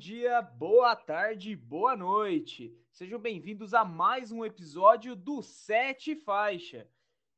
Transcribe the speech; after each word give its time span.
dia, 0.00 0.40
boa 0.40 0.96
tarde, 0.96 1.54
boa 1.54 1.94
noite. 1.94 2.74
Sejam 2.90 3.20
bem-vindos 3.20 3.74
a 3.74 3.84
mais 3.84 4.32
um 4.32 4.42
episódio 4.46 5.14
do 5.14 5.42
Sete 5.42 6.16
Faixa. 6.16 6.88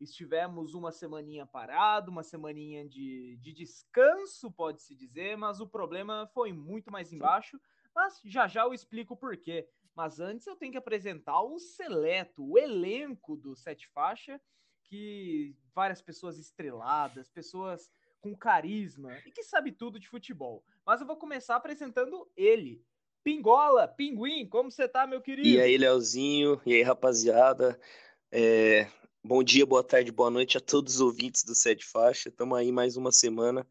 Estivemos 0.01 0.73
uma 0.73 0.93
semaninha 0.93 1.45
parado, 1.45 2.13
uma 2.13 2.23
semaninha 2.23 2.89
de, 2.89 3.37
de 3.41 3.53
descanso, 3.53 4.49
pode-se 4.49 4.95
dizer, 4.95 5.37
mas 5.37 5.59
o 5.59 5.67
problema 5.67 6.31
foi 6.33 6.53
muito 6.53 6.89
mais 6.89 7.13
embaixo. 7.13 7.61
Mas 7.93 8.21
já 8.25 8.47
já 8.47 8.63
eu 8.63 8.73
explico 8.73 9.15
o 9.15 9.17
porquê. 9.17 9.69
Mas 9.93 10.21
antes 10.21 10.47
eu 10.47 10.55
tenho 10.55 10.71
que 10.71 10.79
apresentar 10.79 11.43
o 11.43 11.59
seleto, 11.59 12.49
o 12.49 12.57
elenco 12.57 13.37
do 13.37 13.57
Sete 13.57 13.89
Faixa, 13.89 14.41
que 14.85 15.57
várias 15.75 16.01
pessoas 16.01 16.39
estreladas, 16.39 17.29
pessoas 17.29 17.91
com 18.23 18.35
carisma 18.37 19.19
e 19.27 19.33
que 19.33 19.43
sabe 19.43 19.73
tudo 19.73 19.99
de 19.99 20.09
futebol. 20.09 20.65
Mas 20.87 21.01
eu 21.01 21.07
vou 21.07 21.17
começar 21.17 21.57
apresentando 21.57 22.31
ele. 22.37 22.83
Pingola, 23.23 23.87
Pinguim, 23.87 24.49
como 24.49 24.71
você 24.71 24.89
tá, 24.89 25.07
meu 25.07 25.21
querido? 25.21 25.47
E 25.47 25.61
aí, 25.61 25.77
Leozinho, 25.77 26.61
e 26.65 26.73
aí, 26.73 26.83
rapaziada. 26.83 27.79
É... 28.31 28.89
Bom 29.25 29.43
dia, 29.43 29.67
boa 29.67 29.85
tarde, 29.85 30.11
boa 30.11 30.31
noite 30.31 30.57
a 30.57 30.61
todos 30.61 30.95
os 30.95 31.01
ouvintes 31.01 31.45
do 31.45 31.55
Sete 31.55 31.85
Faixa. 31.85 32.29
Estamos 32.29 32.59
aí 32.59 32.73
mais 32.73 32.97
uma 32.97 33.13
semana, 33.13 33.67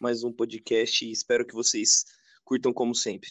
mais 0.00 0.24
um 0.24 0.32
podcast 0.32 1.04
e 1.04 1.12
espero 1.12 1.46
que 1.46 1.54
vocês 1.54 2.04
curtam 2.44 2.72
como 2.72 2.94
sempre. 2.94 3.30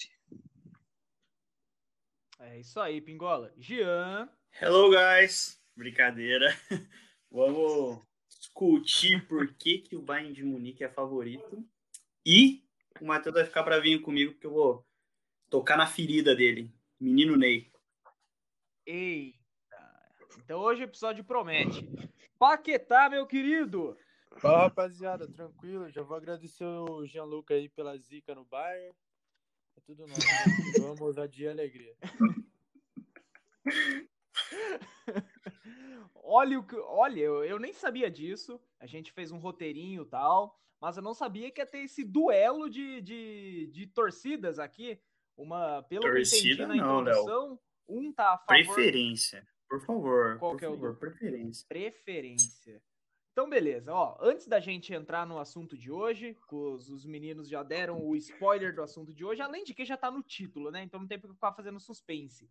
É 2.39 2.59
isso 2.59 2.79
aí, 2.79 3.01
Pingola. 3.01 3.53
Jean. 3.57 4.29
Hello, 4.62 4.89
guys. 4.89 5.59
Brincadeira. 5.76 6.55
Vamos 7.29 8.01
discutir 8.45 9.27
por 9.27 9.52
que, 9.55 9.80
que 9.80 9.95
o 9.95 10.02
Bayern 10.02 10.34
de 10.34 10.44
Munique 10.44 10.84
é 10.84 10.90
favorito. 10.90 11.66
E 12.26 12.63
o 13.02 13.05
Matheus 13.05 13.34
vai 13.35 13.46
ficar 13.46 13.63
bravinho 13.63 14.02
comigo, 14.02 14.34
porque 14.34 14.48
eu 14.48 14.54
vou 14.54 14.85
tocar 15.49 15.77
na 15.77 15.87
ferida 15.87 16.35
dele. 16.35 16.71
Menino 16.99 17.35
Ney. 17.35 17.71
Eita. 18.85 19.40
Então 20.37 20.60
hoje 20.60 20.82
o 20.82 20.85
episódio 20.85 21.24
promete. 21.24 21.90
Paquetá, 22.37 23.10
meu 23.10 23.26
querido. 23.26 23.98
Fala, 24.37 24.63
rapaziada. 24.63 25.27
Tranquilo. 25.27 25.90
Já 25.90 26.04
vou 26.04 26.18
agradecer 26.18 26.65
o 26.65 27.05
Gianluca 27.05 27.54
aí 27.54 27.70
pela 27.70 27.98
zica 27.98 28.35
no 28.35 28.46
Bayern. 28.46 28.96
É 29.77 29.82
tudo 29.82 30.07
nosso. 30.07 30.21
Vamos, 30.82 31.02
ousadia 31.02 31.48
e 31.48 31.52
alegria. 31.52 31.96
olha, 36.26 36.59
o 36.59 36.63
que, 36.63 36.76
olha 36.76 37.20
eu, 37.20 37.43
eu 37.43 37.59
nem 37.59 37.73
sabia 37.73 38.09
disso. 38.09 38.59
A 38.79 38.85
gente 38.85 39.12
fez 39.12 39.31
um 39.31 39.37
roteirinho 39.37 40.04
e 40.04 40.05
tal, 40.07 40.59
mas 40.81 40.98
eu 40.98 41.04
não 41.04 41.13
sabia 41.13 41.51
que 41.51 41.62
ia 41.62 41.65
ter 41.65 41.79
esse 41.79 42.04
duelo 42.04 42.70
de, 42.70 43.01
de, 43.01 43.70
de 43.71 43.87
torcidas 43.87 44.59
aqui. 44.59 44.99
Uma, 45.37 45.84
pelo 45.84 46.03
Torcida, 46.03 46.40
que 46.40 46.62
eu 46.62 46.65
entendi 46.65 46.79
na 46.79 46.85
não, 46.85 47.01
introdução, 47.01 47.59
um 47.87 48.13
tá 48.13 48.34
a 48.34 48.37
favor... 48.37 48.48
Preferência. 48.48 49.46
Por 49.68 49.81
favor. 49.85 50.40
Qual 50.40 50.51
por 50.51 50.59
que 50.59 50.65
é 50.65 50.70
o 50.70 50.71
favor, 50.71 50.96
preferência. 50.96 51.65
Preferência. 51.68 52.81
Então, 53.31 53.49
beleza. 53.49 53.93
Ó, 53.93 54.18
antes 54.21 54.48
da 54.48 54.62
gente 54.62 54.93
entrar 54.93 55.27
no 55.27 55.37
assunto 55.37 55.77
de 55.77 55.91
hoje, 55.91 56.37
os, 56.49 56.90
os 56.90 57.05
meninos 57.05 57.49
já 57.49 57.63
deram 57.63 58.01
o 58.01 58.15
spoiler 58.15 58.73
do 58.73 58.81
assunto 58.81 59.13
de 59.13 59.26
hoje, 59.26 59.41
além 59.41 59.65
de 59.65 59.73
que 59.73 59.84
já 59.84 59.98
tá 59.98 60.09
no 60.09 60.23
título, 60.23 60.71
né? 60.71 60.84
Então 60.84 61.01
não 61.01 61.07
tem 61.07 61.20
pra 61.20 61.34
ficar 61.34 61.51
fazendo 61.51 61.77
suspense. 61.77 62.49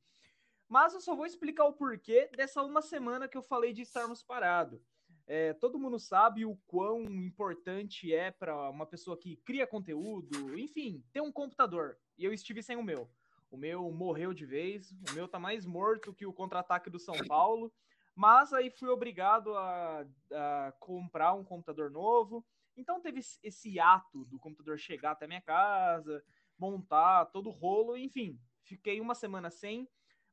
Mas 0.75 0.92
eu 0.92 1.00
só 1.00 1.14
vou 1.14 1.25
explicar 1.25 1.67
o 1.67 1.72
porquê 1.72 2.28
dessa 2.36 2.61
uma 2.61 2.83
semana 2.83 3.28
que 3.28 3.36
eu 3.36 3.42
falei 3.44 3.72
de 3.72 3.83
estarmos 3.83 4.25
parados. 4.25 4.80
É, 5.25 5.53
todo 5.53 5.78
mundo 5.78 6.00
sabe 6.00 6.44
o 6.44 6.56
quão 6.67 7.03
importante 7.03 8.12
é 8.12 8.33
para 8.33 8.70
uma 8.70 8.84
pessoa 8.84 9.17
que 9.17 9.36
cria 9.36 9.69
conteúdo, 9.69 10.58
enfim, 10.58 11.00
ter 11.12 11.20
um 11.20 11.30
computador. 11.30 11.97
E 12.19 12.25
eu 12.25 12.33
estive 12.33 12.61
sem 12.61 12.77
o 12.77 12.83
meu. 12.83 13.08
O 13.52 13.57
meu 13.57 13.89
morreu 13.92 14.35
de 14.35 14.45
vez, 14.45 14.90
o 15.08 15.14
meu 15.14 15.29
tá 15.29 15.39
mais 15.39 15.64
morto 15.64 16.12
que 16.12 16.27
o 16.27 16.33
contra-ataque 16.33 16.91
do 16.91 16.98
São 16.98 17.14
Paulo. 17.29 17.73
Mas 18.12 18.52
aí 18.52 18.68
fui 18.68 18.89
obrigado 18.89 19.56
a, 19.56 20.05
a 20.33 20.73
comprar 20.80 21.35
um 21.35 21.45
computador 21.45 21.89
novo. 21.89 22.45
Então 22.77 23.01
teve 23.01 23.20
esse- 23.20 23.79
ato 23.79 24.24
do 24.24 24.41
computador 24.41 24.77
chegar 24.77 25.12
até 25.12 25.29
minha 25.29 25.41
casa, 25.41 26.20
montar 26.58 27.27
todo 27.27 27.48
o 27.48 27.52
rolo, 27.52 27.96
enfim. 27.96 28.41
Fiquei 28.64 29.01
uma 29.01 29.14
semana 29.14 29.51
sem, 29.51 29.89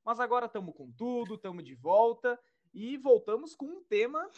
mas 0.05 0.19
agora 0.19 0.45
estamos 0.45 0.75
com 0.75 0.91
tudo, 0.91 1.35
estamos 1.35 1.63
de 1.63 1.75
volta 1.75 2.39
e 2.73 2.97
voltamos 2.97 3.55
com 3.55 3.65
um 3.65 3.83
tema 3.83 4.29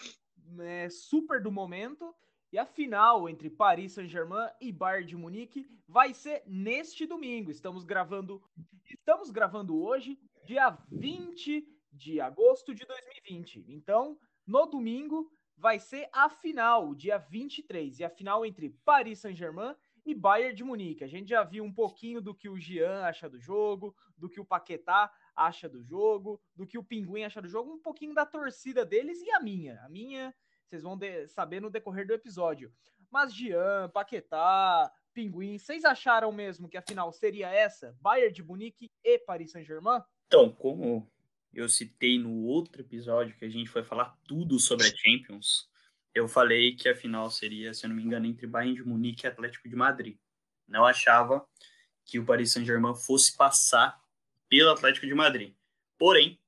né, 0.45 0.89
super 0.89 1.41
do 1.41 1.51
momento. 1.51 2.13
E 2.51 2.57
a 2.57 2.65
final 2.65 3.27
entre 3.27 3.49
Paris 3.49 3.93
Saint-Germain 3.93 4.47
e 4.61 4.71
Bayern 4.71 5.07
de 5.07 5.15
Munique 5.15 5.67
vai 5.87 6.13
ser 6.13 6.43
neste 6.45 7.05
domingo. 7.07 7.49
Estamos 7.49 7.83
gravando, 7.83 8.43
estamos 8.85 9.31
gravando 9.31 9.81
hoje, 9.81 10.19
dia 10.45 10.69
20 10.91 11.67
de 11.91 12.21
agosto 12.21 12.75
de 12.75 12.85
2020. 12.85 13.65
Então, 13.69 14.19
no 14.45 14.67
domingo 14.67 15.31
vai 15.57 15.79
ser 15.79 16.07
a 16.11 16.29
final, 16.29 16.93
dia 16.93 17.17
23, 17.17 17.99
e 17.99 18.03
a 18.03 18.09
final 18.09 18.45
entre 18.45 18.69
Paris 18.85 19.19
Saint-Germain 19.19 19.75
e 20.05 20.13
Bayern 20.13 20.55
de 20.55 20.63
Munique. 20.63 21.03
A 21.03 21.07
gente 21.07 21.29
já 21.29 21.43
viu 21.43 21.63
um 21.63 21.73
pouquinho 21.73 22.21
do 22.21 22.35
que 22.35 22.49
o 22.49 22.59
Jean 22.59 23.03
acha 23.03 23.29
do 23.29 23.39
jogo, 23.39 23.95
do 24.17 24.29
que 24.29 24.39
o 24.39 24.45
Paquetá 24.45 25.11
acha 25.35 25.67
do 25.67 25.83
jogo, 25.83 26.41
do 26.55 26.65
que 26.65 26.77
o 26.77 26.83
Pinguim 26.83 27.23
acha 27.23 27.41
do 27.41 27.47
jogo, 27.47 27.73
um 27.73 27.81
pouquinho 27.81 28.13
da 28.13 28.25
torcida 28.25 28.85
deles 28.85 29.21
e 29.21 29.31
a 29.31 29.39
minha. 29.39 29.79
A 29.83 29.89
minha, 29.89 30.33
vocês 30.67 30.81
vão 30.81 30.97
saber 31.27 31.61
no 31.61 31.69
decorrer 31.69 32.07
do 32.07 32.13
episódio. 32.13 32.71
Mas 33.11 33.33
Jean, 33.33 33.89
Paquetá, 33.89 34.91
Pinguim, 35.13 35.57
vocês 35.57 35.85
acharam 35.85 36.31
mesmo 36.31 36.67
que 36.67 36.77
a 36.77 36.81
final 36.81 37.11
seria 37.11 37.47
essa? 37.49 37.95
Bayern 38.01 38.33
de 38.33 38.43
Munique 38.43 38.91
e 39.03 39.19
Paris 39.19 39.51
Saint-Germain? 39.51 40.01
Então, 40.27 40.51
como 40.51 41.07
eu 41.53 41.69
citei 41.69 42.17
no 42.17 42.45
outro 42.45 42.81
episódio 42.81 43.37
que 43.37 43.45
a 43.45 43.49
gente 43.49 43.69
foi 43.69 43.83
falar 43.83 44.17
tudo 44.27 44.59
sobre 44.59 44.87
a 44.87 44.95
Champions, 44.95 45.69
eu 46.15 46.27
falei 46.27 46.75
que 46.75 46.89
a 46.89 46.95
final 46.95 47.29
seria, 47.29 47.73
se 47.73 47.85
eu 47.85 47.89
não 47.89 47.95
me 47.95 48.03
engano, 48.03 48.25
entre 48.25 48.47
Bayern 48.47 48.75
de 48.75 48.83
Munique 48.83 49.25
e 49.25 49.27
Atlético 49.27 49.69
de 49.69 49.75
Madrid. 49.75 50.17
Não 50.67 50.85
achava 50.85 51.47
que 52.05 52.17
o 52.17 52.25
Paris 52.25 52.51
Saint-Germain 52.51 52.95
fosse 52.95 53.35
passar 53.37 54.02
pelo 54.57 54.69
Atlético 54.69 55.07
de 55.07 55.15
Madrid. 55.15 55.51
Porém, 55.97 56.39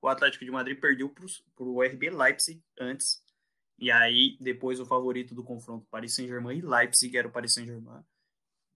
o 0.00 0.08
Atlético 0.08 0.44
de 0.44 0.50
Madrid 0.50 0.80
perdeu 0.80 1.08
para 1.08 1.64
o 1.64 1.80
RB 1.80 2.10
Leipzig 2.10 2.60
antes. 2.76 3.22
E 3.78 3.88
aí, 3.88 4.36
depois, 4.40 4.80
o 4.80 4.84
favorito 4.84 5.32
do 5.32 5.44
confronto, 5.44 5.86
Paris 5.88 6.12
Saint-Germain 6.12 6.58
e 6.58 6.60
Leipzig, 6.60 7.16
era 7.16 7.28
o 7.28 7.30
Paris 7.30 7.54
Saint-Germain. 7.54 8.02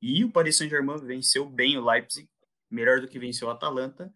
E 0.01 0.25
o 0.25 0.31
Paris 0.31 0.57
Saint-Germain 0.57 1.05
venceu 1.05 1.45
bem 1.45 1.77
o 1.77 1.85
Leipzig, 1.85 2.29
melhor 2.71 3.01
do 3.01 3.09
que 3.09 3.19
venceu 3.19 3.49
o 3.49 3.51
Atalanta. 3.51 4.15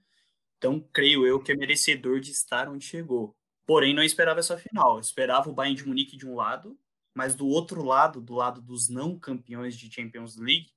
Então, 0.57 0.81
creio 0.93 1.27
eu 1.27 1.43
que 1.43 1.51
é 1.51 1.57
merecedor 1.57 2.21
de 2.21 2.31
estar 2.31 2.69
onde 2.69 2.85
chegou. 2.85 3.37
Porém, 3.67 3.93
não 3.93 4.05
esperava 4.05 4.39
essa 4.39 4.57
final. 4.57 4.95
Eu 4.95 5.01
esperava 5.01 5.51
o 5.51 5.53
Bayern 5.53 5.77
de 5.77 5.89
Munique 5.89 6.17
de 6.17 6.29
um 6.29 6.37
lado, 6.37 6.79
mas 7.13 7.35
do 7.35 7.49
outro 7.49 7.83
lado, 7.83 8.21
do 8.21 8.35
lado 8.35 8.63
dos 8.63 8.89
não 8.89 9.19
campeões 9.19 9.77
de 9.77 9.93
Champions 9.93 10.37
League, 10.37 10.71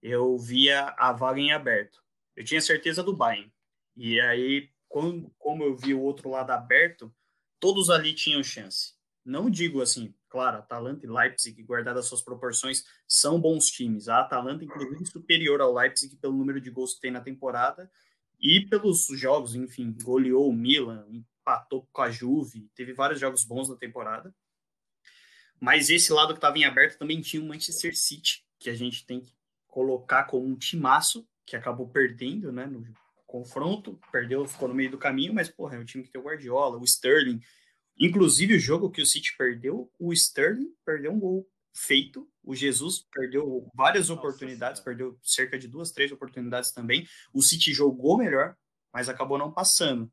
eu 0.00 0.38
via 0.38 0.94
a 0.96 1.12
vaga 1.12 1.38
em 1.38 1.52
aberto. 1.52 2.05
Eu 2.36 2.44
tinha 2.44 2.60
certeza 2.60 3.02
do 3.02 3.16
Bayern. 3.16 3.50
E 3.96 4.20
aí, 4.20 4.68
como 4.88 5.64
eu 5.64 5.76
vi 5.76 5.94
o 5.94 6.02
outro 6.02 6.28
lado 6.28 6.50
aberto, 6.50 7.12
todos 7.58 7.90
ali 7.90 8.14
tinham 8.14 8.42
chance. 8.44 8.94
Não 9.24 9.50
digo 9.50 9.82
assim, 9.82 10.14
claro, 10.28 10.58
Atalanta 10.58 11.04
e 11.04 11.08
Leipzig, 11.08 11.60
guardadas 11.62 12.06
suas 12.06 12.22
proporções, 12.22 12.84
são 13.08 13.40
bons 13.40 13.66
times. 13.66 14.08
A 14.08 14.20
Atalanta, 14.20 14.64
inclusive, 14.64 15.06
superior 15.06 15.60
ao 15.60 15.74
Leipzig 15.74 16.14
pelo 16.16 16.36
número 16.36 16.60
de 16.60 16.70
gols 16.70 16.94
que 16.94 17.00
tem 17.00 17.10
na 17.10 17.20
temporada 17.20 17.90
e 18.38 18.60
pelos 18.68 19.06
jogos, 19.14 19.54
enfim, 19.54 19.96
goleou 20.02 20.48
o 20.48 20.54
Milan, 20.54 21.06
empatou 21.10 21.88
com 21.90 22.02
a 22.02 22.10
Juve, 22.10 22.70
teve 22.74 22.92
vários 22.92 23.18
jogos 23.18 23.44
bons 23.44 23.68
na 23.68 23.76
temporada. 23.76 24.34
Mas 25.58 25.88
esse 25.88 26.12
lado 26.12 26.34
que 26.34 26.38
estava 26.38 26.58
em 26.58 26.64
aberto 26.64 26.98
também 26.98 27.20
tinha 27.20 27.42
o 27.42 27.46
Manchester 27.46 27.96
City, 27.96 28.44
que 28.58 28.68
a 28.68 28.74
gente 28.74 29.06
tem 29.06 29.20
que 29.20 29.32
colocar 29.66 30.24
como 30.24 30.46
um 30.46 30.56
timaço, 30.56 31.26
que 31.46 31.56
acabou 31.56 31.88
perdendo, 31.88 32.50
né, 32.50 32.66
no 32.66 32.84
confronto, 33.26 33.98
perdeu, 34.10 34.46
ficou 34.46 34.68
no 34.68 34.74
meio 34.74 34.90
do 34.90 34.98
caminho, 34.98 35.32
mas, 35.32 35.48
porra, 35.48 35.76
é 35.76 35.78
um 35.78 35.84
time 35.84 36.02
que 36.04 36.10
tem 36.10 36.20
o 36.20 36.24
Guardiola, 36.24 36.78
o 36.78 36.84
Sterling. 36.84 37.40
Inclusive, 37.98 38.54
o 38.54 38.58
jogo 38.58 38.90
que 38.90 39.00
o 39.00 39.06
City 39.06 39.34
perdeu, 39.36 39.90
o 39.98 40.12
Sterling 40.12 40.74
perdeu 40.84 41.12
um 41.12 41.18
gol 41.18 41.48
feito, 41.74 42.28
o 42.42 42.54
Jesus 42.54 43.06
perdeu 43.12 43.70
várias 43.74 44.08
Nossa 44.08 44.20
oportunidades, 44.20 44.82
Senhora. 44.82 44.98
perdeu 44.98 45.18
cerca 45.22 45.58
de 45.58 45.68
duas, 45.68 45.92
três 45.92 46.10
oportunidades 46.10 46.72
também. 46.72 47.06
O 47.32 47.42
City 47.42 47.72
jogou 47.72 48.16
melhor, 48.16 48.56
mas 48.92 49.08
acabou 49.08 49.38
não 49.38 49.52
passando. 49.52 50.10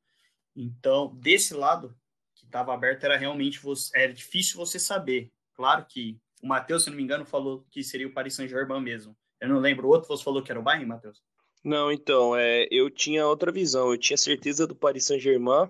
Então, 0.56 1.16
desse 1.16 1.54
lado 1.54 1.96
que 2.36 2.46
estava 2.46 2.74
aberto, 2.74 3.04
era 3.06 3.18
realmente 3.18 3.60
você, 3.60 3.98
era 3.98 4.14
difícil 4.14 4.58
você 4.58 4.78
saber. 4.78 5.32
Claro 5.56 5.86
que 5.88 6.20
o 6.42 6.48
Matheus, 6.48 6.84
se 6.84 6.90
não 6.90 6.98
me 6.98 7.04
engano, 7.04 7.26
falou 7.26 7.66
que 7.72 7.84
seria 7.84 8.08
o 8.08 8.14
Paris 8.14 8.36
Saint-Germain 8.36 8.82
mesmo. 8.82 9.16
Eu 9.44 9.50
não 9.50 9.60
lembro, 9.60 9.88
o 9.88 9.90
outro 9.90 10.08
você 10.08 10.24
falou 10.24 10.42
que 10.42 10.50
era 10.50 10.60
o 10.60 10.64
Bayern, 10.64 10.86
Matheus? 10.86 11.22
Não, 11.62 11.92
então, 11.92 12.34
é, 12.34 12.66
eu 12.72 12.90
tinha 12.90 13.28
outra 13.28 13.52
visão. 13.52 13.92
Eu 13.92 13.98
tinha 13.98 14.16
certeza 14.16 14.66
do 14.66 14.74
Paris 14.74 15.06
Saint-Germain, 15.06 15.70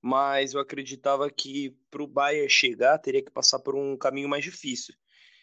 mas 0.00 0.54
eu 0.54 0.60
acreditava 0.60 1.28
que 1.28 1.76
para 1.90 2.00
o 2.00 2.06
Bayern 2.06 2.48
chegar 2.48 2.96
teria 2.98 3.20
que 3.20 3.30
passar 3.32 3.58
por 3.58 3.74
um 3.74 3.96
caminho 3.96 4.28
mais 4.28 4.44
difícil. 4.44 4.94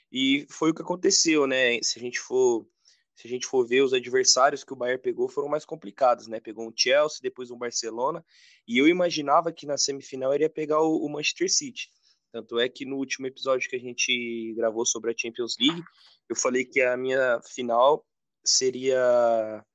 E 0.09 0.47
foi 0.49 0.71
o 0.71 0.73
que 0.73 0.81
aconteceu, 0.81 1.45
né? 1.45 1.83
Se 1.83 1.99
a 1.99 2.01
gente 2.01 2.17
for 2.17 2.65
se 3.13 3.27
a 3.27 3.29
gente 3.29 3.45
for 3.45 3.67
ver 3.67 3.81
os 3.81 3.91
adversários 3.91 4.63
que 4.63 4.71
o 4.71 4.77
Bayern 4.77 5.01
pegou 5.01 5.27
foram 5.27 5.49
mais 5.49 5.65
complicados, 5.65 6.27
né? 6.27 6.39
Pegou 6.39 6.65
um 6.65 6.71
Chelsea, 6.73 7.19
depois 7.21 7.51
um 7.51 7.57
Barcelona, 7.57 8.23
e 8.65 8.77
eu 8.77 8.87
imaginava 8.87 9.51
que 9.51 9.65
na 9.65 9.77
semifinal 9.77 10.33
iria 10.33 10.49
pegar 10.49 10.81
o, 10.81 11.05
o 11.05 11.09
Manchester 11.09 11.51
City. 11.51 11.91
Tanto 12.31 12.59
é 12.59 12.69
que 12.69 12.85
no 12.85 12.97
último 12.97 13.27
episódio 13.27 13.69
que 13.69 13.75
a 13.75 13.79
gente 13.79 14.53
gravou 14.55 14.85
sobre 14.85 15.11
a 15.11 15.15
Champions 15.17 15.55
League, 15.59 15.83
eu 16.29 16.35
falei 16.35 16.63
que 16.63 16.81
a 16.81 16.95
minha 16.95 17.41
final 17.41 18.05
seria 18.45 19.65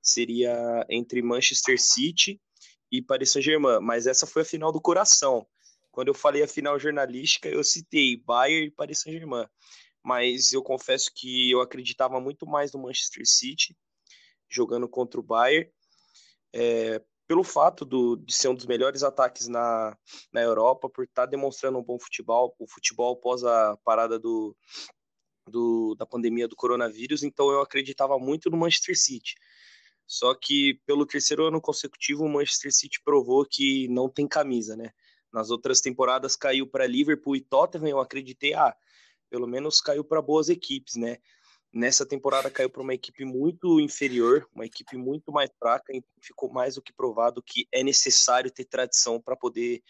seria 0.00 0.86
entre 0.88 1.22
Manchester 1.22 1.80
City 1.80 2.40
e 2.92 3.02
Paris 3.02 3.32
Saint-Germain, 3.32 3.80
mas 3.80 4.06
essa 4.06 4.26
foi 4.26 4.42
a 4.42 4.44
final 4.44 4.70
do 4.70 4.80
coração. 4.80 5.46
Quando 5.90 6.08
eu 6.08 6.14
falei 6.14 6.42
a 6.42 6.48
final 6.48 6.78
jornalística, 6.78 7.48
eu 7.48 7.64
citei 7.64 8.16
Bayern 8.16 8.66
e 8.66 8.70
Paris 8.70 9.00
Saint-Germain 9.00 9.46
mas 10.04 10.52
eu 10.52 10.62
confesso 10.62 11.10
que 11.14 11.50
eu 11.50 11.62
acreditava 11.62 12.20
muito 12.20 12.46
mais 12.46 12.70
no 12.72 12.82
Manchester 12.82 13.22
City 13.24 13.74
jogando 14.46 14.86
contra 14.86 15.18
o 15.18 15.22
Bayern, 15.22 15.68
é, 16.52 17.02
pelo 17.26 17.42
fato 17.42 17.84
do, 17.84 18.16
de 18.16 18.34
ser 18.34 18.48
um 18.48 18.54
dos 18.54 18.66
melhores 18.66 19.02
ataques 19.02 19.48
na, 19.48 19.96
na 20.32 20.42
Europa, 20.42 20.88
por 20.88 21.04
estar 21.04 21.22
tá 21.22 21.30
demonstrando 21.30 21.78
um 21.78 21.82
bom 21.82 21.98
futebol, 21.98 22.54
o 22.58 22.66
futebol 22.66 23.14
após 23.14 23.44
a 23.44 23.76
parada 23.78 24.18
do, 24.18 24.56
do, 25.48 25.94
da 25.94 26.06
pandemia 26.06 26.48
do 26.48 26.56
coronavírus, 26.56 27.22
então 27.22 27.50
eu 27.50 27.60
acreditava 27.60 28.18
muito 28.18 28.50
no 28.50 28.56
Manchester 28.56 28.98
City. 28.98 29.34
Só 30.06 30.34
que 30.34 30.80
pelo 30.86 31.06
terceiro 31.06 31.46
ano 31.46 31.60
consecutivo, 31.60 32.24
o 32.24 32.28
Manchester 32.28 32.72
City 32.72 33.00
provou 33.02 33.46
que 33.48 33.88
não 33.88 34.08
tem 34.08 34.28
camisa, 34.28 34.76
né? 34.76 34.90
Nas 35.32 35.50
outras 35.50 35.80
temporadas 35.80 36.36
caiu 36.36 36.66
para 36.66 36.86
Liverpool 36.86 37.36
e 37.36 37.40
Tottenham, 37.40 37.88
eu 37.88 38.00
acreditei, 38.00 38.54
ah, 38.54 38.76
pelo 39.30 39.46
menos 39.46 39.80
caiu 39.80 40.04
para 40.04 40.22
boas 40.22 40.48
equipes, 40.48 40.94
né? 40.96 41.18
Nessa 41.74 42.06
temporada 42.06 42.48
caiu 42.48 42.70
para 42.70 42.82
uma 42.82 42.94
equipe 42.94 43.24
muito 43.24 43.80
inferior, 43.80 44.48
uma 44.54 44.64
equipe 44.64 44.96
muito 44.96 45.32
mais 45.32 45.50
fraca, 45.58 45.92
e 45.92 46.00
ficou 46.20 46.48
mais 46.48 46.76
do 46.76 46.82
que 46.82 46.92
provado 46.92 47.42
que 47.42 47.66
é 47.72 47.82
necessário 47.82 48.48
ter 48.48 48.64
tradição 48.64 49.20
para 49.20 49.34
poder 49.34 49.82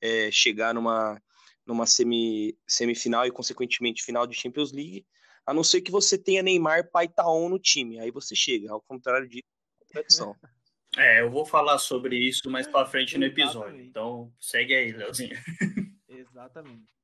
é, 0.00 0.30
chegar 0.30 0.72
numa, 0.72 1.20
numa 1.66 1.86
semi, 1.86 2.56
semifinal 2.68 3.26
e, 3.26 3.32
consequentemente, 3.32 4.04
final 4.04 4.28
de 4.28 4.36
Champions 4.36 4.70
League, 4.70 5.04
a 5.44 5.52
não 5.52 5.64
ser 5.64 5.80
que 5.80 5.90
você 5.90 6.16
tenha 6.16 6.40
Neymar, 6.40 6.88
Pai 6.92 7.08
Taon 7.08 7.48
no 7.48 7.58
time, 7.58 7.98
aí 7.98 8.12
você 8.12 8.36
chega, 8.36 8.70
ao 8.70 8.80
contrário 8.80 9.28
de 9.28 9.42
tradição. 9.88 10.36
É, 10.96 11.22
eu 11.22 11.28
vou 11.28 11.44
falar 11.44 11.78
sobre 11.78 12.16
isso 12.16 12.48
mais 12.48 12.68
para 12.68 12.86
frente 12.86 13.18
no 13.18 13.24
episódio, 13.24 13.80
então 13.80 14.32
segue 14.38 14.72
aí, 14.72 14.92
Leozinho. 14.92 15.36
Exatamente. 16.08 16.94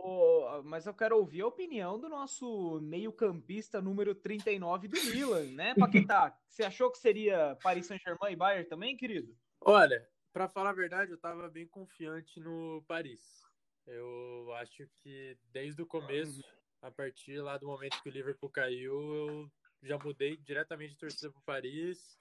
Oh, 0.00 0.62
mas 0.64 0.86
eu 0.86 0.94
quero 0.94 1.16
ouvir 1.18 1.40
a 1.40 1.46
opinião 1.48 1.98
do 1.98 2.08
nosso 2.08 2.80
meio-campista 2.80 3.82
número 3.82 4.14
39 4.14 4.86
do 4.86 4.96
Milan, 5.06 5.44
né, 5.50 5.74
Paquetá? 5.74 6.38
Você 6.48 6.62
achou 6.62 6.90
que 6.90 6.98
seria 6.98 7.58
Paris 7.62 7.86
Saint-Germain 7.86 8.32
e 8.32 8.36
Bayern 8.36 8.68
também, 8.68 8.96
querido? 8.96 9.36
Olha, 9.60 10.08
para 10.32 10.48
falar 10.48 10.70
a 10.70 10.74
verdade, 10.74 11.10
eu 11.10 11.16
estava 11.16 11.48
bem 11.48 11.66
confiante 11.66 12.38
no 12.38 12.80
Paris. 12.86 13.42
Eu 13.84 14.52
acho 14.54 14.88
que 15.02 15.36
desde 15.50 15.82
o 15.82 15.86
começo, 15.86 16.44
a 16.80 16.92
partir 16.92 17.40
lá 17.40 17.58
do 17.58 17.66
momento 17.66 18.00
que 18.00 18.08
o 18.08 18.12
Liverpool 18.12 18.50
caiu, 18.50 18.94
eu 19.16 19.50
já 19.82 19.98
mudei 19.98 20.36
diretamente 20.36 20.92
de 20.92 20.98
torcida 20.98 21.32
para 21.32 21.42
Paris 21.42 22.16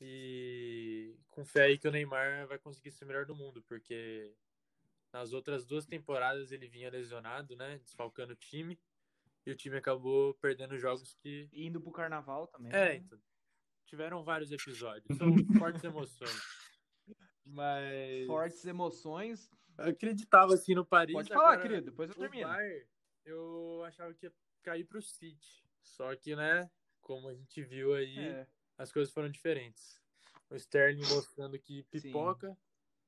e 0.00 1.16
com 1.28 1.44
fé 1.44 1.64
aí 1.64 1.78
que 1.78 1.88
o 1.88 1.90
Neymar 1.90 2.46
vai 2.46 2.58
conseguir 2.58 2.92
ser 2.92 3.04
o 3.04 3.08
melhor 3.08 3.26
do 3.26 3.34
mundo, 3.34 3.62
porque 3.66 4.32
nas 5.14 5.32
outras 5.32 5.64
duas 5.64 5.86
temporadas 5.86 6.50
ele 6.50 6.66
vinha 6.66 6.90
lesionado, 6.90 7.54
né? 7.54 7.78
Desfalcando 7.78 8.32
o 8.32 8.36
time. 8.36 8.76
E 9.46 9.50
o 9.52 9.54
time 9.54 9.76
acabou 9.76 10.34
perdendo 10.34 10.76
jogos 10.76 11.14
que. 11.14 11.48
Indo 11.52 11.80
pro 11.80 11.92
carnaval 11.92 12.48
também. 12.48 12.72
É, 12.72 12.88
né? 12.88 12.96
então. 12.96 13.18
Tiveram 13.86 14.24
vários 14.24 14.50
episódios. 14.50 15.16
São 15.16 15.28
fortes 15.56 15.84
emoções. 15.84 16.42
Mas. 17.46 18.26
Fortes 18.26 18.64
emoções. 18.64 19.48
Eu 19.78 19.90
acreditava 19.90 20.54
assim 20.54 20.74
no 20.74 20.84
Paris. 20.84 21.14
Pode 21.14 21.28
falar, 21.28 21.58
querido, 21.58 21.90
depois 21.90 22.10
eu 22.10 22.16
termino. 22.16 22.48
Bayern, 22.48 22.86
eu 23.24 23.84
achava 23.84 24.12
que 24.14 24.26
ia 24.26 24.32
cair 24.64 24.84
pro 24.84 25.00
City. 25.00 25.64
Só 25.80 26.16
que, 26.16 26.34
né, 26.34 26.68
como 27.00 27.28
a 27.28 27.34
gente 27.34 27.62
viu 27.62 27.94
aí, 27.94 28.18
é. 28.18 28.48
as 28.78 28.90
coisas 28.90 29.14
foram 29.14 29.30
diferentes. 29.30 30.00
O 30.50 30.56
Sterling 30.56 31.06
mostrando 31.06 31.56
que 31.56 31.84
pipoca, 31.84 32.50
Sim. 32.50 32.56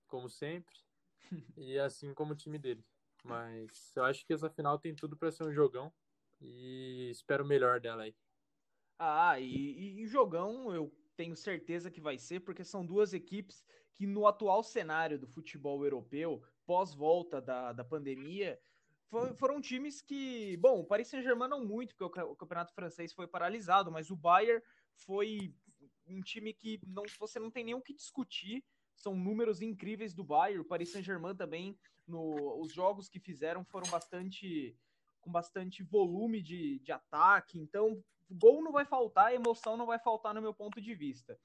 como 0.07 0.29
sempre 0.29 0.86
e 1.57 1.79
assim 1.79 2.13
como 2.15 2.33
o 2.33 2.37
time 2.37 2.59
dele. 2.59 2.85
Mas 3.25 3.95
eu 3.97 4.05
acho 4.05 4.25
que 4.25 4.33
essa 4.33 4.51
final 4.51 4.79
tem 4.79 4.95
tudo 4.95 5.17
para 5.17 5.33
ser 5.33 5.45
um 5.45 5.53
jogão 5.53 5.93
e 6.41 7.09
espero 7.11 7.45
o 7.45 7.47
melhor 7.47 7.81
dela 7.81 8.05
aí. 8.05 8.15
Ah, 8.99 9.39
e, 9.39 10.03
e 10.03 10.07
jogão 10.07 10.73
eu 10.75 10.93
tenho 11.17 11.37
certeza 11.37 11.91
que 11.91 12.01
vai 12.01 12.19
ser, 12.19 12.41
porque 12.41 12.65
são 12.65 12.85
duas 12.85 13.13
equipes 13.13 13.65
que 13.95 14.07
no 14.07 14.27
atual 14.27 14.63
cenário 14.63 15.19
do 15.19 15.27
futebol 15.27 15.83
europeu, 15.83 16.43
pós-volta 16.67 17.41
da, 17.41 17.73
da 17.73 17.85
pandemia, 17.85 18.61
for, 19.09 19.35
foram 19.37 19.61
times 19.61 20.03
que, 20.03 20.57
bom, 20.59 20.81
o 20.81 20.85
Paris 20.85 21.09
Saint-Germain 21.09 21.49
não 21.49 21.65
muito, 21.65 21.95
porque 21.97 22.21
o, 22.21 22.33
o, 22.33 22.37
campeonato 22.37 22.75
francês 22.75 23.13
foi 23.13 23.27
paralisado, 23.27 23.91
mas 23.91 24.11
o 24.11 24.17
Bayern 24.17 24.63
foi 24.93 25.55
um 26.07 26.21
time 26.21 26.53
que 26.53 26.81
não, 26.87 27.05
você 27.19 27.39
não 27.39 27.51
tem 27.51 27.65
nem 27.65 27.75
o 27.75 27.83
que 27.83 27.95
discutir 27.95 28.63
são 28.97 29.15
números 29.15 29.61
incríveis 29.61 30.15
do 30.15 30.25
Bayern. 30.25 30.61
O 30.61 30.65
Paris 30.65 30.91
Saint-Germain 30.91 31.37
também, 31.37 31.79
no, 32.07 32.61
os 32.61 32.73
jogos 32.73 33.09
que 33.09 33.21
fizeram 33.21 33.65
foram 33.65 33.89
bastante 33.91 34.77
com 35.21 35.31
bastante 35.31 35.83
volume 35.83 36.41
de, 36.41 36.79
de 36.79 36.93
ataque. 36.93 37.59
Então, 37.59 38.03
gol 38.31 38.63
não 38.63 38.73
vai 38.73 38.85
faltar, 38.85 39.35
emoção 39.35 39.77
não 39.77 39.87
vai 39.87 39.99
faltar 39.99 40.33
no 40.33 40.41
meu 40.41 40.55
ponto 40.55 40.81
de 40.81 40.95
vista. 40.95 41.39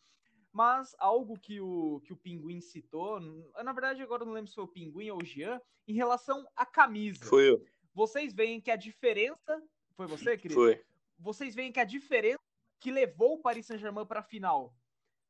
Mas 0.53 0.93
algo 0.99 1.39
que 1.39 1.59
o, 1.59 2.01
que 2.01 2.13
o 2.13 2.17
Pinguim 2.17 2.61
citou, 2.61 3.19
na 3.63 3.73
verdade 3.73 4.01
agora 4.01 4.25
não 4.25 4.33
lembro 4.33 4.49
se 4.49 4.55
foi 4.55 4.65
o 4.65 4.67
Pinguim 4.67 5.09
ou 5.09 5.21
o 5.21 5.25
Jean, 5.25 5.59
em 5.87 5.93
relação 5.93 6.45
à 6.55 6.65
camisa. 6.65 7.25
Foi 7.25 7.49
eu. 7.49 7.65
Vocês 7.93 8.33
veem 8.33 8.61
que 8.61 8.69
a 8.69 8.75
diferença. 8.75 9.61
Foi 9.95 10.07
você, 10.07 10.37
querido? 10.37 10.59
Foi. 10.59 10.83
Vocês 11.17 11.55
veem 11.55 11.71
que 11.71 11.79
a 11.79 11.85
diferença 11.85 12.39
que 12.79 12.91
levou 12.91 13.35
o 13.35 13.41
Paris 13.41 13.65
Saint-Germain 13.65 14.05
para 14.05 14.19
a 14.19 14.23
final 14.23 14.75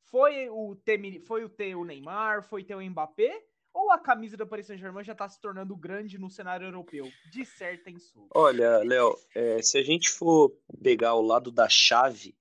foi 0.06 0.50
o 0.50 0.76
ter, 0.76 1.22
foi 1.22 1.44
o 1.44 1.50
ter 1.50 1.76
o 1.76 1.86
Neymar, 1.86 2.44
foi 2.44 2.64
ter 2.64 2.76
o 2.76 2.82
Mbappé? 2.82 3.44
Ou 3.74 3.92
a 3.92 3.98
camisa 3.98 4.36
do 4.36 4.46
Paris 4.46 4.68
Saint-Germain 4.68 5.04
já 5.04 5.14
está 5.14 5.30
se 5.30 5.40
tornando 5.40 5.76
grande 5.76 6.18
no 6.18 6.30
cenário 6.30 6.68
europeu? 6.68 7.10
Dissertem 7.32 7.98
sobre. 8.00 8.30
Olha, 8.36 8.80
Léo, 8.80 9.18
é, 9.34 9.62
se 9.62 9.78
a 9.78 9.84
gente 9.84 10.10
for 10.10 10.52
pegar 10.84 11.14
o 11.16 11.22
lado 11.22 11.52
da 11.52 11.70
chave 11.70 12.36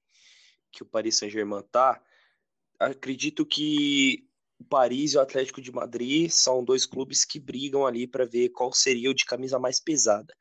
que 0.73 0.83
o 0.83 0.87
Paris 0.87 1.17
Saint-Germain 1.17 1.62
tá, 1.71 2.02
acredito 2.79 3.47
que 3.47 4.29
o 4.59 4.64
Paris 4.64 5.12
e 5.12 5.17
o 5.17 5.21
Atlético 5.21 5.61
de 5.61 5.73
Madrid 5.73 6.31
são 6.31 6.64
dois 6.64 6.85
clubes 6.85 7.25
que 7.25 7.38
brigam 7.38 7.87
ali 7.87 8.07
para 8.07 8.26
ver 8.26 8.50
qual 8.50 8.73
seria 8.73 9.11
o 9.11 9.14
de 9.14 9.25
camisa 9.25 9.59
mais 9.59 9.81
pesada. 9.81 10.35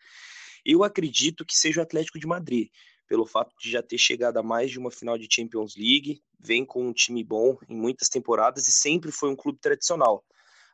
Eu 0.65 0.83
acredito 0.83 1.45
que 1.45 1.55
seja 1.55 1.79
o 1.79 1.83
Atlético 1.83 2.19
de 2.19 2.27
Madrid, 2.27 2.69
pelo 3.09 3.25
fato 3.25 3.53
de 3.59 3.71
já 3.71 3.81
ter 3.81 3.97
chegado 3.97 4.37
a 4.37 4.43
mais 4.43 4.69
de 4.69 4.77
uma 4.77 4.91
final 4.91 5.17
de 5.17 5.27
Champions 5.29 5.75
League, 5.75 6.21
vem 6.39 6.63
com 6.63 6.87
um 6.87 6.93
time 6.93 7.23
bom 7.23 7.57
em 7.67 7.75
muitas 7.75 8.07
temporadas 8.07 8.67
e 8.67 8.71
sempre 8.71 9.11
foi 9.11 9.29
um 9.29 9.35
clube 9.35 9.59
tradicional. 9.59 10.23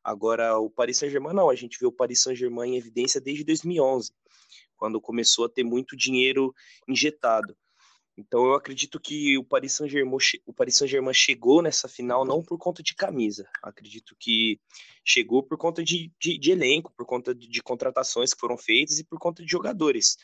Agora, 0.03 0.59
o 0.59 0.69
Paris 0.69 0.97
Saint-Germain 0.97 1.33
não, 1.33 1.49
a 1.49 1.55
gente 1.55 1.79
vê 1.79 1.85
o 1.87 1.91
Paris 1.91 2.21
Saint-Germain 2.21 2.73
em 2.73 2.77
evidência 2.77 3.21
desde 3.21 3.45
2011, 3.45 4.11
quando 4.75 4.99
começou 4.99 5.45
a 5.45 5.49
ter 5.49 5.63
muito 5.63 5.95
dinheiro 5.95 6.53
injetado. 6.87 7.57
Então 8.17 8.45
eu 8.45 8.53
acredito 8.53 8.99
que 8.99 9.37
o 9.37 9.43
Paris 9.43 9.73
Saint-Germain 9.73 10.17
o 10.45 10.53
Paris 10.53 10.75
Saint-Germain 10.75 11.13
chegou 11.13 11.61
nessa 11.61 11.87
final 11.87 12.25
não 12.25 12.43
por 12.43 12.57
conta 12.57 12.83
de 12.83 12.93
camisa. 12.93 13.47
Acredito 13.63 14.15
que 14.19 14.59
chegou 15.03 15.41
por 15.41 15.57
conta 15.57 15.83
de, 15.83 16.11
de, 16.19 16.37
de 16.37 16.51
elenco, 16.51 16.93
por 16.95 17.05
conta 17.05 17.33
de, 17.33 17.47
de, 17.47 17.63
contratações 17.63 18.33
que 18.33 18.39
foram 18.39 18.57
feitas 18.57 18.99
e 18.99 19.03
por 19.03 19.19
conta 19.19 19.43
de 19.43 19.51
jogadores 19.51 20.17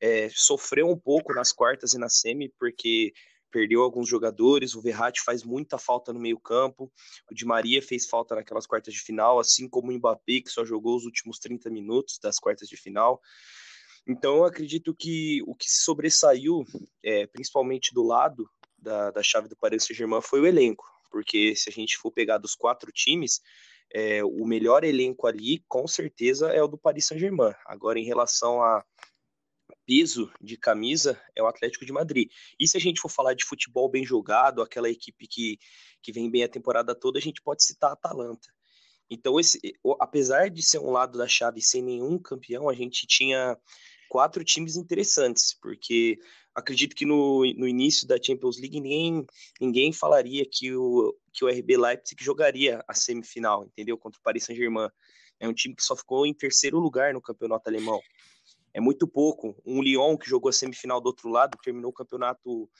é, 0.00 0.28
sofreu 0.34 0.88
um 0.88 0.98
pouco 0.98 1.34
nas 1.34 1.52
quartas 1.52 1.94
e 1.94 1.98
na 1.98 2.08
semi, 2.08 2.48
porque 2.58 3.12
perdeu 3.50 3.82
alguns 3.82 4.08
jogadores, 4.08 4.74
o 4.74 4.80
Verratti 4.80 5.22
faz 5.22 5.42
muita 5.42 5.78
falta 5.78 6.12
no 6.12 6.20
meio 6.20 6.38
campo, 6.38 6.92
o 7.30 7.34
Di 7.34 7.44
Maria 7.44 7.80
fez 7.80 8.06
falta 8.06 8.34
naquelas 8.34 8.66
quartas 8.66 8.92
de 8.92 9.00
final, 9.00 9.38
assim 9.38 9.68
como 9.68 9.90
o 9.90 9.94
Mbappé, 9.94 10.40
que 10.40 10.50
só 10.50 10.64
jogou 10.64 10.96
os 10.96 11.04
últimos 11.04 11.38
30 11.38 11.70
minutos 11.70 12.18
das 12.22 12.38
quartas 12.38 12.68
de 12.68 12.76
final. 12.76 13.20
Então 14.06 14.36
eu 14.36 14.44
acredito 14.44 14.94
que 14.94 15.42
o 15.46 15.54
que 15.54 15.68
se 15.68 15.82
sobressaiu, 15.82 16.64
é, 17.02 17.26
principalmente 17.26 17.92
do 17.92 18.02
lado 18.02 18.48
da, 18.76 19.10
da 19.10 19.22
chave 19.22 19.48
do 19.48 19.56
Paris 19.56 19.84
Saint-Germain, 19.84 20.22
foi 20.22 20.40
o 20.40 20.46
elenco, 20.46 20.84
porque 21.10 21.54
se 21.56 21.68
a 21.68 21.72
gente 21.72 21.96
for 21.96 22.10
pegar 22.12 22.38
dos 22.38 22.54
quatro 22.54 22.90
times, 22.92 23.40
é, 23.92 24.22
o 24.22 24.46
melhor 24.46 24.84
elenco 24.84 25.26
ali, 25.26 25.64
com 25.66 25.86
certeza, 25.86 26.48
é 26.48 26.62
o 26.62 26.68
do 26.68 26.78
Paris 26.78 27.06
Saint-Germain. 27.06 27.54
Agora, 27.66 27.98
em 27.98 28.04
relação 28.04 28.62
a 28.62 28.84
peso 29.88 30.30
de 30.38 30.58
camisa 30.58 31.18
é 31.34 31.42
o 31.42 31.46
Atlético 31.46 31.86
de 31.86 31.92
Madrid. 31.92 32.28
E 32.60 32.68
se 32.68 32.76
a 32.76 32.80
gente 32.80 33.00
for 33.00 33.08
falar 33.08 33.32
de 33.32 33.46
futebol 33.46 33.88
bem 33.88 34.04
jogado, 34.04 34.60
aquela 34.60 34.90
equipe 34.90 35.26
que, 35.26 35.58
que 36.02 36.12
vem 36.12 36.30
bem 36.30 36.44
a 36.44 36.48
temporada 36.48 36.94
toda, 36.94 37.18
a 37.18 37.22
gente 37.22 37.40
pode 37.40 37.64
citar 37.64 37.88
a 37.88 37.92
Atalanta. 37.94 38.52
Então, 39.08 39.40
esse, 39.40 39.58
apesar 39.98 40.50
de 40.50 40.62
ser 40.62 40.78
um 40.78 40.90
lado 40.90 41.16
da 41.16 41.26
chave 41.26 41.62
sem 41.62 41.80
nenhum 41.80 42.18
campeão, 42.18 42.68
a 42.68 42.74
gente 42.74 43.06
tinha 43.06 43.56
quatro 44.10 44.44
times 44.44 44.76
interessantes, 44.76 45.56
porque 45.58 46.18
acredito 46.54 46.94
que 46.94 47.06
no, 47.06 47.40
no 47.56 47.66
início 47.66 48.06
da 48.06 48.22
Champions 48.22 48.60
League 48.60 48.78
ninguém, 48.78 49.24
ninguém 49.58 49.90
falaria 49.90 50.44
que 50.44 50.74
o, 50.74 51.16
que 51.32 51.46
o 51.46 51.48
RB 51.48 51.78
Leipzig 51.78 52.22
jogaria 52.22 52.84
a 52.86 52.92
semifinal, 52.92 53.64
entendeu? 53.64 53.96
Contra 53.96 54.20
o 54.20 54.22
Paris 54.22 54.44
Saint-Germain. 54.44 54.90
É 55.40 55.48
um 55.48 55.54
time 55.54 55.74
que 55.74 55.82
só 55.82 55.96
ficou 55.96 56.26
em 56.26 56.34
terceiro 56.34 56.78
lugar 56.78 57.14
no 57.14 57.22
campeonato 57.22 57.70
alemão. 57.70 58.00
É 58.78 58.80
muito 58.80 59.08
pouco. 59.08 59.60
Um 59.66 59.82
Lyon 59.82 60.16
que 60.16 60.30
jogou 60.30 60.50
a 60.50 60.52
semifinal 60.52 61.00
do 61.00 61.06
outro 61.06 61.28
lado 61.28 61.58
terminou 61.60 61.90
o 61.90 61.92
campeonato 61.92 62.70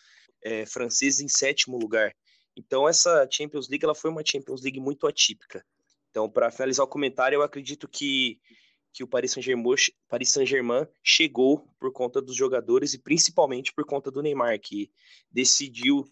é, 0.40 0.64
francês 0.64 1.18
em 1.18 1.26
sétimo 1.26 1.76
lugar. 1.76 2.14
Então 2.56 2.88
essa 2.88 3.28
Champions 3.28 3.68
League 3.68 3.84
ela 3.84 3.96
foi 3.96 4.08
uma 4.08 4.22
Champions 4.24 4.62
League 4.62 4.78
muito 4.78 5.08
atípica. 5.08 5.66
Então 6.08 6.30
para 6.30 6.52
finalizar 6.52 6.86
o 6.86 6.88
comentário, 6.88 7.34
eu 7.34 7.42
acredito 7.42 7.88
que 7.88 8.38
que 8.92 9.02
o 9.02 9.08
Paris 9.08 9.32
Saint-Germain 9.32 9.74
Paris 10.08 10.30
Saint-Germain 10.30 10.86
chegou 11.02 11.68
por 11.80 11.92
conta 11.92 12.22
dos 12.22 12.36
jogadores 12.36 12.94
e 12.94 13.02
principalmente 13.02 13.74
por 13.74 13.84
conta 13.84 14.08
do 14.08 14.22
Neymar, 14.22 14.60
que 14.60 14.92
decidiu 15.32 16.04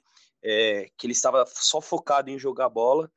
é, 0.42 0.90
que 0.98 1.06
ele 1.06 1.12
estava 1.12 1.46
só 1.46 1.80
focado 1.80 2.28
em 2.28 2.40
jogar 2.40 2.68
bola. 2.68 3.08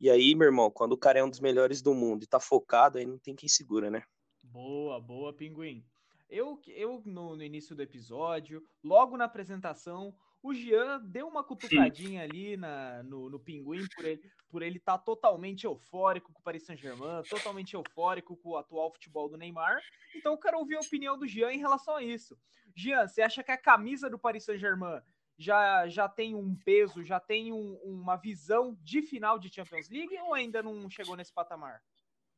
E 0.00 0.10
aí, 0.10 0.34
meu 0.34 0.46
irmão, 0.46 0.72
quando 0.72 0.92
o 0.92 0.98
cara 0.98 1.20
é 1.20 1.24
um 1.24 1.30
dos 1.30 1.40
melhores 1.40 1.80
do 1.80 1.94
mundo 1.94 2.24
e 2.24 2.26
tá 2.26 2.40
focado, 2.40 2.98
aí 2.98 3.06
não 3.06 3.16
tem 3.16 3.36
quem 3.36 3.48
segura, 3.48 3.92
né? 3.92 4.02
Boa, 4.42 5.00
boa, 5.00 5.32
Pinguim. 5.32 5.84
Eu, 6.28 6.60
eu 6.66 7.02
no, 7.04 7.36
no 7.36 7.42
início 7.42 7.74
do 7.74 7.82
episódio, 7.82 8.62
logo 8.82 9.16
na 9.16 9.24
apresentação, 9.24 10.14
o 10.42 10.52
Jean 10.54 11.00
deu 11.00 11.26
uma 11.26 11.42
cutucadinha 11.42 12.22
ali 12.22 12.56
na, 12.56 13.02
no, 13.02 13.30
no 13.30 13.38
Pinguim 13.38 13.86
por 13.94 14.04
ele 14.04 14.20
por 14.48 14.62
ele 14.62 14.78
estar 14.78 14.96
tá 14.96 15.04
totalmente 15.04 15.64
eufórico 15.64 16.32
com 16.32 16.40
o 16.40 16.42
Paris 16.42 16.64
Saint-Germain, 16.64 17.22
totalmente 17.28 17.74
eufórico 17.74 18.36
com 18.36 18.50
o 18.50 18.56
atual 18.56 18.92
futebol 18.92 19.28
do 19.28 19.36
Neymar. 19.36 19.80
Então 20.14 20.32
eu 20.32 20.38
quero 20.38 20.58
ouvir 20.58 20.76
a 20.76 20.80
opinião 20.80 21.18
do 21.18 21.26
Jean 21.26 21.52
em 21.52 21.58
relação 21.58 21.96
a 21.96 22.02
isso. 22.02 22.38
Jean, 22.74 23.06
você 23.06 23.22
acha 23.22 23.42
que 23.42 23.50
a 23.50 23.58
camisa 23.58 24.08
do 24.08 24.18
Paris 24.18 24.44
Saint-Germain 24.44 25.02
já, 25.38 25.86
já 25.88 26.08
tem 26.08 26.34
um 26.34 26.54
peso, 26.54 27.02
já 27.02 27.20
tem 27.20 27.52
um, 27.52 27.74
uma 27.84 28.16
visão 28.16 28.78
de 28.82 29.02
final 29.02 29.38
de 29.38 29.52
Champions 29.52 29.90
League 29.90 30.16
ou 30.20 30.32
ainda 30.32 30.62
não 30.62 30.88
chegou 30.88 31.16
nesse 31.16 31.32
patamar? 31.32 31.82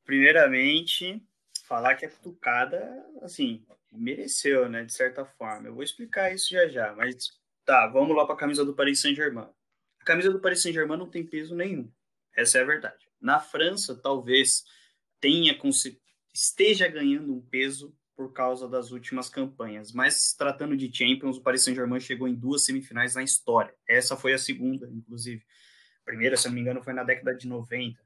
Primeiramente, 0.05 1.23
falar 1.69 1.95
que 1.95 2.07
a 2.07 2.11
cutucada, 2.11 3.07
assim, 3.23 3.65
mereceu, 3.93 4.69
né, 4.69 4.85
de 4.85 4.93
certa 4.93 5.25
forma. 5.25 5.69
Eu 5.69 5.75
vou 5.75 5.83
explicar 5.83 6.35
isso 6.35 6.51
já 6.51 6.67
já, 6.69 6.95
mas 6.95 7.39
Tá, 7.69 7.87
vamos 7.87 8.17
lá 8.17 8.25
para 8.25 8.35
a 8.35 8.39
camisa 8.39 8.65
do 8.65 8.73
Paris 8.73 8.99
Saint-Germain. 8.99 9.47
A 10.01 10.05
camisa 10.07 10.33
do 10.33 10.41
Paris 10.41 10.63
Saint-Germain 10.63 10.97
não 10.97 11.11
tem 11.11 11.23
peso 11.23 11.55
nenhum. 11.55 11.93
Essa 12.35 12.57
é 12.57 12.63
a 12.63 12.65
verdade. 12.65 13.07
Na 13.21 13.39
França, 13.41 13.95
talvez 13.95 14.65
tenha 15.21 15.55
esteja 16.33 16.89
ganhando 16.89 17.31
um 17.31 17.43
peso 17.43 17.95
por 18.17 18.33
causa 18.33 18.67
das 18.67 18.91
últimas 18.91 19.29
campanhas. 19.29 19.93
Mas 19.93 20.33
tratando 20.33 20.75
de 20.75 20.91
Champions, 20.91 21.37
o 21.37 21.43
Paris 21.43 21.63
Saint-Germain 21.63 22.01
chegou 22.01 22.27
em 22.27 22.35
duas 22.35 22.65
semifinais 22.65 23.15
na 23.15 23.23
história. 23.23 23.75
Essa 23.87 24.17
foi 24.17 24.33
a 24.33 24.39
segunda, 24.39 24.89
inclusive. 24.91 25.45
A 26.01 26.05
primeira, 26.07 26.39
se 26.39 26.49
não 26.49 26.55
me 26.55 26.63
engano, 26.63 26.83
foi 26.83 26.95
na 26.95 27.05
década 27.05 27.35
de 27.35 27.47
90. 27.47 28.03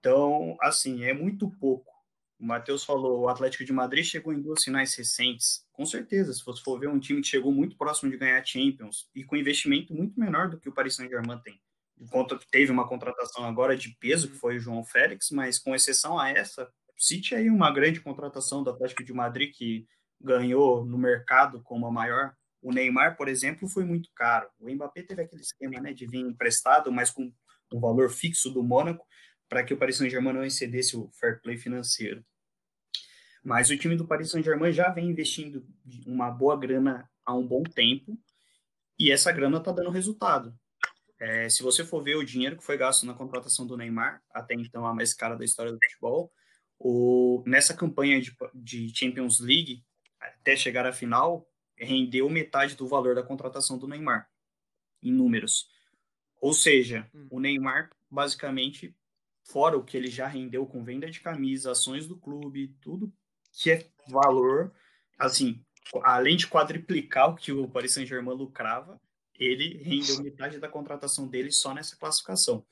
Então, 0.00 0.56
assim, 0.62 1.04
é 1.04 1.12
muito 1.12 1.50
pouco. 1.60 1.92
O 2.38 2.46
Matheus 2.46 2.84
falou, 2.84 3.22
o 3.22 3.28
Atlético 3.28 3.64
de 3.64 3.72
Madrid 3.72 4.04
chegou 4.04 4.32
em 4.32 4.40
duas 4.40 4.62
finais 4.62 4.94
recentes. 4.94 5.66
Com 5.72 5.84
certeza, 5.84 6.32
se 6.32 6.44
você 6.44 6.62
for 6.62 6.78
ver 6.78 6.88
um 6.88 7.00
time 7.00 7.20
que 7.20 7.26
chegou 7.26 7.52
muito 7.52 7.76
próximo 7.76 8.10
de 8.10 8.16
ganhar 8.16 8.44
Champions 8.44 9.08
e 9.12 9.24
com 9.24 9.36
investimento 9.36 9.92
muito 9.92 10.18
menor 10.18 10.48
do 10.48 10.58
que 10.58 10.68
o 10.68 10.72
Paris 10.72 10.94
Saint-Germain 10.94 11.40
tem. 11.42 11.60
Enquanto 12.00 12.38
teve 12.50 12.70
uma 12.70 12.88
contratação 12.88 13.44
agora 13.44 13.76
de 13.76 13.96
peso, 13.98 14.30
que 14.30 14.36
foi 14.36 14.56
o 14.56 14.60
João 14.60 14.84
Félix, 14.84 15.30
mas 15.32 15.58
com 15.58 15.74
exceção 15.74 16.16
a 16.16 16.30
essa, 16.30 16.70
cite 16.96 17.34
aí 17.34 17.50
uma 17.50 17.72
grande 17.72 18.00
contratação 18.00 18.62
do 18.62 18.70
Atlético 18.70 19.02
de 19.02 19.12
Madrid 19.12 19.52
que 19.52 19.86
ganhou 20.20 20.84
no 20.84 20.96
mercado 20.96 21.60
como 21.62 21.86
a 21.86 21.90
maior. 21.90 22.34
O 22.62 22.72
Neymar, 22.72 23.16
por 23.16 23.28
exemplo, 23.28 23.68
foi 23.68 23.84
muito 23.84 24.10
caro. 24.14 24.48
O 24.60 24.70
Mbappé 24.70 25.02
teve 25.02 25.22
aquele 25.22 25.42
esquema 25.42 25.80
né, 25.80 25.92
de 25.92 26.06
vir 26.06 26.20
emprestado, 26.20 26.92
mas 26.92 27.10
com 27.10 27.32
um 27.72 27.80
valor 27.80 28.10
fixo 28.10 28.50
do 28.50 28.62
Mônaco 28.62 29.04
para 29.48 29.64
que 29.64 29.72
o 29.72 29.76
Paris 29.76 29.96
Saint-Germain 29.96 30.32
não 30.32 30.44
excedesse 30.44 30.96
o 30.96 31.08
fair 31.12 31.40
play 31.40 31.56
financeiro. 31.56 32.24
Mas 33.42 33.70
o 33.70 33.78
time 33.78 33.96
do 33.96 34.06
Paris 34.06 34.30
Saint-Germain 34.30 34.72
já 34.72 34.90
vem 34.90 35.08
investindo 35.08 35.66
uma 36.06 36.30
boa 36.30 36.58
grana 36.58 37.08
há 37.24 37.34
um 37.34 37.46
bom 37.46 37.62
tempo 37.62 38.18
e 38.98 39.10
essa 39.10 39.32
grana 39.32 39.58
está 39.58 39.72
dando 39.72 39.90
resultado. 39.90 40.54
É, 41.20 41.48
se 41.48 41.62
você 41.62 41.84
for 41.84 42.02
ver 42.02 42.16
o 42.16 42.24
dinheiro 42.24 42.56
que 42.56 42.64
foi 42.64 42.76
gasto 42.76 43.04
na 43.06 43.14
contratação 43.14 43.66
do 43.66 43.76
Neymar, 43.76 44.22
até 44.32 44.54
então 44.54 44.86
a 44.86 44.94
mais 44.94 45.14
cara 45.14 45.36
da 45.36 45.44
história 45.44 45.72
do 45.72 45.78
futebol, 45.82 46.32
o, 46.78 47.42
nessa 47.46 47.74
campanha 47.74 48.20
de, 48.20 48.36
de 48.54 48.96
Champions 48.96 49.40
League, 49.40 49.84
até 50.20 50.54
chegar 50.56 50.86
à 50.86 50.92
final, 50.92 51.48
rendeu 51.76 52.28
metade 52.28 52.76
do 52.76 52.86
valor 52.86 53.14
da 53.14 53.22
contratação 53.22 53.78
do 53.78 53.88
Neymar, 53.88 54.28
em 55.02 55.12
números. 55.12 55.68
Ou 56.40 56.52
seja, 56.52 57.08
hum. 57.14 57.26
o 57.30 57.40
Neymar 57.40 57.90
basicamente 58.10 58.94
fora 59.48 59.76
o 59.76 59.82
que 59.82 59.96
ele 59.96 60.08
já 60.08 60.26
rendeu 60.26 60.66
com 60.66 60.84
venda 60.84 61.10
de 61.10 61.20
camisa, 61.20 61.72
ações 61.72 62.06
do 62.06 62.16
clube, 62.16 62.76
tudo 62.80 63.12
que 63.52 63.70
é 63.70 63.86
valor, 64.08 64.72
assim, 65.18 65.60
além 66.02 66.36
de 66.36 66.46
quadriplicar 66.46 67.30
o 67.30 67.34
que 67.34 67.50
o 67.50 67.68
Paris 67.68 67.94
Saint-Germain 67.94 68.36
lucrava, 68.36 69.00
ele 69.34 69.82
rendeu 69.82 70.22
metade 70.22 70.58
da 70.58 70.68
contratação 70.68 71.26
dele 71.26 71.50
só 71.50 71.72
nessa 71.72 71.96
classificação. 71.96 72.64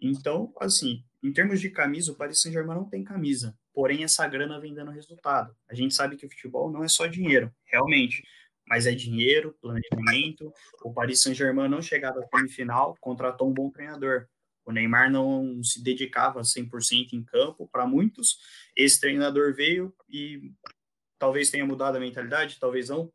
Então, 0.00 0.52
assim, 0.60 1.04
em 1.22 1.32
termos 1.32 1.60
de 1.60 1.68
camisa, 1.68 2.12
o 2.12 2.14
Paris 2.14 2.40
Saint-Germain 2.40 2.76
não 2.76 2.88
tem 2.88 3.04
camisa, 3.04 3.56
porém 3.74 4.04
essa 4.04 4.26
grana 4.26 4.60
vem 4.60 4.72
dando 4.72 4.92
resultado. 4.92 5.54
A 5.68 5.74
gente 5.74 5.94
sabe 5.94 6.16
que 6.16 6.24
o 6.24 6.30
futebol 6.30 6.70
não 6.70 6.84
é 6.84 6.88
só 6.88 7.06
dinheiro, 7.06 7.52
realmente, 7.66 8.22
mas 8.66 8.86
é 8.86 8.92
dinheiro, 8.92 9.56
planejamento. 9.60 10.52
O 10.82 10.92
Paris 10.92 11.22
Saint-Germain 11.22 11.68
não 11.68 11.82
chegava 11.82 12.20
à 12.20 12.38
semifinal, 12.38 12.96
contratou 13.00 13.50
um 13.50 13.52
bom 13.52 13.68
treinador. 13.70 14.26
O 14.70 14.72
Neymar 14.72 15.10
não 15.10 15.62
se 15.62 15.82
dedicava 15.82 16.40
100% 16.40 17.12
em 17.12 17.22
campo. 17.22 17.68
Para 17.70 17.86
muitos, 17.86 18.38
esse 18.76 19.00
treinador 19.00 19.54
veio 19.54 19.94
e 20.08 20.52
talvez 21.18 21.50
tenha 21.50 21.66
mudado 21.66 21.96
a 21.96 22.00
mentalidade, 22.00 22.58
talvez 22.58 22.88
não. 22.88 23.12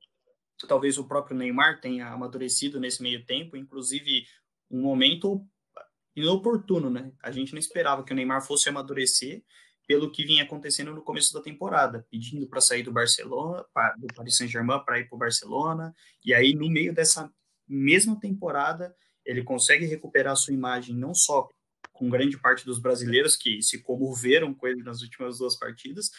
Talvez 0.67 0.97
o 0.97 1.07
próprio 1.07 1.35
Neymar 1.35 1.81
tenha 1.81 2.07
amadurecido 2.07 2.79
nesse 2.79 3.01
meio 3.01 3.25
tempo, 3.25 3.57
inclusive 3.57 4.25
um 4.69 4.81
momento 4.81 5.45
inoportuno, 6.15 6.89
né? 6.89 7.11
A 7.21 7.31
gente 7.31 7.51
não 7.51 7.59
esperava 7.59 8.03
que 8.03 8.13
o 8.13 8.15
Neymar 8.15 8.41
fosse 8.45 8.69
amadurecer 8.69 9.43
pelo 9.87 10.11
que 10.11 10.25
vinha 10.25 10.43
acontecendo 10.43 10.93
no 10.93 11.03
começo 11.03 11.33
da 11.33 11.41
temporada, 11.41 12.05
pedindo 12.09 12.47
para 12.47 12.61
sair 12.61 12.83
do 12.83 12.91
Barcelona, 12.91 13.65
do 13.97 14.07
Paris 14.15 14.37
Saint-Germain 14.37 14.83
para 14.83 14.99
ir 14.99 15.07
para 15.07 15.15
o 15.15 15.19
Barcelona, 15.19 15.93
e 16.23 16.33
aí 16.33 16.55
no 16.55 16.69
meio 16.69 16.93
dessa 16.93 17.31
mesma 17.67 18.19
temporada 18.19 18.95
ele 19.25 19.43
consegue 19.43 19.85
recuperar 19.85 20.35
sua 20.35 20.53
imagem 20.53 20.95
não 20.95 21.13
só 21.13 21.49
com 21.93 22.09
grande 22.09 22.37
parte 22.37 22.65
dos 22.65 22.79
brasileiros 22.79 23.35
que 23.35 23.61
se 23.61 23.81
comoveram 23.81 24.53
com 24.53 24.67
ele 24.67 24.83
nas 24.83 25.01
últimas 25.01 25.37
duas 25.37 25.57
partidas, 25.57 26.09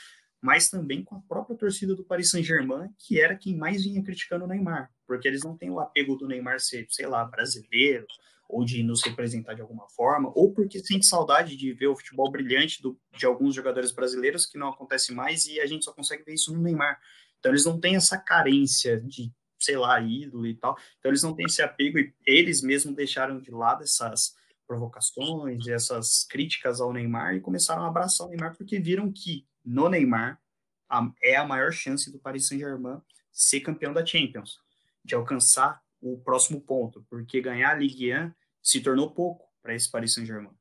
mas 0.41 0.69
também 0.69 1.03
com 1.03 1.17
a 1.17 1.21
própria 1.21 1.57
torcida 1.57 1.95
do 1.95 2.05
Paris 2.05 2.31
Saint-Germain, 2.31 2.89
que 2.99 3.21
era 3.21 3.37
quem 3.37 3.57
mais 3.57 3.85
vinha 3.85 4.03
criticando 4.03 4.45
o 4.45 4.49
Neymar, 4.49 4.91
porque 5.07 5.29
eles 5.29 5.43
não 5.43 5.57
têm 5.57 5.71
o 5.71 5.81
apego 5.81 6.17
do 6.17 6.27
Neymar 6.27 6.61
ser, 6.61 6.87
sei 6.91 7.07
lá, 7.07 7.25
brasileiro, 7.25 8.07
ou 8.49 8.65
de 8.65 8.83
nos 8.83 9.03
representar 9.03 9.55
de 9.55 9.61
alguma 9.61 9.89
forma, 9.91 10.31
ou 10.35 10.53
porque 10.53 10.79
sente 10.79 11.07
saudade 11.07 11.57
de 11.57 11.73
ver 11.73 11.89
o 11.89 11.97
futebol 11.97 12.31
brilhante 12.31 12.81
do, 12.81 12.99
de 13.17 13.27
alguns 13.27 13.55
jogadores 13.55 13.91
brasileiros, 13.91 14.47
que 14.47 14.59
não 14.59 14.69
acontece 14.69 15.13
mais, 15.13 15.47
e 15.47 15.61
a 15.61 15.67
gente 15.67 15.85
só 15.85 15.93
consegue 15.93 16.23
ver 16.25 16.35
isso 16.35 16.55
no 16.55 16.63
Neymar. 16.63 16.99
Então 17.39 17.51
eles 17.53 17.65
não 17.65 17.81
têm 17.81 17.97
essa 17.97 18.17
carência 18.17 19.01
de 19.01 19.33
sei 19.59 19.77
lá, 19.77 20.01
ídolo 20.01 20.47
e 20.47 20.55
tal. 20.55 20.77
Então 20.99 21.11
eles 21.11 21.23
não 21.23 21.35
têm 21.35 21.47
esse 21.47 21.63
apego 21.63 21.99
e 21.99 22.15
eles 22.25 22.63
mesmos 22.63 22.95
deixaram 22.95 23.41
de 23.41 23.51
lado 23.51 23.83
essas 23.83 24.35
provocações 24.67 25.67
e 25.67 25.73
essas 25.73 26.25
críticas 26.25 26.81
ao 26.81 26.93
Neymar 26.93 27.35
e 27.35 27.41
começaram 27.41 27.85
a 27.85 27.89
abraçar 27.89 28.27
o 28.27 28.31
Neymar 28.31 28.57
porque 28.57 28.79
viram 28.79 29.13
que 29.13 29.47
no 29.65 29.89
Neymar 29.89 30.41
a, 30.89 31.09
é 31.23 31.37
a 31.37 31.45
maior 31.45 31.73
chance 31.73 32.11
do 32.11 32.19
Paris 32.19 32.49
Saint-Germain 32.49 33.01
ser 33.33 33.61
campeão 33.61 33.93
da 33.93 34.05
Champions, 34.05 34.59
de 35.05 35.15
alcançar 35.15 35.83
o 36.01 36.19
próximo 36.19 36.61
ponto, 36.61 37.05
porque 37.09 37.41
ganhar 37.41 37.73
a 37.73 37.75
Ligue 37.75 38.15
1 38.15 38.33
se 38.63 38.81
tornou 38.81 39.11
pouco 39.11 39.47
para 39.63 39.75
esse 39.75 39.91
Paris 39.91 40.15
Saint-Germain. 40.15 40.55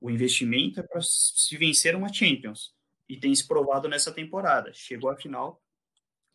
O 0.00 0.10
investimento 0.10 0.80
é 0.80 0.82
para 0.82 1.00
se 1.02 1.56
vencer 1.56 1.94
uma 1.94 2.12
Champions 2.12 2.74
e 3.08 3.16
tem 3.16 3.34
se 3.34 3.46
provado 3.46 3.88
nessa 3.88 4.12
temporada. 4.12 4.72
Chegou 4.72 5.10
à 5.10 5.16
final, 5.16 5.62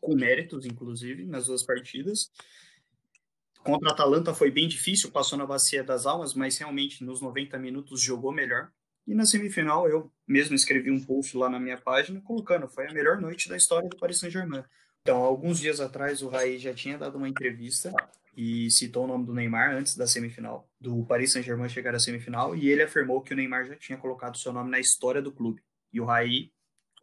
com 0.04 0.16
méritos, 0.16 0.66
inclusive, 0.66 1.26
nas 1.26 1.48
duas 1.48 1.64
partidas. 1.64 2.30
Contra 3.64 3.90
a 3.90 3.94
Atalanta 3.94 4.34
foi 4.34 4.52
bem 4.52 4.68
difícil, 4.68 5.10
passou 5.10 5.38
na 5.38 5.46
bacia 5.46 5.84
das 5.84 6.06
almas, 6.06 6.34
mas 6.34 6.58
realmente 6.58 7.04
nos 7.04 7.22
90 7.22 7.58
minutos 7.58 8.02
jogou 8.02 8.34
melhor. 8.34 8.70
E 9.08 9.16
na 9.16 9.26
semifinal 9.26 9.88
eu 9.88 10.12
mesmo 10.28 10.56
escrevi 10.56 10.92
um 10.92 11.02
post 11.02 11.36
lá 11.38 11.50
na 11.50 11.60
minha 11.60 11.78
página 11.78 12.22
colocando, 12.22 12.68
foi 12.68 12.88
a 12.88 12.94
melhor 12.94 13.20
noite 13.20 13.48
da 13.48 13.56
história 13.56 13.88
do 13.88 13.96
Paris 13.96 14.20
Saint-Germain. 14.20 14.64
Então, 15.02 15.18
alguns 15.18 15.60
dias 15.60 15.80
atrás 15.80 16.22
o 16.22 16.30
Raí 16.30 16.58
já 16.58 16.74
tinha 16.74 16.98
dado 16.98 17.18
uma 17.18 17.28
entrevista 17.28 17.94
e 18.36 18.70
citou 18.72 19.06
o 19.06 19.08
nome 19.08 19.26
do 19.26 19.34
Neymar 19.34 19.76
antes 19.76 19.96
da 19.96 20.08
semifinal, 20.08 20.70
do 20.80 21.06
Paris 21.06 21.32
Saint-Germain 21.32 21.70
chegar 21.70 21.94
à 21.96 22.00
semifinal, 22.00 22.56
e 22.56 22.70
ele 22.70 22.82
afirmou 22.82 23.22
que 23.22 23.34
o 23.34 23.36
Neymar 23.36 23.66
já 23.66 23.76
tinha 23.76 23.98
colocado 23.98 24.38
seu 24.38 24.52
nome 24.52 24.72
na 24.72 24.80
história 24.80 25.22
do 25.22 25.32
clube. 25.32 25.62
E 25.92 26.02
o 26.02 26.06
Raí 26.06 26.52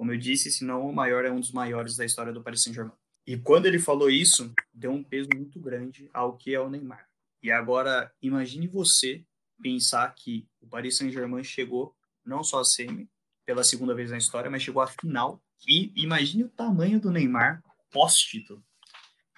como 0.00 0.14
eu 0.14 0.16
disse, 0.16 0.50
se 0.50 0.64
não 0.64 0.88
o 0.88 0.94
maior, 0.94 1.26
é 1.26 1.30
um 1.30 1.38
dos 1.38 1.52
maiores 1.52 1.94
da 1.94 2.06
história 2.06 2.32
do 2.32 2.42
Paris 2.42 2.62
Saint-Germain. 2.62 2.96
E 3.26 3.36
quando 3.36 3.66
ele 3.66 3.78
falou 3.78 4.08
isso, 4.08 4.50
deu 4.72 4.90
um 4.90 5.04
peso 5.04 5.28
muito 5.36 5.60
grande 5.60 6.08
ao 6.14 6.38
que 6.38 6.54
é 6.54 6.58
o 6.58 6.70
Neymar. 6.70 7.06
E 7.42 7.50
agora, 7.50 8.10
imagine 8.22 8.66
você 8.66 9.22
pensar 9.62 10.10
que 10.14 10.48
o 10.58 10.66
Paris 10.66 10.96
Saint-Germain 10.96 11.44
chegou 11.44 11.94
não 12.24 12.42
só 12.42 12.60
a 12.60 12.64
semi, 12.64 13.10
pela 13.44 13.62
segunda 13.62 13.94
vez 13.94 14.10
na 14.10 14.16
história, 14.16 14.50
mas 14.50 14.62
chegou 14.62 14.80
à 14.80 14.86
final. 14.86 15.38
E 15.68 15.92
imagine 15.94 16.44
o 16.44 16.48
tamanho 16.48 16.98
do 16.98 17.10
Neymar 17.10 17.62
pós-título, 17.90 18.64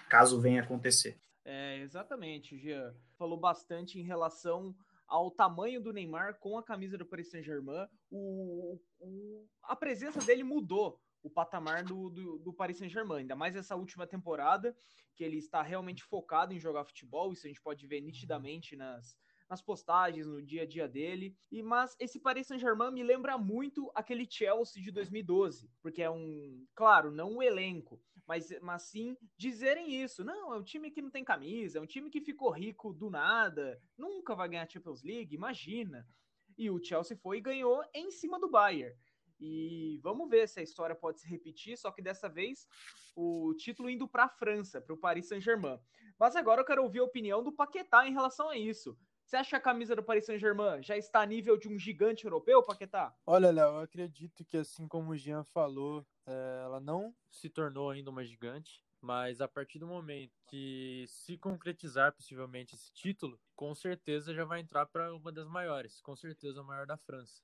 caso 0.08 0.40
venha 0.40 0.62
acontecer. 0.62 1.18
É, 1.44 1.80
exatamente, 1.80 2.56
Jean. 2.56 2.94
Falou 3.18 3.36
bastante 3.36 3.98
em 3.98 4.04
relação 4.04 4.72
ao 5.12 5.30
tamanho 5.30 5.78
do 5.78 5.92
Neymar 5.92 6.38
com 6.38 6.56
a 6.56 6.62
camisa 6.62 6.96
do 6.96 7.04
Paris 7.04 7.30
Saint-Germain. 7.30 7.86
O, 8.10 8.80
o, 8.98 9.46
a 9.64 9.76
presença 9.76 10.18
dele 10.20 10.42
mudou 10.42 10.98
o 11.22 11.28
patamar 11.28 11.84
do, 11.84 12.08
do, 12.08 12.38
do 12.38 12.52
Paris 12.52 12.78
Saint-Germain, 12.78 13.18
ainda 13.18 13.36
mais 13.36 13.54
essa 13.54 13.76
última 13.76 14.06
temporada, 14.06 14.74
que 15.14 15.22
ele 15.22 15.36
está 15.36 15.60
realmente 15.60 16.02
focado 16.02 16.54
em 16.54 16.58
jogar 16.58 16.86
futebol, 16.86 17.30
isso 17.30 17.46
a 17.46 17.48
gente 17.48 17.60
pode 17.60 17.86
ver 17.86 18.00
nitidamente 18.00 18.74
nas, 18.74 19.14
nas 19.50 19.60
postagens, 19.60 20.26
no 20.26 20.42
dia 20.42 20.62
a 20.62 20.66
dia 20.66 20.88
dele. 20.88 21.36
E 21.50 21.62
mas 21.62 21.94
esse 22.00 22.18
Paris 22.18 22.46
Saint-Germain 22.46 22.90
me 22.90 23.02
lembra 23.02 23.36
muito 23.36 23.92
aquele 23.94 24.26
Chelsea 24.28 24.82
de 24.82 24.90
2012, 24.90 25.70
porque 25.82 26.02
é 26.02 26.10
um, 26.10 26.66
claro, 26.74 27.10
não 27.10 27.36
o 27.36 27.42
elenco, 27.42 28.00
mas, 28.32 28.48
mas 28.62 28.82
sim 28.84 29.16
dizerem 29.36 30.02
isso. 30.02 30.24
Não, 30.24 30.54
é 30.54 30.56
um 30.56 30.62
time 30.62 30.90
que 30.90 31.02
não 31.02 31.10
tem 31.10 31.22
camisa, 31.22 31.78
é 31.78 31.82
um 31.82 31.86
time 31.86 32.08
que 32.08 32.20
ficou 32.20 32.50
rico 32.50 32.92
do 32.94 33.10
nada, 33.10 33.78
nunca 33.96 34.34
vai 34.34 34.48
ganhar 34.48 34.70
Champions 34.70 35.02
League, 35.02 35.34
imagina. 35.34 36.08
E 36.56 36.70
o 36.70 36.82
Chelsea 36.82 37.16
foi 37.16 37.38
e 37.38 37.42
ganhou 37.42 37.84
em 37.92 38.10
cima 38.10 38.40
do 38.40 38.48
Bayern. 38.48 38.96
E 39.38 39.98
vamos 40.02 40.30
ver 40.30 40.48
se 40.48 40.60
a 40.60 40.62
história 40.62 40.94
pode 40.94 41.20
se 41.20 41.28
repetir, 41.28 41.76
só 41.76 41.90
que 41.90 42.00
dessa 42.00 42.28
vez 42.28 42.66
o 43.14 43.52
título 43.54 43.90
indo 43.90 44.08
para 44.08 44.24
a 44.24 44.28
França, 44.28 44.80
para 44.80 44.94
o 44.94 44.98
Paris 44.98 45.28
Saint-Germain. 45.28 45.78
Mas 46.18 46.34
agora 46.34 46.62
eu 46.62 46.64
quero 46.64 46.82
ouvir 46.82 47.00
a 47.00 47.04
opinião 47.04 47.42
do 47.42 47.52
Paquetá 47.52 48.06
em 48.06 48.12
relação 48.12 48.48
a 48.48 48.56
isso. 48.56 48.96
Você 49.24 49.36
acha 49.36 49.50
que 49.50 49.56
a 49.56 49.60
camisa 49.60 49.96
do 49.96 50.02
Paris 50.02 50.26
Saint-Germain 50.26 50.82
já 50.82 50.96
está 50.96 51.20
a 51.20 51.26
nível 51.26 51.56
de 51.56 51.68
um 51.68 51.78
gigante 51.78 52.24
europeu, 52.24 52.62
Paquetá? 52.62 53.14
Olha, 53.26 53.50
Léo, 53.50 53.76
eu 53.76 53.78
acredito 53.78 54.44
que 54.44 54.56
assim 54.56 54.86
como 54.86 55.10
o 55.10 55.16
Jean 55.16 55.44
falou, 55.44 56.06
é, 56.26 56.62
ela 56.64 56.80
não 56.80 57.14
se 57.30 57.48
tornou 57.48 57.90
ainda 57.90 58.10
uma 58.10 58.24
gigante, 58.24 58.84
mas 59.00 59.40
a 59.40 59.48
partir 59.48 59.78
do 59.78 59.86
momento 59.86 60.32
que 60.46 61.04
se 61.08 61.38
concretizar 61.38 62.12
possivelmente 62.12 62.74
esse 62.74 62.92
título, 62.92 63.40
com 63.56 63.74
certeza 63.74 64.34
já 64.34 64.44
vai 64.44 64.60
entrar 64.60 64.86
para 64.86 65.14
uma 65.14 65.32
das 65.32 65.48
maiores, 65.48 66.00
com 66.00 66.14
certeza 66.14 66.60
a 66.60 66.64
maior 66.64 66.86
da 66.86 66.96
França 66.96 67.42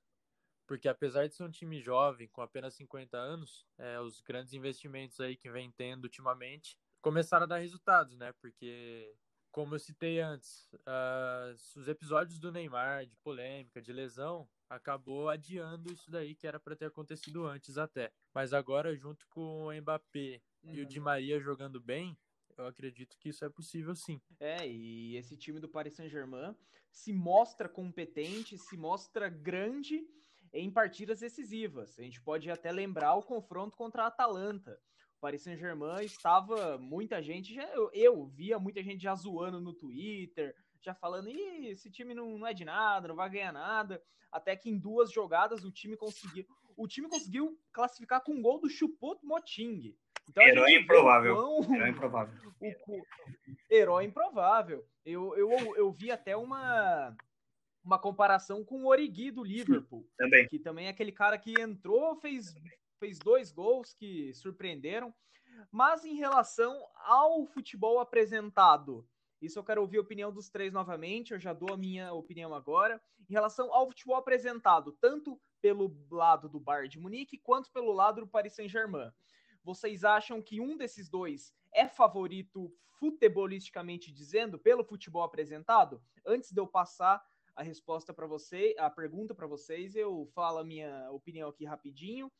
porque 0.69 0.87
apesar 0.87 1.27
de 1.27 1.35
ser 1.35 1.45
um 1.45 1.51
time 1.51 1.81
jovem, 1.81 2.29
com 2.29 2.43
apenas 2.43 2.75
50 2.75 3.17
anos, 3.17 3.67
é, 3.79 3.99
os 4.01 4.21
grandes 4.21 4.53
investimentos 4.53 5.19
aí 5.19 5.35
que 5.35 5.51
vem 5.51 5.71
tendo 5.71 6.05
ultimamente 6.05 6.79
começaram 7.01 7.45
a 7.45 7.49
dar 7.49 7.57
resultados, 7.57 8.15
né? 8.19 8.35
Porque, 8.39 9.15
como 9.59 9.75
eu 9.75 9.79
citei 9.81 10.21
antes, 10.21 10.73
uh, 10.73 11.53
os 11.77 11.89
episódios 11.89 12.39
do 12.39 12.53
Neymar, 12.53 13.05
de 13.05 13.17
polêmica, 13.17 13.83
de 13.83 13.93
lesão, 13.93 14.49
acabou 14.71 15.29
adiando 15.29 15.93
isso 15.93 16.09
daí 16.13 16.33
que 16.37 16.47
era 16.47 16.61
para 16.61 16.77
ter 16.77 16.85
acontecido 16.85 17.45
antes 17.45 17.77
até. 17.77 18.13
Mas 18.33 18.53
agora, 18.53 18.95
junto 18.95 19.27
com 19.27 19.67
o 19.67 19.73
Mbappé 19.73 20.41
uhum. 20.63 20.75
e 20.75 20.81
o 20.81 20.87
Di 20.87 21.01
uhum. 21.01 21.07
Maria 21.07 21.41
jogando 21.41 21.81
bem, 21.81 22.17
eu 22.57 22.69
acredito 22.69 23.19
que 23.19 23.31
isso 23.31 23.45
é 23.45 23.51
possível 23.51 23.97
sim. 23.97 24.21
É, 24.39 24.65
e 24.65 25.17
esse 25.17 25.37
time 25.37 25.59
do 25.59 25.69
Paris 25.69 25.97
Saint-Germain 25.97 26.55
se 26.93 27.13
mostra 27.13 27.69
competente, 27.69 28.57
se 28.57 28.77
mostra 28.77 29.29
grande 29.29 30.07
em 30.53 30.71
partidas 30.71 31.19
decisivas. 31.19 31.99
A 31.99 32.03
gente 32.03 32.21
pode 32.21 32.49
até 32.49 32.71
lembrar 32.71 33.17
o 33.17 33.25
confronto 33.25 33.77
contra 33.77 34.05
a 34.05 34.07
Atalanta. 34.07 34.81
Paris 35.21 35.43
Saint-Germain 35.43 36.05
estava 36.05 36.79
muita 36.79 37.23
gente, 37.23 37.55
já, 37.55 37.65
eu, 37.75 37.91
eu, 37.93 38.27
via 38.27 38.59
muita 38.59 38.83
gente 38.83 39.03
já 39.03 39.15
zoando 39.15 39.61
no 39.61 39.73
Twitter, 39.73 40.55
já 40.81 40.95
falando, 40.95 41.29
Ih, 41.29 41.69
esse 41.69 41.91
time 41.91 42.15
não, 42.15 42.39
não 42.39 42.47
é 42.47 42.55
de 42.55 42.65
nada, 42.65 43.09
não 43.09 43.17
vai 43.17 43.29
ganhar 43.29 43.53
nada. 43.53 44.03
Até 44.31 44.55
que 44.55 44.69
em 44.69 44.79
duas 44.79 45.11
jogadas 45.11 45.65
o 45.65 45.73
time 45.73 45.97
conseguiu. 45.97 46.47
O 46.77 46.87
time 46.87 47.09
conseguiu 47.09 47.59
classificar 47.73 48.23
com 48.23 48.33
um 48.33 48.43
gol 48.43 48.61
do 48.61 48.69
Chupot 48.69 49.19
Moting. 49.25 49.97
Então, 50.29 50.47
herói 50.47 50.75
improvável. 50.75 51.35
Quão... 51.35 51.75
Herói 51.75 51.89
improvável. 51.91 52.49
O, 52.61 53.03
herói 53.71 54.05
improvável. 54.05 54.85
Eu, 55.05 55.37
eu, 55.37 55.77
eu 55.77 55.93
vi 55.93 56.11
até 56.11 56.37
uma, 56.37 57.17
uma 57.85 57.99
comparação 57.99 58.65
com 58.65 58.83
o 58.83 58.89
Origi 58.89 59.31
do 59.31 59.45
Liverpool. 59.45 60.07
Também. 60.17 60.47
Que 60.49 60.59
também 60.59 60.87
é 60.87 60.91
aquele 60.91 61.13
cara 61.13 61.39
que 61.39 61.55
entrou, 61.61 62.17
fez, 62.17 62.55
fez 62.99 63.19
dois 63.19 63.51
gols 63.51 63.95
que 63.95 64.33
surpreenderam. 64.35 65.15
Mas 65.71 66.05
em 66.05 66.15
relação 66.15 66.87
ao 67.05 67.47
futebol 67.47 67.99
apresentado, 67.99 69.07
isso 69.41 69.59
eu 69.59 69.65
quero 69.65 69.81
ouvir 69.81 69.99
a 69.99 70.03
opinião 70.03 70.33
dos 70.33 70.49
três 70.49 70.73
novamente, 70.73 71.33
eu 71.33 71.39
já 71.39 71.53
dou 71.53 71.73
a 71.73 71.77
minha 71.77 72.13
opinião 72.13 72.55
agora. 72.55 73.01
Em 73.29 73.33
relação 73.33 73.73
ao 73.73 73.87
futebol 73.87 74.17
apresentado, 74.17 74.93
tanto 75.01 75.41
pelo 75.61 75.97
lado 76.11 76.49
do 76.49 76.61
Bayern 76.61 76.89
de 76.89 76.99
Munique 76.99 77.39
quanto 77.39 77.71
pelo 77.73 77.93
lado 77.93 78.21
do 78.21 78.27
Paris 78.27 78.55
Saint-Germain. 78.55 79.11
Vocês 79.63 80.05
acham 80.05 80.41
que 80.41 80.61
um 80.61 80.77
desses 80.77 81.09
dois 81.09 81.53
é 81.73 81.87
favorito 81.87 82.73
futebolisticamente 82.99 84.11
dizendo, 84.11 84.59
pelo 84.59 84.85
futebol 84.85 85.23
apresentado? 85.23 86.03
Antes 86.27 86.53
de 86.53 86.61
eu 86.61 86.67
passar 86.67 87.25
a 87.59 87.63
resposta 87.65 88.15
para 88.15 88.25
você, 88.25 88.73
a 88.79 88.89
pergunta 88.89 89.35
para 89.35 89.49
vocês, 89.49 89.97
eu 89.97 90.31
falo 90.33 90.59
a 90.59 90.65
minha 90.65 91.11
opinião 91.11 91.49
aqui 91.49 91.65
rapidinho. 91.65 92.31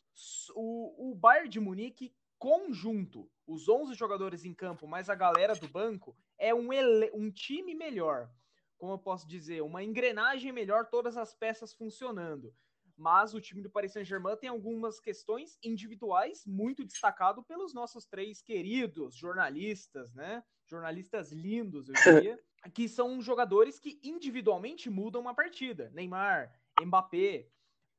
O, 0.55 1.11
o 1.11 1.15
Bayern 1.17 1.49
de 1.49 1.59
Munique 1.59 2.15
conjunto, 2.39 3.29
os 3.45 3.69
11 3.69 3.95
jogadores 3.95 4.45
em 4.45 4.55
campo, 4.55 4.87
mais 4.87 5.11
a 5.11 5.17
galera 5.17 5.57
do 5.57 5.67
banco, 5.67 6.17
é 6.39 6.55
um, 6.55 6.73
ele, 6.73 7.11
um 7.13 7.33
time 7.33 7.75
melhor. 7.75 8.31
Como 8.77 8.93
eu 8.93 8.99
posso 8.99 9.27
dizer, 9.27 9.61
uma 9.61 9.83
engrenagem 9.83 10.53
melhor, 10.53 10.89
todas 10.89 11.17
as 11.17 11.35
peças 11.35 11.75
funcionando. 11.75 12.55
Mas 12.97 13.35
o 13.35 13.41
time 13.41 13.61
do 13.61 13.71
Paris 13.71 13.95
Saint-Germain 13.95 14.37
tem 14.37 14.49
algumas 14.49 15.01
questões 15.01 15.59
individuais 15.65 16.47
muito 16.47 16.85
destacado 16.85 17.43
pelos 17.43 17.75
nossos 17.75 18.07
três 18.07 18.41
queridos 18.41 19.17
jornalistas, 19.17 20.15
né? 20.15 20.45
Jornalistas 20.69 21.33
lindos, 21.33 21.89
eu 21.89 21.95
diria 21.95 22.39
que 22.75 22.89
são 22.89 23.21
jogadores 23.21 23.79
que 23.79 23.99
individualmente 24.03 24.91
mudam 24.91 25.21
uma 25.21 25.35
partida. 25.35 25.91
Neymar, 25.95 26.53
Mbappé. 26.81 27.47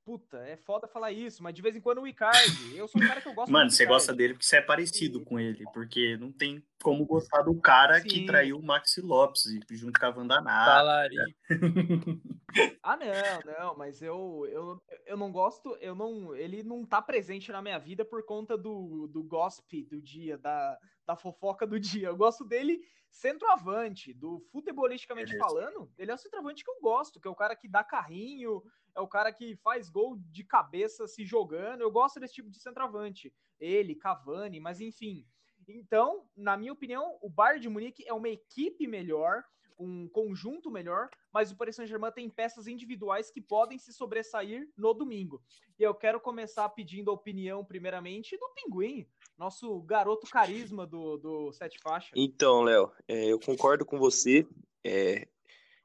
Puta, 0.04 0.38
é 0.40 0.58
foda 0.58 0.88
falar 0.88 1.12
isso, 1.12 1.44
mas 1.44 1.54
de 1.54 1.62
vez 1.62 1.76
em 1.76 1.82
quando 1.82 2.02
o 2.02 2.08
Icardi. 2.08 2.76
Eu 2.76 2.88
sou 2.88 3.00
um 3.02 3.08
cara 3.08 3.22
que 3.22 3.28
eu 3.28 3.34
gosto 3.34 3.52
Mano, 3.52 3.70
você 3.70 3.86
gosta 3.86 4.12
dele 4.12 4.34
porque 4.34 4.46
você 4.46 4.58
é 4.58 4.62
parecido 4.62 5.22
com 5.22 5.40
ele, 5.40 5.66
porque 5.72 6.18
não 6.18 6.32
tem 6.32 6.64
como 6.82 7.06
gostar 7.06 7.42
do 7.42 7.60
cara 7.60 8.00
Sim. 8.02 8.08
que 8.08 8.26
traiu 8.26 8.58
o 8.58 8.64
Maxi 8.64 9.02
Lopes 9.02 9.44
junto 9.72 10.00
com 10.00 10.06
a 10.06 10.12
Vandanara. 10.12 10.66
Talari. 10.66 11.16
ah, 12.82 12.98
não, 12.98 13.54
não, 13.54 13.78
mas 13.78 14.02
eu, 14.02 14.46
eu, 14.50 14.82
eu 15.06 15.18
não 15.18 15.32
gosto, 15.32 15.76
eu 15.82 15.94
não, 15.94 16.36
ele 16.36 16.64
não 16.64 16.86
tá 16.86 17.02
presente 17.02 17.52
na 17.52 17.62
minha 17.62 17.78
vida 17.78 18.06
por 18.06 18.26
conta 18.26 18.58
do, 18.58 19.08
do 19.08 19.24
gossip 19.24 19.84
do 19.84 20.02
dia, 20.02 20.38
da, 20.38 20.78
da 21.06 21.16
fofoca 21.16 21.68
do 21.68 21.80
dia. 21.80 22.08
Eu 22.08 22.18
gosto 22.18 22.46
dele 22.46 22.82
centroavante, 23.12 24.14
do 24.14 24.40
futebolisticamente 24.52 25.36
falando, 25.38 25.92
ele 25.98 26.12
é 26.12 26.14
o 26.14 26.18
centroavante 26.18 26.64
que 26.64 26.70
eu 26.70 26.80
gosto, 26.80 27.20
que 27.20 27.28
é 27.28 27.32
o 27.32 27.36
cara 27.36 27.56
que 27.56 27.68
dá 27.68 27.84
carrinho, 27.84 28.62
é 28.96 29.02
o 29.02 29.08
cara 29.08 29.32
que 29.32 29.56
faz 29.58 29.90
gol 29.90 30.18
de 30.18 30.44
cabeça 30.44 31.08
se 31.08 31.26
jogando. 31.26 31.82
Eu 31.82 31.92
gosto 31.92 32.20
desse 32.20 32.36
tipo 32.36 32.50
de 32.50 32.60
centroavante. 32.60 33.34
Ele, 33.60 33.96
Cavani, 33.96 34.60
mas 34.60 34.80
enfim. 34.80 35.26
Então, 35.70 36.26
na 36.36 36.58
minha 36.58 36.74
opinião, 36.74 37.18
o 37.22 37.30
Bayern 37.30 37.62
de 37.62 37.70
Munique 37.70 38.08
é 38.08 38.14
uma 38.14 38.30
equipe 38.30 38.88
melhor, 38.88 39.44
um 39.78 40.10
conjunto 40.10 40.70
melhor, 40.70 41.10
mas 41.32 41.52
o 41.52 41.56
Paris 41.56 41.76
Saint-Germain 41.76 42.12
tem 42.12 42.30
peças 42.30 42.68
individuais 42.68 43.32
que 43.32 43.40
podem 43.40 43.78
se 43.78 43.94
sobressair 43.94 44.70
no 44.78 44.94
domingo. 44.94 45.42
E 45.78 45.84
eu 45.84 45.94
quero 45.94 46.20
começar 46.20 46.68
pedindo 46.70 47.12
a 47.12 47.14
opinião, 47.14 47.64
primeiramente, 47.64 48.38
do 48.38 48.50
Pinguim 48.56 49.08
nosso 49.40 49.80
garoto 49.84 50.28
carisma 50.30 50.86
do, 50.86 51.18
do 51.18 51.54
Sete 51.54 51.80
Faixa. 51.82 52.12
Então, 52.14 52.62
Léo, 52.62 52.92
é, 53.08 53.28
eu 53.28 53.40
concordo 53.40 53.86
com 53.86 53.98
você. 53.98 54.46
É, 54.84 55.26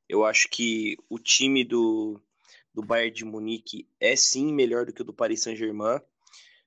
eu 0.09 0.25
acho 0.25 0.49
que 0.51 0.97
o 1.09 1.21
time 1.21 1.63
do, 1.65 2.21
do 2.75 2.83
Bayern 2.83 3.15
de 3.15 3.25
Munique 3.25 3.89
é 4.01 4.17
sim 4.17 4.53
melhor 4.53 4.85
do 4.85 4.93
que 4.93 5.03
o 5.03 5.05
do 5.05 5.15
Paris 5.15 5.43
Saint-Germain. 5.43 6.01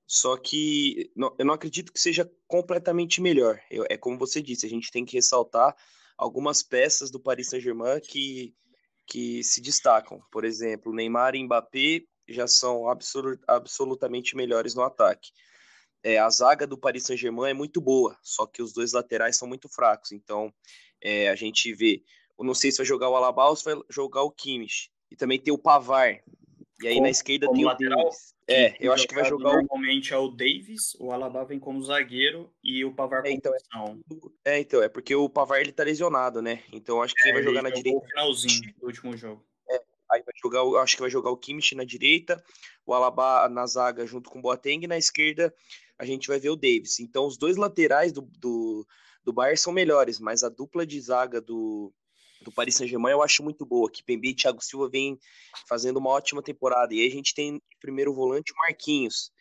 Só 0.07 0.37
que 0.37 1.11
não, 1.15 1.35
eu 1.37 1.45
não 1.45 1.53
acredito 1.53 1.91
que 1.91 1.99
seja 1.99 2.29
completamente 2.47 3.21
melhor. 3.21 3.59
Eu, 3.69 3.85
é 3.89 3.97
como 3.97 4.17
você 4.17 4.41
disse, 4.41 4.65
a 4.65 4.69
gente 4.69 4.89
tem 4.89 5.05
que 5.05 5.17
ressaltar 5.17 5.75
algumas 6.17 6.63
peças 6.63 7.11
do 7.11 7.19
Paris 7.19 7.49
Saint-Germain 7.49 7.99
que, 7.99 8.55
que 9.05 9.43
se 9.43 9.61
destacam. 9.61 10.21
Por 10.31 10.45
exemplo, 10.45 10.93
Neymar 10.93 11.35
e 11.35 11.43
Mbappé 11.43 12.03
já 12.29 12.47
são 12.47 12.89
absolut, 12.89 13.41
absolutamente 13.47 14.35
melhores 14.35 14.73
no 14.73 14.81
ataque 14.81 15.29
é, 16.03 16.17
a 16.17 16.29
zaga 16.29 16.65
do 16.65 16.77
Paris 16.77 17.03
Saint-Germain 17.03 17.49
é 17.49 17.53
muito 17.53 17.81
boa, 17.81 18.17
só 18.21 18.45
que 18.45 18.61
os 18.61 18.71
dois 18.71 18.93
laterais 18.93 19.35
são 19.35 19.47
muito 19.47 19.67
fracos. 19.67 20.13
Então, 20.13 20.53
é, 21.01 21.29
a 21.29 21.35
gente 21.35 21.73
vê, 21.73 22.01
eu 22.39 22.45
não 22.45 22.53
sei 22.53 22.71
se 22.71 22.77
vai 22.77 22.85
jogar 22.85 23.09
o 23.09 23.15
Alaba 23.15 23.49
ou 23.49 23.55
se 23.55 23.65
vai 23.65 23.75
jogar 23.89 24.23
o 24.23 24.31
Kimmich. 24.31 24.89
E 25.11 25.15
também 25.15 25.37
tem 25.37 25.53
o 25.53 25.57
Pavar, 25.57 26.21
E 26.81 26.87
aí 26.87 26.93
como, 26.95 27.05
na 27.05 27.09
esquerda 27.09 27.51
tem 27.51 27.65
lateral, 27.65 27.99
o 27.99 28.03
Davis. 28.03 28.35
É, 28.47 28.77
eu 28.79 28.93
acho 28.93 29.07
que 29.07 29.15
vai 29.15 29.25
jogar 29.25 29.53
normalmente 29.53 30.13
é 30.13 30.17
o 30.17 30.29
Davis, 30.29 30.95
o 30.99 31.11
Alaba 31.11 31.43
vem 31.43 31.59
como 31.59 31.83
zagueiro 31.83 32.49
e 32.63 32.85
o 32.85 32.93
Pavar 32.93 33.25
é, 33.25 33.31
então, 33.31 33.51
é, 33.53 34.53
é, 34.53 34.59
então, 34.59 34.81
é 34.81 34.87
porque 34.87 35.15
o 35.15 35.27
Pavar 35.27 35.59
ele 35.59 35.71
tá 35.71 35.83
lesionado, 35.83 36.41
né? 36.41 36.63
Então 36.71 37.01
acho 37.01 37.13
que 37.13 37.23
quem 37.23 37.31
é, 37.31 37.35
vai 37.35 37.43
jogar 37.43 37.61
na 37.61 37.69
direita. 37.69 37.99
No 37.99 38.05
finalzinho 38.05 38.73
do 38.79 38.85
último 38.85 39.17
jogo. 39.17 39.43
É, 39.69 39.81
aí 40.11 40.23
vai 40.23 40.33
jogar, 40.41 40.81
acho 40.81 40.95
que 40.95 41.01
vai 41.01 41.09
jogar 41.09 41.31
o 41.31 41.37
Kimmich 41.37 41.75
na 41.75 41.83
direita, 41.83 42.41
o 42.85 42.93
Alaba 42.93 43.49
na 43.49 43.65
zaga 43.65 44.05
junto 44.05 44.29
com 44.29 44.39
o 44.39 44.41
Boateng 44.41 44.83
e 44.83 44.87
na 44.87 44.97
esquerda 44.97 45.53
a 45.99 46.05
gente 46.05 46.27
vai 46.27 46.39
ver 46.39 46.49
o 46.49 46.55
Davis. 46.55 46.99
Então 46.99 47.25
os 47.25 47.37
dois 47.37 47.57
laterais 47.57 48.11
do, 48.11 48.21
do, 48.39 48.87
do 49.23 49.33
Bayern 49.33 49.57
são 49.57 49.73
melhores, 49.73 50.19
mas 50.19 50.43
a 50.43 50.49
dupla 50.49 50.85
de 50.85 51.01
zaga 51.01 51.41
do, 51.41 51.91
do 52.41 52.51
Paris 52.51 52.75
Saint-Germain 52.75 53.11
eu 53.11 53.21
acho 53.21 53.43
muito 53.43 53.65
boa. 53.65 53.89
Que 53.89 54.03
Pembe 54.03 54.29
e 54.29 54.35
Thiago 54.35 54.63
Silva 54.63 54.89
vem 54.89 55.17
fazendo 55.67 55.97
uma 55.97 56.09
ótima 56.09 56.41
temporada. 56.41 56.93
E 56.93 57.01
aí 57.01 57.07
a 57.07 57.11
gente 57.11 57.33
tem 57.33 57.61
primeiro 57.79 58.13
volante 58.13 58.53
Marquinhos. 58.55 59.31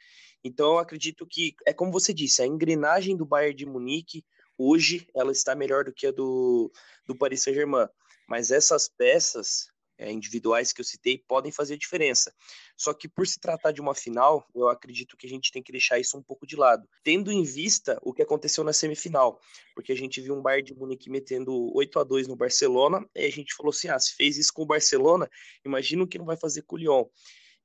Então 0.42 0.72
eu 0.72 0.78
acredito 0.78 1.26
que 1.26 1.54
é 1.66 1.72
como 1.72 1.92
você 1.92 2.12
disse, 2.12 2.42
a 2.42 2.46
engrenagem 2.46 3.16
do 3.16 3.26
Bayern 3.26 3.56
de 3.56 3.66
Munique 3.66 4.24
hoje 4.58 5.06
ela 5.14 5.32
está 5.32 5.54
melhor 5.54 5.84
do 5.84 5.92
que 5.92 6.06
a 6.06 6.12
do, 6.12 6.70
do 7.06 7.16
Paris 7.16 7.42
Saint-Germain. 7.42 7.88
Mas 8.28 8.50
essas 8.50 8.88
peças 8.88 9.68
é, 9.98 10.10
individuais 10.10 10.72
que 10.72 10.80
eu 10.80 10.84
citei 10.84 11.18
podem 11.26 11.50
fazer 11.50 11.76
diferença. 11.76 12.32
Só 12.76 12.92
que 12.92 13.08
por 13.08 13.26
se 13.26 13.40
tratar 13.40 13.72
de 13.72 13.80
uma 13.80 13.94
final, 13.94 14.46
eu 14.54 14.68
acredito 14.68 15.16
que 15.16 15.26
a 15.26 15.30
gente 15.30 15.50
tem 15.50 15.62
que 15.62 15.72
deixar 15.72 15.98
isso 15.98 16.16
um 16.16 16.22
pouco 16.22 16.46
de 16.46 16.56
lado, 16.56 16.88
tendo 17.02 17.32
em 17.32 17.42
vista 17.42 17.98
o 18.02 18.12
que 18.12 18.22
aconteceu 18.22 18.62
na 18.62 18.72
semifinal, 18.72 19.40
porque 19.74 19.92
a 19.92 19.96
gente 19.96 20.20
viu 20.20 20.34
um 20.34 20.42
Bayern 20.42 20.66
de 20.66 20.74
Munique 20.74 21.10
metendo 21.10 21.74
8 21.74 21.98
a 21.98 22.04
2 22.04 22.28
no 22.28 22.36
Barcelona, 22.36 23.04
e 23.14 23.24
a 23.24 23.30
gente 23.30 23.54
falou 23.54 23.70
assim: 23.70 23.88
ah, 23.88 23.98
se 23.98 24.14
fez 24.14 24.36
isso 24.36 24.52
com 24.52 24.62
o 24.62 24.66
Barcelona, 24.66 25.28
imagina 25.64 26.04
o 26.04 26.06
que 26.06 26.18
não 26.18 26.26
vai 26.26 26.36
fazer 26.36 26.62
com 26.62 26.76
o 26.76 26.78
Lyon. 26.78 27.04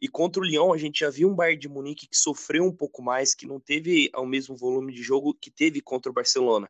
E 0.02 0.08
contra 0.08 0.42
o 0.42 0.46
Lyon, 0.46 0.74
a 0.74 0.78
gente 0.78 1.02
já 1.02 1.12
viu 1.12 1.30
um 1.30 1.36
Bayern 1.36 1.60
de 1.60 1.70
Munique 1.70 2.08
que 2.08 2.18
sofreu 2.18 2.64
um 2.64 2.76
pouco 2.76 3.04
mais, 3.04 3.36
que 3.36 3.46
não 3.46 3.60
teve 3.60 4.10
o 4.16 4.26
mesmo 4.26 4.58
volume 4.58 4.92
de 4.92 5.04
jogo 5.04 5.32
que 5.32 5.52
teve 5.52 5.80
contra 5.80 6.10
o 6.10 6.14
Barcelona. 6.14 6.68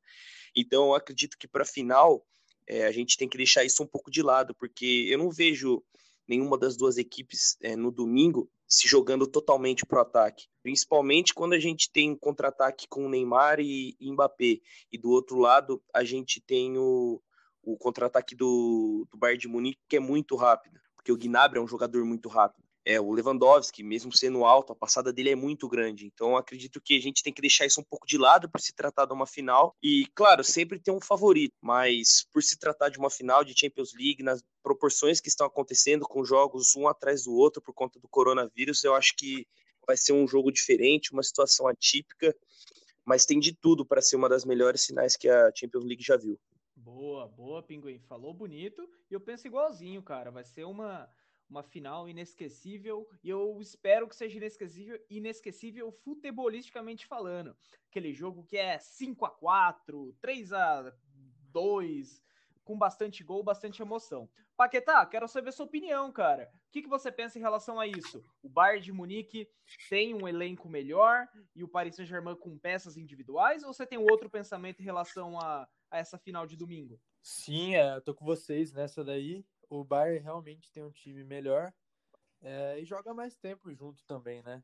Então, 0.54 0.88
eu 0.88 0.96
acredito 0.96 1.38
que 1.38 1.48
para 1.48 1.64
a 1.64 1.66
final, 1.66 2.26
é, 2.68 2.86
a 2.86 2.92
gente 2.92 3.18
tem 3.18 3.28
que 3.28 3.38
deixar 3.38 3.64
isso 3.64 3.84
um 3.84 3.88
pouco 3.88 4.12
de 4.12 4.22
lado, 4.22 4.56
porque 4.56 5.08
eu 5.10 5.18
não 5.18 5.30
vejo 5.30 5.84
nenhuma 6.28 6.58
das 6.58 6.78
duas 6.78 6.98
equipes 6.98 7.58
é, 7.62 7.76
no 7.76 7.92
domingo 7.92 8.50
se 8.68 8.88
jogando 8.88 9.28
totalmente 9.28 9.86
pro 9.86 10.00
ataque. 10.00 10.48
Principalmente 10.64 11.34
quando 11.34 11.54
a 11.54 11.60
gente 11.60 11.92
tem 11.92 12.12
um 12.12 12.16
contra-ataque 12.16 12.88
com 12.88 13.10
Neymar 13.10 13.60
e, 13.60 13.96
e 14.00 14.12
Mbappé. 14.12 14.62
E 14.92 14.98
do 14.98 15.10
outro 15.10 15.38
lado, 15.38 15.84
a 15.94 16.06
gente 16.06 16.40
tem 16.40 16.78
o, 16.78 17.22
o 17.62 17.78
contra-ataque 17.78 18.34
do, 18.34 19.06
do 19.12 19.18
Bayern 19.18 19.42
de 19.42 19.48
Munique, 19.50 19.82
que 19.90 19.98
é 19.98 20.00
muito 20.00 20.38
rápido. 20.38 20.80
Porque 20.96 21.12
o 21.12 21.18
Gnabry 21.18 21.60
é 21.60 21.62
um 21.62 21.68
jogador 21.68 22.06
muito 22.06 22.30
rápido 22.30 22.61
é, 22.86 23.00
o 23.00 23.12
Lewandowski, 23.12 23.84
mesmo 23.84 24.16
sendo 24.16 24.44
alto, 24.44 24.74
a 24.74 24.76
passada 24.76 25.14
dele 25.14 25.30
é 25.30 25.36
muito 25.36 25.68
grande. 25.68 26.06
Então, 26.06 26.36
acredito 26.36 26.82
que 26.82 26.98
a 26.98 27.02
gente 27.02 27.22
tem 27.22 27.32
que 27.32 27.42
deixar 27.42 27.66
isso 27.66 27.80
um 27.80 27.84
pouco 27.84 28.08
de 28.08 28.18
lado 28.18 28.50
por 28.50 28.60
se 28.60 28.74
tratar 28.74 29.06
de 29.06 29.14
uma 29.14 29.28
final. 29.28 29.76
E, 29.84 30.08
claro, 30.16 30.44
sempre 30.44 30.80
tem 30.80 30.94
um 30.94 31.02
favorito, 31.02 31.54
mas 31.62 32.26
por 32.34 32.42
se 32.42 32.58
tratar 32.58 32.90
de 32.90 32.98
uma 32.98 33.10
final 33.10 33.44
de 33.44 33.58
Champions 33.58 33.94
League, 33.94 34.24
nas 34.24 34.44
proporções 34.64 35.20
que 35.20 35.30
estão 35.30 35.46
acontecendo, 35.46 36.08
com 36.08 36.26
jogos 36.26 36.76
um 36.76 36.88
atrás 36.88 37.24
do 37.24 37.34
outro 37.34 37.62
por 37.62 37.74
conta 37.74 38.00
do 38.00 38.08
coronavírus, 38.08 38.84
eu 38.84 38.96
acho 38.96 39.16
que 39.16 39.46
vai 39.86 39.98
ser 39.98 40.14
um 40.14 40.28
jogo 40.28 40.52
diferente, 40.52 41.12
uma 41.12 41.24
situação 41.24 41.68
atípica, 41.68 42.36
mas 43.06 43.26
tem 43.26 43.40
de 43.40 43.54
tudo 43.54 43.86
para 43.86 44.02
ser 44.02 44.16
uma 44.16 44.30
das 44.30 44.46
melhores 44.46 44.86
finais 44.86 45.16
que 45.16 45.28
a 45.28 45.52
Champions 45.56 45.86
League 45.86 46.04
já 46.04 46.18
viu. 46.18 46.40
Boa, 46.76 47.28
boa, 47.28 47.62
Pinguim. 47.62 48.00
Falou 48.00 48.34
bonito. 48.34 48.90
E 49.10 49.14
eu 49.14 49.20
penso 49.20 49.46
igualzinho, 49.46 50.02
cara. 50.02 50.32
Vai 50.32 50.44
ser 50.44 50.64
uma 50.64 51.08
uma 51.52 51.62
final 51.62 52.08
inesquecível 52.08 53.08
e 53.22 53.30
eu 53.30 53.60
espero 53.62 54.08
que 54.08 54.16
seja 54.16 54.38
inesquecível, 54.38 54.98
inesquecível 55.10 55.92
futebolisticamente 55.92 57.06
falando. 57.06 57.56
Aquele 57.90 58.14
jogo 58.14 58.46
que 58.46 58.58
é 58.58 58.80
5 58.80 59.26
a 59.26 59.30
4, 59.30 60.16
3 60.22 60.54
a 60.54 60.94
2, 61.52 62.24
com 62.64 62.78
bastante 62.78 63.22
gol, 63.22 63.44
bastante 63.44 63.82
emoção. 63.82 64.30
Paquetá, 64.56 65.06
quero 65.06 65.28
saber 65.28 65.52
sua 65.52 65.66
opinião, 65.66 66.12
cara. 66.12 66.50
O 66.70 66.72
que, 66.72 66.84
que 66.84 66.88
você 66.88 67.12
pensa 67.12 67.38
em 67.38 67.42
relação 67.42 67.80
a 67.80 67.86
isso? 67.86 68.24
O 68.42 68.48
Bayern 68.48 68.86
de 68.86 68.94
Munique 68.94 69.50
tem 69.90 70.14
um 70.14 70.28
elenco 70.28 70.70
melhor 70.70 71.28
e 71.54 71.64
o 71.64 71.68
Paris 71.68 71.96
Saint-Germain 71.96 72.36
com 72.36 72.58
peças 72.58 72.96
individuais 72.96 73.64
ou 73.64 73.74
você 73.74 73.86
tem 73.86 73.98
outro 73.98 74.30
pensamento 74.30 74.80
em 74.80 74.86
relação 74.86 75.38
a, 75.38 75.68
a 75.90 75.98
essa 75.98 76.18
final 76.18 76.48
de 76.48 76.56
domingo? 76.56 77.02
Sim, 77.22 77.76
é, 77.76 77.96
eu 77.96 78.02
tô 78.02 78.16
com 78.16 78.24
vocês 78.24 78.72
nessa 78.72 79.04
daí 79.04 79.44
o 79.72 79.86
Bayern 79.86 80.22
realmente 80.22 80.70
tem 80.70 80.84
um 80.84 80.92
time 80.92 81.24
melhor 81.24 81.74
é, 82.42 82.78
e 82.78 82.84
joga 82.84 83.14
mais 83.14 83.38
tempo 83.38 83.74
junto 83.74 84.04
também, 84.04 84.44
né? 84.44 84.62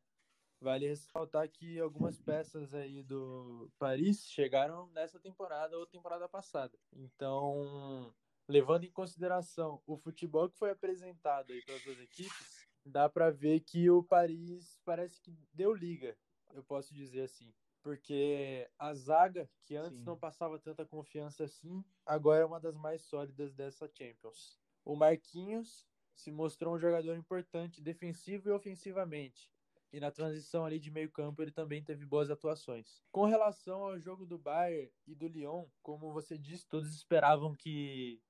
Vale 0.60 0.86
ressaltar 0.86 1.48
que 1.50 1.80
algumas 1.80 2.20
peças 2.20 2.74
aí 2.74 3.02
do 3.04 3.72
Paris 3.80 4.28
chegaram 4.30 4.88
nessa 4.88 5.18
temporada 5.18 5.78
ou 5.78 5.86
temporada 5.86 6.28
passada. 6.28 6.78
Então, 6.92 8.14
levando 8.50 8.84
em 8.84 8.92
consideração 8.92 9.82
o 9.88 9.96
futebol 9.96 10.50
que 10.50 10.58
foi 10.58 10.72
apresentado 10.72 11.54
aí 11.54 11.64
pelas 11.64 11.84
duas 11.84 12.00
equipes, 12.00 12.68
dá 12.86 13.08
para 13.08 13.32
ver 13.32 13.62
que 13.62 13.90
o 13.90 14.04
Paris 14.04 14.78
parece 14.84 15.22
que 15.22 15.32
deu 15.54 15.74
liga, 15.74 16.18
eu 16.54 16.64
posso 16.64 16.94
dizer 16.94 17.22
assim. 17.22 17.54
Porque 17.82 18.70
a 18.78 18.94
zaga, 18.94 19.50
que 19.64 19.78
antes 19.78 20.00
Sim. 20.00 20.06
não 20.06 20.18
passava 20.18 20.60
tanta 20.60 20.86
confiança 20.86 21.46
assim, 21.46 21.82
agora 22.06 22.42
é 22.42 22.46
uma 22.46 22.60
das 22.60 22.76
mais 22.76 23.04
sólidas 23.04 23.54
dessa 23.54 23.90
Champions. 23.94 24.60
O 24.88 24.96
Marquinhos 24.96 25.86
se 26.16 26.32
mostrou 26.32 26.74
um 26.74 26.80
jogador 26.80 27.14
importante 27.18 27.82
defensivo 27.82 28.48
e 28.48 28.54
ofensivamente. 28.54 29.52
E 29.92 30.00
na 30.00 30.10
transição 30.12 30.64
ali 30.64 30.80
de 30.80 30.90
meio 30.90 31.12
campo 31.12 31.42
ele 31.42 31.52
também 31.52 31.84
teve 31.84 32.06
boas 32.06 32.32
atuações. 32.32 33.04
Com 33.12 33.26
relação 33.26 33.84
ao 33.84 34.00
jogo 34.00 34.26
do 34.26 34.38
Bayern 34.38 34.90
e 35.06 35.14
do 35.14 35.28
Lyon, 35.28 35.66
como 35.84 36.14
você 36.14 36.38
disse, 36.38 36.66
todos 36.66 36.96
esperavam 36.96 37.54
que 37.54 38.22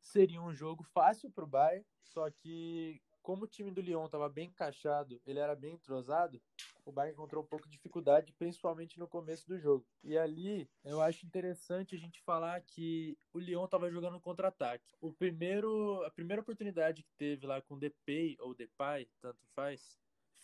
seria 0.00 0.40
um 0.40 0.54
jogo 0.54 0.84
fácil 0.84 1.28
para 1.28 1.42
o 1.42 1.48
Bayern, 1.48 1.84
só 2.04 2.30
que 2.30 3.02
como 3.26 3.42
o 3.42 3.48
time 3.48 3.72
do 3.72 3.80
Lyon 3.80 4.06
estava 4.06 4.28
bem 4.28 4.46
encaixado, 4.46 5.20
ele 5.26 5.40
era 5.40 5.56
bem 5.56 5.74
entrosado, 5.74 6.40
o 6.84 6.92
Bayern 6.92 7.12
encontrou 7.12 7.42
um 7.42 7.46
pouco 7.46 7.68
de 7.68 7.72
dificuldade, 7.72 8.32
principalmente 8.38 9.00
no 9.00 9.08
começo 9.08 9.48
do 9.48 9.58
jogo. 9.58 9.84
E 10.04 10.16
ali, 10.16 10.70
eu 10.84 11.00
acho 11.00 11.26
interessante 11.26 11.96
a 11.96 11.98
gente 11.98 12.22
falar 12.22 12.60
que 12.60 13.18
o 13.32 13.40
Lyon 13.40 13.64
estava 13.64 13.90
jogando 13.90 14.20
contra-ataque. 14.20 14.94
O 15.00 15.12
primeiro, 15.12 16.04
a 16.04 16.10
primeira 16.12 16.40
oportunidade 16.40 17.02
que 17.02 17.12
teve 17.18 17.48
lá 17.48 17.60
com 17.60 17.74
o 17.74 17.78
Depay 17.80 18.36
ou 18.38 18.54
Depay, 18.54 19.08
tanto 19.20 19.44
faz, 19.56 19.98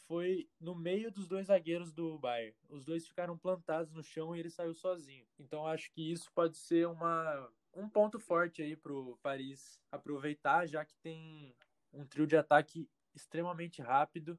foi 0.09 0.49
no 0.59 0.75
meio 0.75 1.13
dos 1.13 1.29
dois 1.29 1.47
zagueiros 1.47 1.93
do 1.93 2.19
Bayern. 2.19 2.57
Os 2.69 2.85
dois 2.85 3.07
ficaram 3.07 3.39
plantados 3.39 3.93
no 3.93 4.03
chão 4.03 4.35
e 4.35 4.41
ele 4.41 4.51
saiu 4.51 4.75
sozinho. 4.75 5.25
Então 5.39 5.69
acho 5.69 5.89
que 5.93 6.11
isso 6.11 6.33
pode 6.33 6.57
ser 6.57 6.89
uma 6.89 7.49
um 7.75 7.89
ponto 7.89 8.19
forte 8.19 8.61
aí 8.61 8.77
pro 8.77 9.17
Paris 9.23 9.81
aproveitar, 9.91 10.67
já 10.67 10.85
que 10.85 10.95
tem 10.97 11.55
um 11.93 12.05
trio 12.05 12.27
de 12.27 12.37
ataque 12.37 12.89
extremamente 13.15 13.83
rápido 13.83 14.39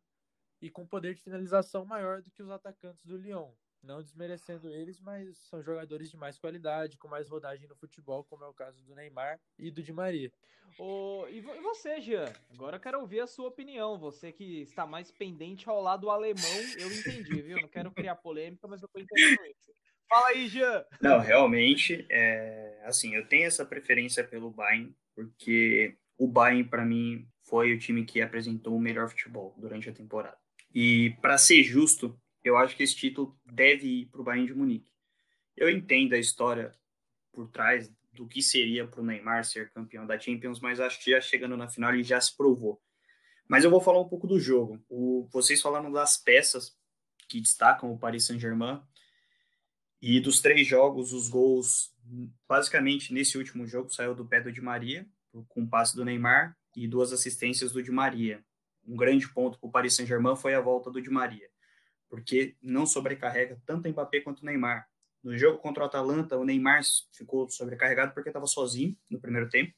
e 0.61 0.69
com 0.69 0.85
poder 0.85 1.13
de 1.13 1.21
finalização 1.21 1.85
maior 1.85 2.21
do 2.21 2.31
que 2.31 2.41
os 2.41 2.49
atacantes 2.49 3.05
do 3.05 3.17
Lyon. 3.17 3.51
Não 3.81 4.01
desmerecendo 4.01 4.69
eles, 4.69 5.01
mas 5.01 5.37
são 5.49 5.61
jogadores 5.61 6.09
de 6.09 6.15
mais 6.15 6.39
qualidade, 6.39 6.97
com 6.97 7.09
mais 7.09 7.27
rodagem 7.27 7.67
no 7.67 7.75
futebol, 7.75 8.23
como 8.23 8.45
é 8.45 8.47
o 8.47 8.53
caso 8.53 8.81
do 8.83 8.95
Neymar 8.95 9.39
e 9.59 9.69
do 9.69 9.83
Di 9.83 9.91
Maria. 9.91 10.31
Oh, 10.79 11.25
e 11.29 11.41
você, 11.41 11.99
Jean? 11.99 12.31
Agora 12.49 12.77
eu 12.77 12.79
quero 12.79 12.99
ouvir 13.01 13.19
a 13.19 13.27
sua 13.27 13.49
opinião. 13.49 13.99
Você 13.99 14.31
que 14.31 14.61
está 14.61 14.87
mais 14.87 15.11
pendente 15.11 15.67
ao 15.69 15.81
lado 15.81 16.09
alemão, 16.09 16.61
eu 16.79 16.91
entendi, 16.91 17.41
viu? 17.41 17.59
Não 17.61 17.67
quero 17.67 17.91
criar 17.91 18.15
polêmica, 18.15 18.67
mas 18.67 18.81
eu 18.81 18.87
tô 18.87 18.99
entendendo 18.99 19.45
isso. 19.45 19.73
Fala 20.09 20.29
aí, 20.29 20.47
Jean! 20.47 20.85
Não, 21.01 21.19
realmente, 21.19 22.07
é, 22.09 22.81
assim, 22.85 23.15
eu 23.15 23.27
tenho 23.27 23.45
essa 23.45 23.65
preferência 23.65 24.23
pelo 24.23 24.49
Bayern, 24.49 24.95
porque 25.13 25.97
o 26.17 26.27
Bayern, 26.27 26.63
para 26.69 26.85
mim, 26.85 27.27
foi 27.43 27.73
o 27.73 27.79
time 27.79 28.05
que 28.05 28.21
apresentou 28.21 28.75
o 28.75 28.79
melhor 28.79 29.09
futebol 29.09 29.55
durante 29.57 29.89
a 29.89 29.93
temporada. 29.93 30.37
E, 30.73 31.11
para 31.21 31.37
ser 31.37 31.63
justo, 31.63 32.19
eu 32.43 32.57
acho 32.57 32.75
que 32.75 32.83
esse 32.83 32.95
título 32.95 33.37
deve 33.45 33.87
ir 33.87 34.05
para 34.07 34.21
o 34.21 34.23
Bayern 34.23 34.47
de 34.47 34.53
Munique. 34.53 34.91
Eu 35.55 35.69
entendo 35.69 36.13
a 36.13 36.17
história 36.17 36.71
por 37.31 37.49
trás 37.49 37.91
do 38.11 38.27
que 38.27 38.41
seria 38.41 38.87
para 38.87 39.01
o 39.01 39.05
Neymar 39.05 39.43
ser 39.43 39.71
campeão 39.71 40.05
da 40.05 40.19
Champions, 40.19 40.59
mas 40.59 40.79
acho 40.79 41.03
que 41.03 41.11
já 41.11 41.21
chegando 41.21 41.57
na 41.57 41.67
final 41.67 41.93
ele 41.93 42.03
já 42.03 42.19
se 42.19 42.35
provou. 42.35 42.81
Mas 43.47 43.63
eu 43.63 43.69
vou 43.69 43.81
falar 43.81 44.01
um 44.01 44.07
pouco 44.07 44.27
do 44.27 44.39
jogo. 44.39 44.83
O, 44.89 45.27
vocês 45.31 45.61
falaram 45.61 45.91
das 45.91 46.17
peças 46.17 46.77
que 47.27 47.41
destacam 47.41 47.91
o 47.91 47.97
Paris 47.97 48.25
Saint-Germain. 48.25 48.81
E 50.01 50.19
dos 50.19 50.41
três 50.41 50.67
jogos, 50.67 51.13
os 51.13 51.29
gols, 51.29 51.93
basicamente 52.47 53.13
nesse 53.13 53.37
último 53.37 53.65
jogo, 53.65 53.89
saiu 53.89 54.13
do 54.13 54.25
pé 54.25 54.41
do 54.41 54.51
Di 54.51 54.61
Maria, 54.61 55.07
com 55.47 55.63
o 55.63 55.69
passe 55.69 55.95
do 55.95 56.03
Neymar, 56.03 56.57
e 56.75 56.87
duas 56.87 57.11
assistências 57.13 57.71
do 57.71 57.81
Di 57.81 57.91
Maria. 57.91 58.43
Um 58.85 58.95
grande 58.95 59.27
ponto 59.31 59.59
para 59.59 59.67
o 59.67 59.71
Paris 59.71 59.95
Saint-Germain 59.95 60.35
foi 60.35 60.53
a 60.55 60.61
volta 60.61 60.91
do 60.91 61.01
Di 61.01 61.09
Maria, 61.09 61.49
porque 62.09 62.55
não 62.61 62.85
sobrecarrega 62.85 63.61
tanto 63.65 63.87
Mbappé 63.89 64.21
quanto 64.21 64.45
Neymar. 64.45 64.87
No 65.23 65.37
jogo 65.37 65.57
contra 65.57 65.83
o 65.83 65.85
Atalanta, 65.85 66.37
o 66.37 66.43
Neymar 66.43 66.81
ficou 67.13 67.49
sobrecarregado 67.49 68.13
porque 68.13 68.29
estava 68.29 68.45
sozinho 68.45 68.97
no 69.09 69.19
primeiro 69.21 69.49
tempo, 69.49 69.73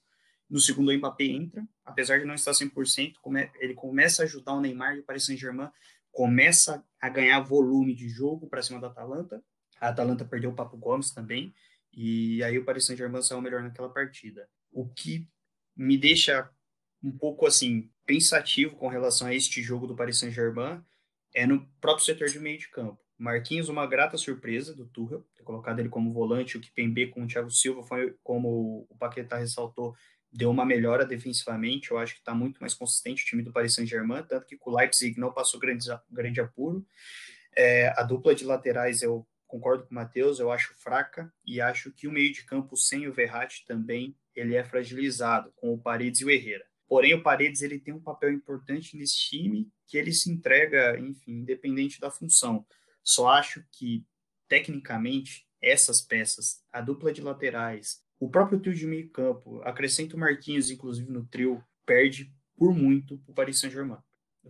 No 0.50 0.60
segundo, 0.60 0.90
o 0.90 0.98
Mbappé 0.98 1.26
entra, 1.26 1.68
apesar 1.84 2.20
de 2.20 2.26
não 2.26 2.36
estar 2.36 2.52
100%, 2.52 3.16
ele 3.60 3.74
começa 3.74 4.22
a 4.22 4.26
ajudar 4.26 4.54
o 4.54 4.62
Neymar 4.62 4.96
e 4.96 5.00
o 5.00 5.04
Paris 5.04 5.26
Saint-Germain 5.26 5.70
começa 6.12 6.86
a 7.02 7.10
ganhar 7.10 7.40
volume 7.42 7.94
de 7.96 8.08
jogo 8.08 8.48
para 8.48 8.62
cima 8.62 8.80
da 8.80 8.88
Atalanta. 8.88 9.44
A 9.82 9.90
Atalanta 9.90 10.24
perdeu 10.24 10.52
o 10.52 10.56
Papo 10.56 10.78
Gomes 10.78 11.12
também, 11.12 11.54
e 11.92 12.44
aí 12.44 12.58
o 12.58 12.64
Paris 12.64 12.86
Saint-Germain 12.86 13.22
saiu 13.22 13.42
melhor 13.42 13.64
naquela 13.64 13.90
partida. 13.90 14.48
O 14.72 14.88
que 14.88 15.28
me 15.76 15.98
deixa 15.98 16.50
um 17.06 17.12
pouco 17.12 17.46
assim 17.46 17.90
pensativo 18.06 18.76
com 18.76 18.88
relação 18.88 19.28
a 19.28 19.36
este 19.36 19.62
jogo 19.62 19.86
do 19.86 19.96
Paris 19.96 20.18
Saint-Germain 20.18 20.82
é 21.34 21.46
no 21.46 21.68
próprio 21.80 22.04
setor 22.04 22.30
de 22.30 22.40
meio 22.40 22.58
de 22.58 22.68
campo. 22.70 23.00
Marquinhos, 23.18 23.70
uma 23.70 23.86
grata 23.86 24.18
surpresa 24.18 24.74
do 24.74 24.88
Tuchel, 24.88 25.26
ter 25.36 25.44
colocado 25.44 25.80
ele 25.80 25.90
como 25.90 26.12
volante, 26.12 26.58
o 26.58 26.62
que 26.62 26.72
Pembe 26.72 27.08
com 27.08 27.24
o 27.24 27.28
Thiago 27.28 27.52
Silva 27.52 27.84
foi, 27.84 28.16
como 28.24 28.88
o 28.90 28.98
Paquetá 28.98 29.38
ressaltou, 29.38 29.96
deu 30.32 30.50
uma 30.50 30.66
melhora 30.66 31.06
defensivamente, 31.06 31.92
eu 31.92 31.98
acho 31.98 32.14
que 32.14 32.20
está 32.20 32.34
muito 32.34 32.60
mais 32.60 32.74
consistente 32.74 33.24
o 33.24 33.26
time 33.26 33.44
do 33.44 33.54
Paris 33.54 33.76
Saint-Germain, 33.76 34.24
tanto 34.24 34.46
que 34.46 34.58
com 34.58 34.72
o 34.72 34.76
Leipzig 34.76 35.18
não 35.20 35.32
passou 35.32 35.60
grande, 35.60 35.86
grande 36.10 36.42
apuro. 36.42 36.86
É, 37.56 37.88
a 37.96 38.04
dupla 38.04 38.36
de 38.36 38.44
laterais, 38.44 39.02
eu 39.02 39.26
concordo 39.48 39.86
com 39.86 39.92
o 39.92 39.96
Matheus, 39.96 40.40
eu 40.40 40.52
acho 40.52 40.74
fraca, 40.78 41.32
e 41.46 41.62
acho 41.62 41.92
que 41.92 42.08
o 42.08 42.12
meio 42.12 42.34
de 42.34 42.44
campo 42.44 42.76
sem 42.76 43.08
o 43.08 43.14
Verratti 43.14 43.64
também, 43.66 44.18
ele 44.36 44.56
é 44.56 44.64
fragilizado, 44.64 45.54
com 45.56 45.74
o 45.74 45.80
Paredes 45.80 46.20
e 46.20 46.26
o 46.26 46.30
Herrera. 46.30 46.66
Porém, 46.88 47.14
o 47.14 47.24
Paredes 47.24 47.62
ele 47.62 47.80
tem 47.80 47.94
um 47.94 48.02
papel 48.02 48.32
importante 48.32 48.96
nesse 48.96 49.18
time, 49.18 49.70
que 49.88 49.98
ele 49.98 50.14
se 50.14 50.32
entrega, 50.32 51.00
enfim, 51.00 51.32
independente 51.32 52.00
da 52.00 52.12
função. 52.12 52.66
Só 53.04 53.30
acho 53.30 53.64
que, 53.72 54.06
tecnicamente, 54.48 55.48
essas 55.62 56.02
peças, 56.02 56.64
a 56.72 56.82
dupla 56.82 57.12
de 57.12 57.22
laterais, 57.22 58.04
o 58.20 58.30
próprio 58.30 58.60
trio 58.60 58.74
de 58.74 58.86
meio 58.86 59.10
campo, 59.10 59.62
acrescenta 59.64 60.16
o 60.16 60.20
Marquinhos, 60.20 60.70
inclusive, 60.70 61.12
no 61.12 61.26
trio, 61.26 61.64
perde 61.86 62.32
por 62.56 62.74
muito 62.74 63.18
para 63.20 63.32
o 63.32 63.36
Paris 63.36 63.60
Saint-Germain. 63.60 63.98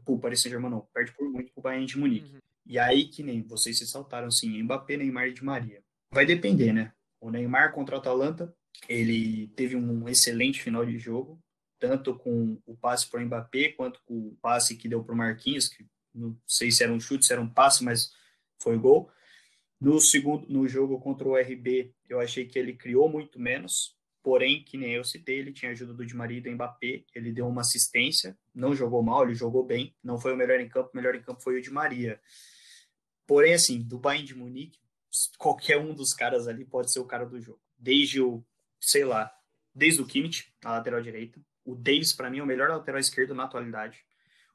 O 0.05 0.19
Paris 0.19 0.41
Saint-Germain 0.41 0.69
não, 0.69 0.87
perde 0.93 1.13
por 1.13 1.27
muito 1.29 1.51
para 1.53 1.59
o 1.59 1.63
Bayern 1.63 1.85
de 1.85 1.97
Munique. 1.97 2.33
Uhum. 2.33 2.41
E 2.65 2.79
aí 2.79 3.05
que 3.05 3.23
nem 3.23 3.43
vocês 3.43 3.77
se 3.77 3.87
saltaram, 3.87 4.27
assim, 4.27 4.61
Mbappé, 4.63 4.97
Neymar 4.97 5.27
e 5.27 5.33
Di 5.33 5.43
Maria. 5.43 5.81
Vai 6.11 6.25
depender, 6.25 6.73
né? 6.73 6.91
O 7.19 7.29
Neymar 7.29 7.71
contra 7.71 7.95
o 7.95 7.99
Atalanta, 7.99 8.53
ele 8.87 9.47
teve 9.55 9.75
um 9.75 10.07
excelente 10.07 10.61
final 10.61 10.85
de 10.85 10.97
jogo, 10.97 11.41
tanto 11.79 12.15
com 12.15 12.61
o 12.65 12.75
passe 12.75 13.09
para 13.09 13.21
o 13.21 13.25
Mbappé, 13.25 13.69
quanto 13.69 14.01
com 14.05 14.13
o 14.13 14.37
passe 14.41 14.75
que 14.75 14.87
deu 14.87 15.03
para 15.03 15.13
o 15.13 15.17
Marquinhos, 15.17 15.67
que 15.67 15.85
não 16.13 16.37
sei 16.47 16.71
se 16.71 16.83
era 16.83 16.91
um 16.91 16.99
chute, 16.99 17.25
se 17.25 17.33
era 17.33 17.41
um 17.41 17.49
passe, 17.49 17.83
mas 17.83 18.11
foi 18.57 18.77
gol. 18.77 19.11
No 19.79 19.99
segundo, 19.99 20.47
no 20.47 20.67
jogo 20.67 20.99
contra 20.99 21.27
o 21.27 21.35
RB, 21.35 21.93
eu 22.09 22.19
achei 22.19 22.45
que 22.45 22.57
ele 22.57 22.73
criou 22.73 23.09
muito 23.09 23.39
menos, 23.39 23.95
porém, 24.23 24.63
que 24.63 24.77
nem 24.77 24.93
eu 24.93 25.03
citei, 25.03 25.39
ele 25.39 25.51
tinha 25.51 25.71
ajuda 25.71 25.93
do 25.93 26.05
Di 26.05 26.15
Maria 26.15 26.37
e 26.37 26.41
do 26.41 26.51
Mbappé, 26.51 27.03
ele 27.13 27.31
deu 27.31 27.47
uma 27.47 27.61
assistência, 27.61 28.37
não 28.53 28.73
jogou 28.73 29.03
mal, 29.03 29.23
ele 29.23 29.35
jogou 29.35 29.63
bem, 29.63 29.93
não 30.03 30.17
foi 30.17 30.33
o 30.33 30.37
melhor 30.37 30.59
em 30.59 30.69
campo, 30.69 30.89
o 30.93 30.95
melhor 30.95 31.13
em 31.13 31.21
campo 31.21 31.41
foi 31.41 31.59
o 31.59 31.61
Di 31.61 31.69
Maria. 31.69 32.19
Porém, 33.27 33.53
assim, 33.53 33.81
do 33.81 33.99
Bayern 33.99 34.25
de 34.25 34.35
Munique, 34.35 34.79
qualquer 35.37 35.77
um 35.77 35.93
dos 35.93 36.13
caras 36.13 36.47
ali 36.47 36.65
pode 36.65 36.91
ser 36.91 36.99
o 36.99 37.05
cara 37.05 37.25
do 37.25 37.39
jogo. 37.39 37.59
Desde 37.77 38.21
o, 38.21 38.43
sei 38.79 39.03
lá, 39.03 39.31
desde 39.73 40.01
o 40.01 40.05
Kimmich, 40.05 40.53
na 40.63 40.71
lateral 40.71 41.01
direita. 41.01 41.39
O 41.65 41.75
Davis, 41.75 42.13
para 42.13 42.29
mim, 42.29 42.39
é 42.39 42.43
o 42.43 42.45
melhor 42.45 42.69
lateral 42.69 42.99
esquerdo 42.99 43.33
na 43.33 43.43
atualidade. 43.43 44.05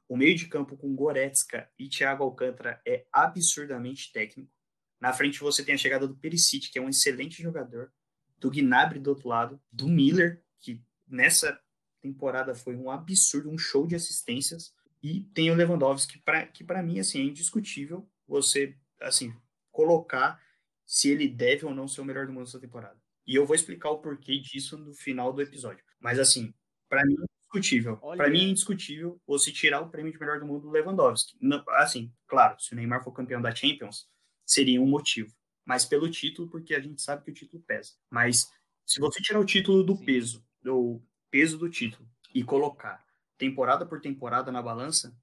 O 0.07 0.17
meio 0.17 0.35
de 0.35 0.47
campo 0.47 0.75
com 0.75 0.95
Goretzka 0.95 1.69
e 1.77 1.87
Thiago 1.87 2.23
Alcântara 2.23 2.81
é 2.87 3.05
absurdamente 3.11 4.11
técnico. 4.11 4.51
Na 4.99 5.13
frente 5.13 5.39
você 5.39 5.63
tem 5.63 5.75
a 5.75 5.77
chegada 5.77 6.07
do 6.07 6.15
Perisic, 6.15 6.71
que 6.71 6.79
é 6.79 6.81
um 6.81 6.89
excelente 6.89 7.41
jogador, 7.41 7.91
do 8.39 8.49
Gnabry 8.49 8.99
do 8.99 9.09
outro 9.09 9.29
lado, 9.29 9.61
do 9.71 9.87
Miller, 9.87 10.43
que 10.59 10.83
nessa 11.07 11.59
temporada 12.01 12.55
foi 12.55 12.75
um 12.75 12.89
absurdo, 12.89 13.49
um 13.49 13.57
show 13.57 13.85
de 13.85 13.95
assistências, 13.95 14.73
e 15.03 15.21
tem 15.33 15.51
o 15.51 15.55
Lewandowski, 15.55 16.21
que 16.53 16.63
para 16.63 16.83
mim 16.83 16.99
assim, 16.99 17.19
é 17.19 17.23
indiscutível 17.23 18.07
você 18.27 18.77
assim 18.99 19.33
colocar 19.71 20.41
se 20.85 21.09
ele 21.09 21.27
deve 21.27 21.65
ou 21.65 21.73
não 21.73 21.87
ser 21.87 22.01
o 22.01 22.05
melhor 22.05 22.27
do 22.27 22.33
mundo 22.33 22.47
essa 22.47 22.59
temporada. 22.59 22.99
E 23.25 23.35
eu 23.35 23.45
vou 23.45 23.55
explicar 23.55 23.89
o 23.89 23.99
porquê 23.99 24.39
disso 24.39 24.77
no 24.77 24.93
final 24.93 25.31
do 25.31 25.41
episódio. 25.41 25.83
Mas 25.99 26.19
assim, 26.19 26.53
para 26.91 27.05
mim 27.05 27.15
indiscutível. 27.15 27.97
Para 27.97 28.29
mim 28.29 28.39
é 28.39 28.49
indiscutível 28.49 29.21
você 29.25 29.51
tirar 29.51 29.79
o 29.79 29.89
prêmio 29.89 30.11
de 30.11 30.19
melhor 30.19 30.39
do 30.39 30.45
mundo 30.45 30.63
do 30.63 30.69
Lewandowski. 30.69 31.37
assim, 31.77 32.13
claro, 32.27 32.59
se 32.59 32.73
o 32.73 32.75
Neymar 32.75 33.01
for 33.01 33.13
campeão 33.13 33.41
da 33.41 33.55
Champions, 33.55 34.09
seria 34.45 34.81
um 34.81 34.87
motivo. 34.87 35.33
Mas 35.65 35.85
pelo 35.85 36.11
título, 36.11 36.49
porque 36.49 36.75
a 36.75 36.81
gente 36.81 37.01
sabe 37.01 37.23
que 37.23 37.31
o 37.31 37.33
título 37.33 37.63
pesa. 37.63 37.93
Mas 38.09 38.45
se 38.85 38.99
você 38.99 39.21
tirar 39.21 39.39
o 39.39 39.45
título 39.45 39.83
do 39.83 39.95
Sim. 39.95 40.05
peso, 40.05 40.45
do 40.61 41.01
peso 41.29 41.57
do 41.57 41.69
título, 41.69 42.05
e 42.33 42.43
colocar 42.43 43.05
temporada 43.37 43.85
por 43.85 44.01
temporada 44.01 44.51
na 44.51 44.61
balança, 44.61 45.15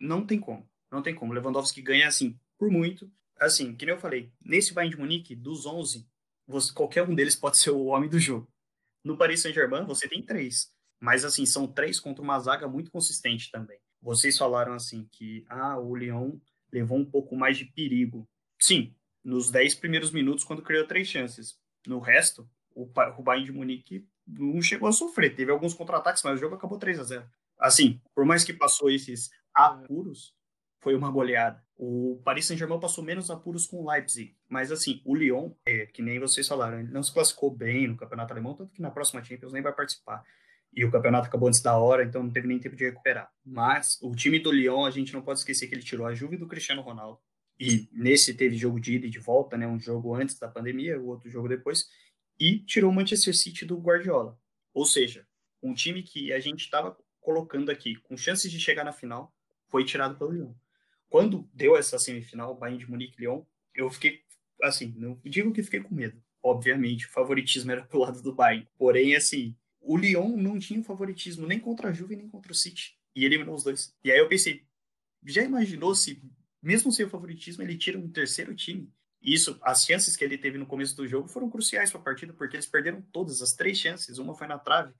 não 0.00 0.26
tem 0.26 0.40
como. 0.40 0.68
Não 0.90 1.02
tem 1.02 1.14
como. 1.14 1.32
Lewandowski 1.32 1.82
ganha, 1.82 2.08
assim, 2.08 2.38
por 2.58 2.70
muito. 2.70 3.10
Assim, 3.38 3.74
que 3.74 3.84
nem 3.84 3.94
eu 3.94 4.00
falei, 4.00 4.32
nesse 4.40 4.72
Bayern 4.72 4.94
de 4.94 5.00
Munique, 5.00 5.36
dos 5.36 5.66
11, 5.66 6.08
você, 6.46 6.72
qualquer 6.72 7.02
um 7.02 7.14
deles 7.14 7.36
pode 7.36 7.58
ser 7.58 7.70
o 7.70 7.86
homem 7.86 8.08
do 8.08 8.18
jogo. 8.18 8.50
No 9.04 9.16
Paris 9.16 9.42
Saint-Germain, 9.42 9.84
você 9.84 10.08
tem 10.08 10.22
três. 10.22 10.72
Mas, 11.00 11.24
assim, 11.24 11.44
são 11.44 11.66
três 11.66 12.00
contra 12.00 12.22
uma 12.22 12.38
zaga 12.38 12.66
muito 12.66 12.90
consistente 12.90 13.50
também. 13.50 13.78
Vocês 14.00 14.36
falaram, 14.38 14.72
assim, 14.72 15.08
que 15.12 15.44
ah, 15.48 15.78
o 15.78 15.94
Lyon 15.94 16.38
levou 16.72 16.98
um 16.98 17.04
pouco 17.04 17.36
mais 17.36 17.58
de 17.58 17.64
perigo. 17.64 18.28
Sim, 18.58 18.94
nos 19.24 19.50
dez 19.50 19.74
primeiros 19.74 20.10
minutos, 20.10 20.44
quando 20.44 20.62
criou 20.62 20.86
três 20.86 21.08
chances. 21.08 21.58
No 21.86 21.98
resto, 21.98 22.48
o, 22.74 22.84
o 22.84 23.22
Bayern 23.22 23.46
de 23.46 23.52
Munique 23.52 24.06
não 24.26 24.60
chegou 24.60 24.88
a 24.88 24.92
sofrer. 24.92 25.34
Teve 25.34 25.50
alguns 25.50 25.74
contra-ataques, 25.74 26.22
mas 26.22 26.34
o 26.34 26.40
jogo 26.40 26.56
acabou 26.56 26.78
3 26.78 26.98
a 27.00 27.04
0 27.04 27.30
Assim, 27.58 28.00
por 28.14 28.24
mais 28.24 28.44
que 28.44 28.52
passou 28.52 28.90
esses 28.90 29.30
apuros, 29.54 30.34
foi 30.80 30.94
uma 30.94 31.10
goleada. 31.10 31.64
O 31.76 32.20
Paris 32.24 32.46
Saint-Germain 32.46 32.78
passou 32.78 33.02
menos 33.02 33.30
apuros 33.30 33.66
com 33.66 33.82
o 33.82 33.90
Leipzig, 33.90 34.36
mas 34.48 34.70
assim, 34.70 35.00
o 35.04 35.14
Lyon, 35.14 35.52
é, 35.66 35.86
que 35.86 36.02
nem 36.02 36.18
vocês 36.18 36.46
falaram, 36.46 36.80
ele 36.80 36.92
não 36.92 37.02
se 37.02 37.12
classificou 37.12 37.50
bem 37.50 37.88
no 37.88 37.96
campeonato 37.96 38.32
alemão, 38.32 38.54
tanto 38.54 38.72
que 38.72 38.82
na 38.82 38.90
próxima 38.90 39.22
Champions 39.24 39.52
nem 39.52 39.62
vai 39.62 39.72
participar 39.72 40.22
e 40.76 40.84
o 40.84 40.90
campeonato 40.90 41.28
acabou 41.28 41.48
antes 41.48 41.62
da 41.62 41.74
hora, 41.78 42.04
então 42.04 42.22
não 42.22 42.30
teve 42.30 42.46
nem 42.46 42.58
tempo 42.58 42.76
de 42.76 42.84
recuperar. 42.84 43.32
Mas 43.42 43.98
o 44.02 44.14
time 44.14 44.38
do 44.38 44.52
Lyon, 44.52 44.84
a 44.84 44.90
gente 44.90 45.14
não 45.14 45.22
pode 45.22 45.38
esquecer 45.38 45.66
que 45.66 45.74
ele 45.74 45.82
tirou 45.82 46.06
a 46.06 46.12
Juve 46.12 46.36
do 46.36 46.46
Cristiano 46.46 46.82
Ronaldo. 46.82 47.18
E 47.58 47.88
nesse 47.90 48.34
teve 48.34 48.58
jogo 48.58 48.78
de 48.78 48.96
ida 48.96 49.06
e 49.06 49.10
de 49.10 49.18
volta, 49.18 49.56
né? 49.56 49.66
Um 49.66 49.80
jogo 49.80 50.14
antes 50.14 50.38
da 50.38 50.48
pandemia, 50.48 51.00
o 51.00 51.06
outro 51.06 51.30
jogo 51.30 51.48
depois. 51.48 51.86
E 52.38 52.58
tirou 52.58 52.90
o 52.90 52.94
Manchester 52.94 53.34
City 53.34 53.64
do 53.64 53.78
Guardiola. 53.78 54.38
Ou 54.74 54.84
seja, 54.84 55.26
um 55.62 55.72
time 55.72 56.02
que 56.02 56.30
a 56.34 56.38
gente 56.38 56.60
estava 56.60 56.94
colocando 57.22 57.70
aqui 57.70 57.96
com 57.96 58.14
chances 58.14 58.52
de 58.52 58.60
chegar 58.60 58.84
na 58.84 58.92
final 58.92 59.34
foi 59.68 59.82
tirado 59.82 60.18
pelo 60.18 60.32
Lyon. 60.32 60.52
Quando 61.08 61.48
deu 61.54 61.74
essa 61.74 61.98
semifinal, 61.98 62.54
Bayern 62.54 62.84
de 62.84 62.90
Munique 62.90 63.18
Lyon, 63.18 63.42
eu 63.74 63.88
fiquei 63.88 64.20
assim, 64.62 64.94
não 64.98 65.18
digo 65.24 65.52
que 65.52 65.62
fiquei 65.62 65.80
com 65.80 65.94
medo. 65.94 66.22
Obviamente, 66.42 67.06
o 67.06 67.10
favoritismo 67.10 67.72
era 67.72 67.82
pro 67.82 68.00
lado 68.00 68.20
do 68.20 68.34
Bayern. 68.34 68.68
Porém, 68.76 69.16
assim, 69.16 69.56
o 69.86 69.96
Lyon 69.96 70.36
não 70.36 70.58
tinha 70.58 70.82
favoritismo 70.82 71.46
nem 71.46 71.58
contra 71.58 71.88
a 71.88 71.92
Juve 71.92 72.16
nem 72.16 72.28
contra 72.28 72.52
o 72.52 72.54
City. 72.54 72.98
E 73.14 73.24
eliminou 73.24 73.54
os 73.54 73.64
dois. 73.64 73.94
E 74.04 74.10
aí 74.10 74.18
eu 74.18 74.28
pensei, 74.28 74.66
já 75.24 75.42
imaginou 75.42 75.94
se, 75.94 76.22
mesmo 76.62 76.92
sem 76.92 77.06
o 77.06 77.08
favoritismo, 77.08 77.62
ele 77.62 77.78
tira 77.78 77.98
um 77.98 78.10
terceiro 78.10 78.54
time? 78.54 78.92
Isso, 79.22 79.58
as 79.62 79.84
chances 79.84 80.16
que 80.16 80.24
ele 80.24 80.36
teve 80.36 80.58
no 80.58 80.66
começo 80.66 80.94
do 80.96 81.06
jogo 81.06 81.28
foram 81.28 81.48
cruciais 81.48 81.90
para 81.90 82.00
a 82.00 82.04
partida, 82.04 82.32
porque 82.32 82.56
eles 82.56 82.66
perderam 82.66 83.00
todas 83.12 83.40
as 83.40 83.54
três 83.54 83.78
chances. 83.78 84.18
Uma 84.18 84.34
foi 84.34 84.46
na 84.46 84.58
trave, 84.58 84.92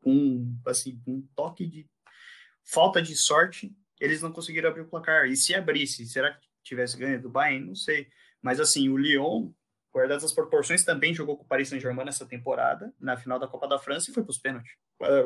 com 0.00 0.56
assim, 0.66 1.00
um 1.06 1.20
toque 1.34 1.66
de 1.66 1.86
falta 2.64 3.02
de 3.02 3.14
sorte, 3.16 3.74
eles 4.00 4.22
não 4.22 4.32
conseguiram 4.32 4.70
abrir 4.70 4.82
o 4.82 4.88
placar. 4.88 5.26
E 5.26 5.36
se 5.36 5.54
abrisse, 5.54 6.06
será 6.06 6.32
que 6.32 6.46
tivesse 6.62 6.96
ganho 6.96 7.20
do 7.20 7.28
Bayern? 7.28 7.66
Não 7.66 7.74
sei. 7.74 8.08
Mas 8.40 8.58
assim, 8.58 8.88
o 8.88 8.96
Lyon 8.96 9.52
guardadas 9.92 10.24
as 10.24 10.32
proporções, 10.32 10.84
também 10.84 11.12
jogou 11.12 11.36
com 11.36 11.44
o 11.44 11.46
Paris 11.46 11.68
Saint-Germain 11.68 12.04
nessa 12.04 12.26
temporada, 12.26 12.92
na 12.98 13.16
final 13.16 13.38
da 13.38 13.48
Copa 13.48 13.66
da 13.66 13.78
França, 13.78 14.10
e 14.10 14.14
foi 14.14 14.22
para 14.22 14.30
os 14.30 14.38
pênaltis. 14.38 14.72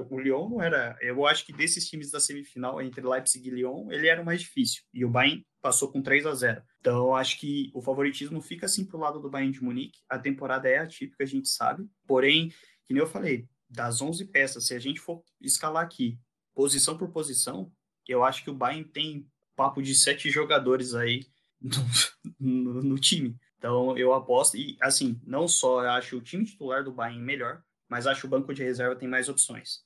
O 0.08 0.18
Lyon 0.18 0.48
não 0.48 0.62
era. 0.62 0.96
Eu 1.00 1.26
acho 1.26 1.44
que 1.44 1.52
desses 1.52 1.88
times 1.88 2.10
da 2.10 2.20
semifinal, 2.20 2.80
entre 2.80 3.06
Leipzig 3.06 3.46
e 3.46 3.50
Lyon, 3.50 3.90
ele 3.90 4.08
era 4.08 4.22
o 4.22 4.24
mais 4.24 4.40
difícil. 4.40 4.82
E 4.92 5.04
o 5.04 5.10
Bayern 5.10 5.44
passou 5.60 5.90
com 5.90 6.02
3 6.02 6.26
a 6.26 6.34
0 6.34 6.62
Então, 6.80 7.14
acho 7.14 7.38
que 7.38 7.70
o 7.74 7.82
favoritismo 7.82 8.40
fica 8.40 8.66
assim 8.66 8.84
para 8.84 8.96
o 8.96 9.00
lado 9.00 9.20
do 9.20 9.30
Bayern 9.30 9.52
de 9.52 9.62
Munique. 9.62 10.00
A 10.08 10.18
temporada 10.18 10.68
é 10.68 10.78
atípica, 10.78 11.24
a 11.24 11.26
gente 11.26 11.48
sabe. 11.48 11.88
Porém, 12.06 12.48
que 12.84 12.94
nem 12.94 13.00
eu 13.00 13.06
falei, 13.06 13.48
das 13.68 14.00
11 14.00 14.26
peças, 14.26 14.66
se 14.66 14.74
a 14.74 14.78
gente 14.78 15.00
for 15.00 15.22
escalar 15.40 15.84
aqui, 15.84 16.18
posição 16.54 16.96
por 16.96 17.10
posição, 17.10 17.72
eu 18.06 18.22
acho 18.22 18.44
que 18.44 18.50
o 18.50 18.54
Bayern 18.54 18.88
tem 18.88 19.26
papo 19.56 19.82
de 19.82 19.94
sete 19.94 20.30
jogadores 20.30 20.94
aí 20.94 21.26
no, 21.60 21.70
no, 22.38 22.82
no 22.82 22.98
time. 22.98 23.36
Então 23.64 23.96
eu 23.96 24.12
aposto, 24.12 24.58
e 24.58 24.76
assim, 24.78 25.18
não 25.24 25.48
só 25.48 25.80
acho 25.88 26.18
o 26.18 26.20
time 26.20 26.44
titular 26.44 26.84
do 26.84 26.92
Bayern 26.92 27.24
melhor, 27.24 27.62
mas 27.88 28.06
acho 28.06 28.26
o 28.26 28.30
banco 28.30 28.52
de 28.52 28.62
reserva 28.62 28.94
tem 28.94 29.08
mais 29.08 29.26
opções. 29.26 29.82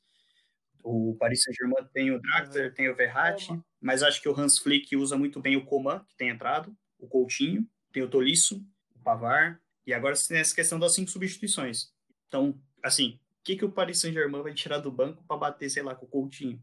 O 0.82 1.14
Paris 1.16 1.44
Saint-Germain 1.44 1.86
tem 1.92 2.10
o 2.10 2.20
Draxler, 2.20 2.74
tem 2.74 2.88
o 2.90 2.96
Verratti, 2.96 3.52
mas 3.80 4.02
acho 4.02 4.20
que 4.20 4.28
o 4.28 4.36
Hans 4.36 4.58
Flick 4.58 4.96
usa 4.96 5.16
muito 5.16 5.40
bem 5.40 5.56
o 5.56 5.64
Coman, 5.64 6.04
que 6.08 6.16
tem 6.16 6.28
entrado, 6.28 6.76
o 6.98 7.06
Coutinho, 7.06 7.64
tem 7.92 8.02
o 8.02 8.10
Tolisso, 8.10 8.60
o 8.96 8.98
Pavar, 8.98 9.60
e 9.86 9.94
agora 9.94 10.16
tem 10.26 10.38
essa 10.38 10.56
questão 10.56 10.80
das 10.80 10.96
cinco 10.96 11.12
substituições. 11.12 11.92
Então, 12.26 12.60
assim, 12.82 13.20
que, 13.44 13.54
que 13.54 13.64
o 13.64 13.70
Paris 13.70 14.00
Saint-Germain 14.00 14.42
vai 14.42 14.54
tirar 14.54 14.78
do 14.78 14.90
banco 14.90 15.22
para 15.24 15.36
bater, 15.36 15.70
sei 15.70 15.84
lá, 15.84 15.94
com 15.94 16.04
o 16.04 16.08
Coutinho? 16.08 16.60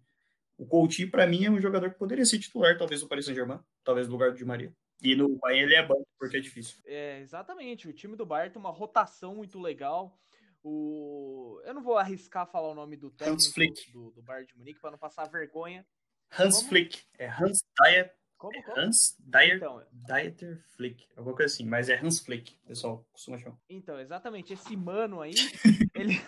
O 0.58 0.66
Coutinho, 0.66 1.10
para 1.10 1.26
mim, 1.26 1.46
é 1.46 1.50
um 1.50 1.62
jogador 1.62 1.92
que 1.92 1.98
poderia 1.98 2.26
ser 2.26 2.40
titular, 2.40 2.78
talvez, 2.78 3.00
do 3.00 3.08
Paris 3.08 3.24
Saint-Germain, 3.24 3.62
talvez 3.86 4.06
no 4.06 4.12
lugar 4.12 4.32
do 4.32 4.38
Di 4.38 4.44
Maria. 4.44 4.76
E 5.06 5.16
no 5.16 5.38
Bayern 5.38 5.64
ele 5.64 5.76
é 5.76 5.86
banco, 5.86 6.08
porque 6.18 6.38
é 6.38 6.40
difícil. 6.40 6.80
É, 6.86 7.20
exatamente. 7.20 7.88
O 7.88 7.94
time 7.94 8.16
do 8.16 8.26
Bayern 8.26 8.52
tem 8.52 8.60
uma 8.60 8.72
rotação 8.72 9.36
muito 9.36 9.60
legal. 9.60 10.20
O... 10.64 11.62
Eu 11.64 11.76
não 11.76 11.84
vou 11.84 11.98
arriscar 11.98 12.50
falar 12.50 12.70
o 12.70 12.76
nome 12.76 12.98
do 12.98 13.12
técnico 13.12 13.92
do, 13.94 14.12
do 14.12 14.24
Bayern 14.24 14.48
de 14.48 14.58
Munique 14.58 14.80
para 14.80 14.92
não 14.92 14.98
passar 14.98 15.30
vergonha. 15.30 15.86
Hans 16.32 16.58
Como? 16.58 16.70
Flick. 16.70 17.04
É 17.20 17.28
Hans 17.30 17.60
Dyer 17.80 18.12
como, 18.38 18.64
como? 18.64 18.80
Hans 18.80 19.16
Dyer, 19.20 19.58
então, 19.58 19.82
Dieter 19.92 20.62
Flick, 20.76 21.08
alguma 21.16 21.36
coisa 21.36 21.54
assim, 21.54 21.66
mas 21.66 21.90
é 21.90 21.98
Hans 21.98 22.20
Flick, 22.20 22.56
pessoal 22.68 23.08
costuma 23.12 23.38
chamar. 23.38 23.58
Então, 23.70 24.00
exatamente, 24.00 24.54
esse 24.54 24.76
mano 24.76 25.22
aí, 25.22 25.34
ele, 25.96 26.22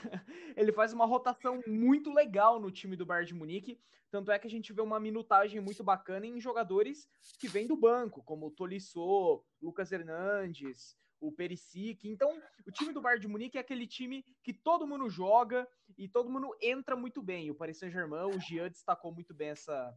ele 0.58 0.74
faz 0.74 0.91
uma 0.91 1.06
rotação 1.06 1.62
muito 1.67 2.12
legal 2.12 2.60
no 2.60 2.72
time 2.72 2.96
do 2.96 3.06
Bayern 3.06 3.28
de 3.28 3.34
Munique, 3.36 3.80
tanto 4.10 4.32
é 4.32 4.39
que 4.39 4.48
a 4.48 4.50
gente 4.50 4.74
vê 4.74 4.82
uma 4.82 5.00
minutagem 5.00 5.62
muito 5.62 5.84
bacana 5.84 6.26
em 6.26 6.41
jogadores 6.41 7.08
que 7.39 7.48
vêm 7.48 7.67
do 7.67 7.78
banco, 7.78 8.24
como 8.24 8.48
o 8.48 8.52
Tolisso, 8.52 9.43
Lucas 9.62 9.91
Hernandes, 9.91 10.98
o 11.20 11.32
Perisic. 11.32 12.10
Então, 12.10 12.41
o 12.65 12.72
time 12.72 12.91
do 12.91 13.02
Bayern 13.02 13.22
de 13.22 13.28
Munique 13.28 13.58
é 13.58 13.62
aquele 13.62 13.86
time 13.86 14.26
que 14.43 14.52
todo 14.52 14.88
mundo 14.88 15.08
joga 15.10 15.67
e 15.96 16.08
todo 16.08 16.30
mundo 16.30 16.56
entra 16.60 16.96
muito 16.96 17.22
bem. 17.22 17.52
O 17.52 17.56
Paris 17.56 17.78
Saint-Germain, 17.78 18.36
o 18.36 18.39
Jean 18.39 18.70
destacou 18.70 19.13
muito 19.13 19.36
bem 19.36 19.50
essa, 19.50 19.96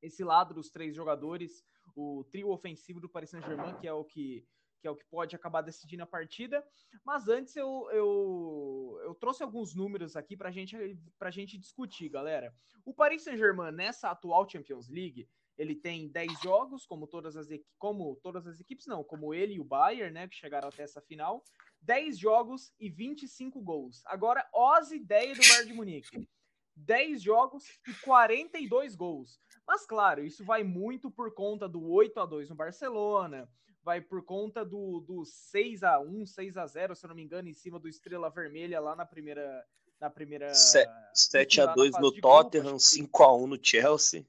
esse 0.00 0.22
lado 0.22 0.54
dos 0.54 0.70
três 0.70 0.94
jogadores, 0.94 1.64
o 1.96 2.24
trio 2.30 2.50
ofensivo 2.50 3.00
do 3.00 3.08
Paris 3.08 3.30
Saint-Germain, 3.30 3.74
que 3.80 3.88
é 3.88 3.92
o 3.92 4.04
que 4.04 4.46
que 4.80 4.88
é 4.88 4.90
o 4.90 4.96
que 4.96 5.04
pode 5.04 5.36
acabar 5.36 5.60
decidindo 5.60 6.02
a 6.02 6.06
partida. 6.06 6.66
Mas 7.04 7.28
antes 7.28 7.54
eu, 7.54 7.88
eu, 7.92 9.00
eu 9.04 9.14
trouxe 9.14 9.42
alguns 9.42 9.74
números 9.74 10.16
aqui 10.16 10.36
para 10.36 10.50
gente, 10.50 10.76
a 11.20 11.30
gente 11.30 11.58
discutir, 11.58 12.08
galera. 12.08 12.54
O 12.84 12.94
Paris 12.94 13.22
Saint-Germain, 13.22 13.72
nessa 13.72 14.10
atual 14.10 14.48
Champions 14.48 14.88
League, 14.88 15.28
ele 15.58 15.74
tem 15.74 16.08
10 16.08 16.40
jogos, 16.40 16.86
como 16.86 17.06
todas 17.06 17.36
as 17.36 17.46
como 17.78 18.16
todas 18.22 18.46
as 18.46 18.60
equipes, 18.60 18.86
não, 18.86 19.04
como 19.04 19.34
ele 19.34 19.54
e 19.54 19.60
o 19.60 19.64
Bayern, 19.64 20.12
né, 20.12 20.26
que 20.26 20.34
chegaram 20.34 20.68
até 20.68 20.82
essa 20.82 21.02
final. 21.02 21.44
10 21.82 22.18
jogos 22.18 22.72
e 22.80 22.88
25 22.88 23.60
gols. 23.60 24.02
Agora, 24.06 24.48
ó 24.54 24.74
as 24.74 24.90
ideias 24.90 25.36
do 25.36 25.46
Bayern 25.46 25.66
de 25.66 25.74
Munique. 25.74 26.28
10 26.76 27.22
jogos 27.22 27.64
e 27.86 27.92
42 28.02 28.94
gols. 28.96 29.38
Mas 29.66 29.84
claro, 29.84 30.24
isso 30.24 30.44
vai 30.44 30.64
muito 30.64 31.10
por 31.10 31.34
conta 31.34 31.68
do 31.68 31.90
8 31.90 32.18
a 32.20 32.26
2 32.26 32.48
no 32.48 32.56
Barcelona, 32.56 33.48
vai 33.82 34.00
por 34.00 34.24
conta 34.24 34.64
do, 34.64 35.00
do 35.00 35.24
6 35.24 35.82
a 35.82 36.00
1 36.00 36.26
6 36.26 36.56
a 36.56 36.66
0 36.66 36.94
se 36.94 37.04
eu 37.04 37.08
não 37.08 37.14
me 37.14 37.22
engano, 37.22 37.48
em 37.48 37.54
cima 37.54 37.78
do 37.78 37.88
Estrela 37.88 38.30
Vermelha 38.30 38.80
lá 38.80 38.94
na 38.94 39.06
primeira. 39.06 39.64
Na 40.00 40.08
primeira 40.08 40.54
7 40.54 41.60
a 41.60 41.66
2 41.66 42.00
no 42.00 42.10
Tottenham, 42.10 42.78
5 42.78 43.22
a 43.22 43.36
1 43.36 43.46
no 43.46 43.58
Chelsea. 43.62 44.26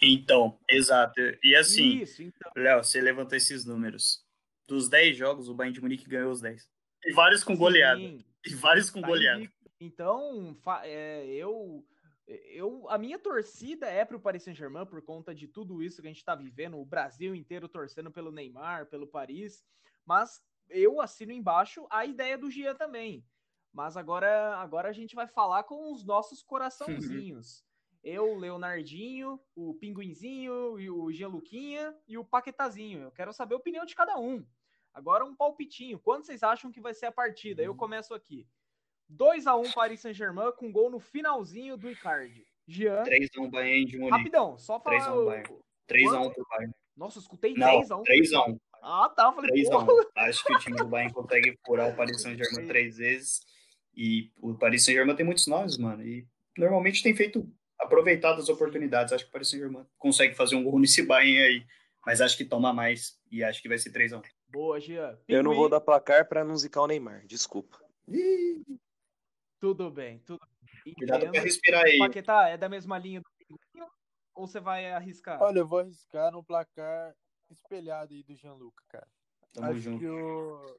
Então, 0.00 0.58
exato. 0.68 1.18
E 1.42 1.56
assim, 1.56 2.02
então. 2.20 2.52
Léo, 2.54 2.84
você 2.84 3.00
levantou 3.00 3.34
esses 3.34 3.64
números. 3.64 4.22
Dos 4.68 4.90
10 4.90 5.16
jogos, 5.16 5.48
o 5.48 5.54
Bayern 5.54 5.74
de 5.74 5.80
Munique 5.80 6.06
ganhou 6.06 6.30
os 6.30 6.42
10. 6.42 6.68
E 7.06 7.12
vários 7.12 7.42
com 7.42 7.56
goleada. 7.56 8.00
E 8.00 8.54
vários 8.56 8.90
com 8.90 9.00
tá 9.00 9.06
goleada. 9.06 9.50
Então, 9.80 10.56
é, 10.82 11.26
eu, 11.28 11.84
eu, 12.26 12.88
a 12.88 12.98
minha 12.98 13.18
torcida 13.18 13.86
é 13.86 14.04
para 14.04 14.16
o 14.16 14.20
Paris 14.20 14.42
Saint-Germain 14.42 14.86
por 14.86 15.00
conta 15.02 15.34
de 15.34 15.46
tudo 15.46 15.82
isso 15.82 16.00
que 16.00 16.08
a 16.08 16.10
gente 16.10 16.18
está 16.18 16.34
vivendo, 16.34 16.78
o 16.78 16.84
Brasil 16.84 17.34
inteiro 17.34 17.68
torcendo 17.68 18.10
pelo 18.10 18.32
Neymar, 18.32 18.86
pelo 18.86 19.06
Paris, 19.06 19.64
mas 20.04 20.42
eu 20.68 21.00
assino 21.00 21.32
embaixo 21.32 21.86
a 21.90 22.04
ideia 22.04 22.36
do 22.36 22.50
Gia 22.50 22.74
também. 22.74 23.24
Mas 23.72 23.96
agora, 23.96 24.56
agora 24.56 24.88
a 24.88 24.92
gente 24.92 25.14
vai 25.14 25.26
falar 25.26 25.64
com 25.64 25.92
os 25.92 26.04
nossos 26.04 26.42
coraçãozinhos. 26.42 27.64
Eu, 28.02 28.36
Leonardinho, 28.36 29.40
o 29.54 29.74
Pinguinzinho, 29.74 30.78
e 30.78 30.88
o 30.88 31.12
Gianluquinha 31.12 31.94
e 32.06 32.16
o 32.16 32.24
Paquetazinho. 32.24 33.02
Eu 33.02 33.10
quero 33.10 33.32
saber 33.32 33.54
a 33.54 33.58
opinião 33.58 33.84
de 33.84 33.94
cada 33.94 34.18
um. 34.18 34.46
Agora 34.94 35.24
um 35.24 35.36
palpitinho. 35.36 35.98
Quanto 35.98 36.24
vocês 36.24 36.42
acham 36.42 36.72
que 36.72 36.80
vai 36.80 36.94
ser 36.94 37.06
a 37.06 37.12
partida? 37.12 37.62
Eu 37.62 37.74
começo 37.74 38.14
aqui. 38.14 38.48
2x1 39.12 39.72
Paris 39.74 40.00
Saint-Germain 40.00 40.52
com 40.56 40.70
gol 40.72 40.90
no 40.90 40.98
finalzinho 40.98 41.76
do 41.76 41.90
Icardi. 41.90 42.44
Jean. 42.66 43.02
3x1 43.04 43.50
Bayern 43.50 43.84
de 43.84 43.98
Munique. 43.98 44.18
Rapidão, 44.18 44.58
só 44.58 44.80
falar. 44.80 44.98
3x1 44.98 45.24
Bayern. 45.26 45.54
3x1 45.88 46.34
pro 46.34 46.46
Bayern. 46.50 46.74
Nossa, 46.96 47.18
eu 47.18 47.22
escutei 47.22 47.54
3x1. 47.54 48.02
3x1. 48.02 48.58
Ah, 48.82 49.08
tá. 49.08 49.24
Eu 49.24 49.32
falei, 49.32 49.50
3x1. 49.50 50.06
Acho 50.16 50.44
que 50.44 50.54
o 50.54 50.58
time 50.58 50.76
do 50.76 50.86
Bayern 50.86 51.12
consegue 51.12 51.58
furar 51.64 51.90
o 51.90 51.96
Paris 51.96 52.20
Saint-Germain 52.22 52.66
três 52.66 52.96
vezes. 52.96 53.40
E 53.94 54.30
o 54.40 54.54
Paris 54.54 54.84
Saint-Germain 54.84 55.14
tem 55.16 55.24
muitos 55.24 55.46
nomes, 55.46 55.78
mano. 55.78 56.02
E 56.04 56.26
normalmente 56.56 57.02
tem 57.02 57.14
feito 57.14 57.48
aproveitado 57.78 58.40
as 58.40 58.48
oportunidades. 58.48 59.12
Acho 59.12 59.24
que 59.24 59.30
o 59.30 59.32
Paris 59.32 59.50
Saint-Germain 59.50 59.86
consegue 59.98 60.34
fazer 60.34 60.56
um 60.56 60.64
gol 60.64 60.78
nesse 60.78 61.02
Bayern 61.02 61.42
aí. 61.42 61.66
Mas 62.04 62.20
acho 62.20 62.36
que 62.36 62.44
toma 62.44 62.72
mais. 62.72 63.18
E 63.30 63.44
acho 63.44 63.62
que 63.62 63.68
vai 63.68 63.78
ser 63.78 63.92
3x1. 63.92 64.22
Boa, 64.48 64.80
Jean. 64.80 65.18
Eu 65.28 65.42
não 65.42 65.54
vou 65.54 65.68
dar 65.68 65.80
placar 65.80 66.28
pra 66.28 66.44
não 66.44 66.56
zicar 66.56 66.82
o 66.82 66.86
Neymar. 66.86 67.26
Desculpa. 67.26 67.78
Tudo 69.60 69.90
bem, 69.90 70.18
tudo 70.20 70.40
bem. 70.84 70.94
Cuidado 70.94 71.30
pra 71.30 71.40
respirar 71.40 71.84
aí. 71.84 71.98
Paquetá, 71.98 72.48
é 72.48 72.56
da 72.56 72.68
mesma 72.68 72.98
linha 72.98 73.20
do 73.20 73.26
ou 74.36 74.46
você 74.46 74.60
vai 74.60 74.92
arriscar? 74.92 75.40
Olha, 75.40 75.60
eu 75.60 75.66
vou 75.66 75.78
arriscar 75.78 76.30
no 76.30 76.44
placar 76.44 77.14
espelhado 77.50 78.12
aí 78.12 78.22
do 78.22 78.36
Gianluca, 78.36 78.84
cara. 78.88 79.08
Tamo 79.52 79.70
Acho 79.70 79.80
junto. 79.80 79.98
Que 79.98 80.08
o... 80.08 80.78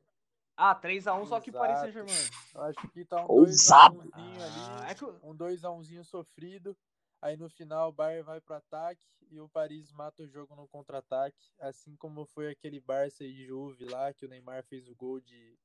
Ah, 0.55 0.79
3x1 0.79 1.25
só 1.25 1.39
que 1.39 1.51
Paris 1.51 1.79
Saint-Germain. 1.79 2.29
Acho 2.55 2.87
que 2.91 3.03
tá 3.05 3.23
um 3.23 3.27
2x1 3.27 4.09
ali, 4.13 4.37
ah, 4.43 4.87
é 4.89 4.95
que... 4.95 5.05
um 5.05 5.35
2x1 5.35 6.03
sofrido. 6.03 6.77
Aí 7.19 7.35
no 7.35 7.49
final 7.49 7.89
o 7.89 7.91
Bayern 7.91 8.23
vai 8.23 8.39
pro 8.39 8.55
ataque 8.55 9.03
e 9.31 9.39
o 9.39 9.49
Paris 9.49 9.91
mata 9.91 10.21
o 10.21 10.27
jogo 10.27 10.55
no 10.55 10.67
contra-ataque, 10.67 11.51
assim 11.59 11.95
como 11.95 12.27
foi 12.27 12.51
aquele 12.51 12.79
Barça 12.79 13.23
e 13.23 13.45
Juve 13.45 13.85
lá 13.85 14.13
que 14.13 14.23
o 14.23 14.29
Neymar 14.29 14.63
fez 14.65 14.87
o 14.87 14.95
gol 14.95 15.19
de 15.19 15.57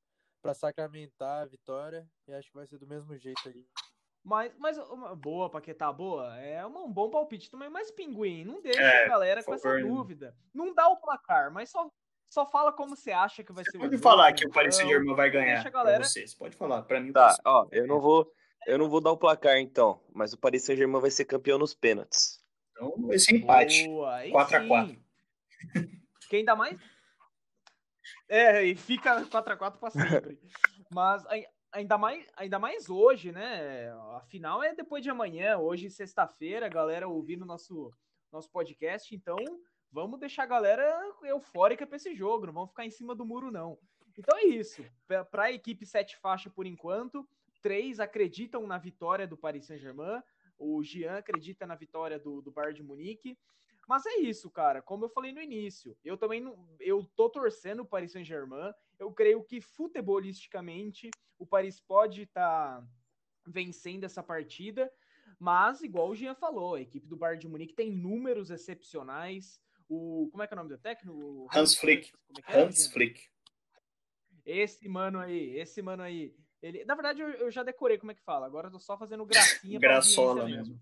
para 0.43 0.53
sacramentar 0.53 1.43
a 1.43 1.45
vitória 1.45 2.05
e 2.27 2.33
acho 2.33 2.49
que 2.49 2.57
vai 2.57 2.67
ser 2.67 2.77
do 2.77 2.85
mesmo 2.85 3.17
jeito 3.17 3.41
aí. 3.47 3.65
Mas, 4.23 4.53
mas 4.57 4.77
boa, 5.17 5.49
Paquetá, 5.49 5.91
boa. 5.91 6.37
É 6.37 6.65
um, 6.65 6.91
bom 6.91 7.09
palpite 7.09 7.49
também, 7.49 7.69
mas 7.69 7.91
Pinguim, 7.91 8.43
não 8.43 8.61
deixa 8.61 8.81
é, 8.81 9.05
a 9.05 9.09
galera 9.09 9.43
com 9.43 9.53
essa 9.53 9.79
dúvida. 9.79 10.35
Não 10.53 10.73
dá 10.73 10.87
o 10.89 10.97
placar, 10.97 11.51
mas 11.51 11.69
só, 11.69 11.89
só 12.29 12.45
fala 12.49 12.73
como 12.73 12.95
você 12.95 13.11
acha 13.11 13.43
que 13.43 13.53
vai 13.53 13.63
você 13.63 13.71
ser 13.71 13.77
pode 13.77 13.87
o 13.87 13.91
Pode 13.91 14.03
falar 14.03 14.33
que 14.33 14.45
o 14.45 14.51
Paris 14.51 14.75
Saint-Germain 14.75 15.15
vai 15.15 15.29
ganhar 15.29 15.55
deixa 15.55 15.69
a 15.69 15.71
galera... 15.71 16.03
vocês, 16.03 16.35
pode 16.35 16.55
falar. 16.55 16.83
Para 16.83 16.99
mim, 16.99 17.11
tá, 17.13 17.35
ó, 17.45 17.67
eu 17.71 17.87
não 17.87 17.99
vou 17.99 18.29
eu 18.65 18.77
não 18.77 18.89
vou 18.89 19.01
dar 19.01 19.11
o 19.11 19.17
placar 19.17 19.57
então, 19.57 20.01
mas 20.13 20.33
o 20.33 20.37
Paris 20.37 20.63
Saint-Germain 20.63 21.01
vai 21.01 21.11
ser 21.11 21.25
campeão 21.25 21.57
nos 21.57 21.73
pênaltis. 21.73 22.41
Então 22.71 22.93
ser 23.17 23.35
empate. 23.35 23.87
4x4. 23.87 24.99
Quem 26.29 26.45
dá 26.45 26.55
mais? 26.55 26.77
É, 28.27 28.63
e 28.63 28.75
fica 28.75 29.25
4x4 29.25 29.77
para 29.77 29.89
sempre. 29.89 30.39
Mas 30.91 31.23
ainda 31.71 31.97
mais, 31.97 32.25
ainda 32.35 32.59
mais 32.59 32.89
hoje, 32.89 33.31
né? 33.31 33.89
A 34.15 34.21
final 34.27 34.63
é 34.63 34.73
depois 34.73 35.03
de 35.03 35.09
amanhã, 35.09 35.57
hoje, 35.57 35.89
sexta-feira, 35.89 36.69
galera 36.69 37.07
ouvindo 37.07 37.45
nosso, 37.45 37.91
nosso 38.31 38.49
podcast. 38.49 39.13
Então, 39.13 39.35
vamos 39.91 40.19
deixar 40.19 40.43
a 40.43 40.47
galera 40.47 40.83
eufórica 41.23 41.85
para 41.85 41.97
esse 41.97 42.15
jogo, 42.15 42.45
não 42.45 42.53
vamos 42.53 42.69
ficar 42.69 42.85
em 42.85 42.91
cima 42.91 43.15
do 43.15 43.25
muro, 43.25 43.51
não. 43.51 43.77
Então 44.17 44.37
é 44.37 44.43
isso. 44.43 44.85
Para 45.31 45.43
a 45.43 45.51
equipe 45.51 45.85
sete 45.85 46.17
faixa 46.17 46.49
por 46.49 46.67
enquanto, 46.67 47.27
três 47.61 47.99
acreditam 47.99 48.67
na 48.67 48.77
vitória 48.77 49.27
do 49.27 49.37
Paris 49.37 49.65
Saint-Germain. 49.65 50.21
O 50.57 50.83
Jean 50.83 51.17
acredita 51.17 51.65
na 51.65 51.75
vitória 51.75 52.19
do, 52.19 52.41
do 52.41 52.51
Bayern 52.51 52.75
de 52.75 52.83
Munique. 52.83 53.37
Mas 53.87 54.05
é 54.05 54.15
isso, 54.17 54.49
cara. 54.49 54.81
Como 54.81 55.05
eu 55.05 55.09
falei 55.09 55.31
no 55.31 55.41
início, 55.41 55.97
eu 56.03 56.17
também 56.17 56.41
não, 56.41 56.57
eu 56.79 57.03
tô 57.15 57.29
torcendo 57.29 57.81
o 57.81 57.85
Paris 57.85 58.11
Saint-Germain. 58.11 58.73
Eu 58.97 59.11
creio 59.11 59.43
que 59.43 59.59
futebolisticamente 59.59 61.09
o 61.37 61.45
Paris 61.45 61.79
pode 61.79 62.23
estar 62.23 62.81
tá 62.81 62.87
vencendo 63.45 64.05
essa 64.05 64.23
partida, 64.23 64.91
mas 65.37 65.81
igual 65.81 66.09
o 66.09 66.15
Jean 66.15 66.35
falou, 66.35 66.75
a 66.75 66.81
equipe 66.81 67.07
do 67.07 67.17
Bayern 67.17 67.41
de 67.41 67.47
Munique 67.47 67.73
tem 67.73 67.91
números 67.91 68.49
excepcionais. 68.49 69.59
O 69.89 70.29
como 70.31 70.41
é 70.41 70.47
que 70.47 70.53
é 70.53 70.55
o 70.55 70.57
nome 70.57 70.69
do 70.69 70.77
técnico? 70.77 71.47
Hans 71.53 71.75
Flick. 71.75 72.13
É 72.47 72.59
é, 72.59 72.63
Hans 72.63 72.87
Flick. 72.87 73.21
Esse 74.45 74.87
mano 74.87 75.19
aí, 75.19 75.57
esse 75.57 75.81
mano 75.81 76.03
aí. 76.03 76.33
Ele, 76.61 76.85
na 76.85 76.95
verdade, 76.95 77.21
eu, 77.21 77.29
eu 77.31 77.51
já 77.51 77.61
decorei 77.61 77.97
como 77.97 78.13
é 78.13 78.15
que 78.15 78.21
fala. 78.21 78.45
Agora 78.45 78.67
eu 78.67 78.71
tô 78.71 78.79
só 78.79 78.97
fazendo 78.97 79.25
gracinha. 79.25 79.77
Graçola 79.79 80.45
mesmo. 80.45 80.79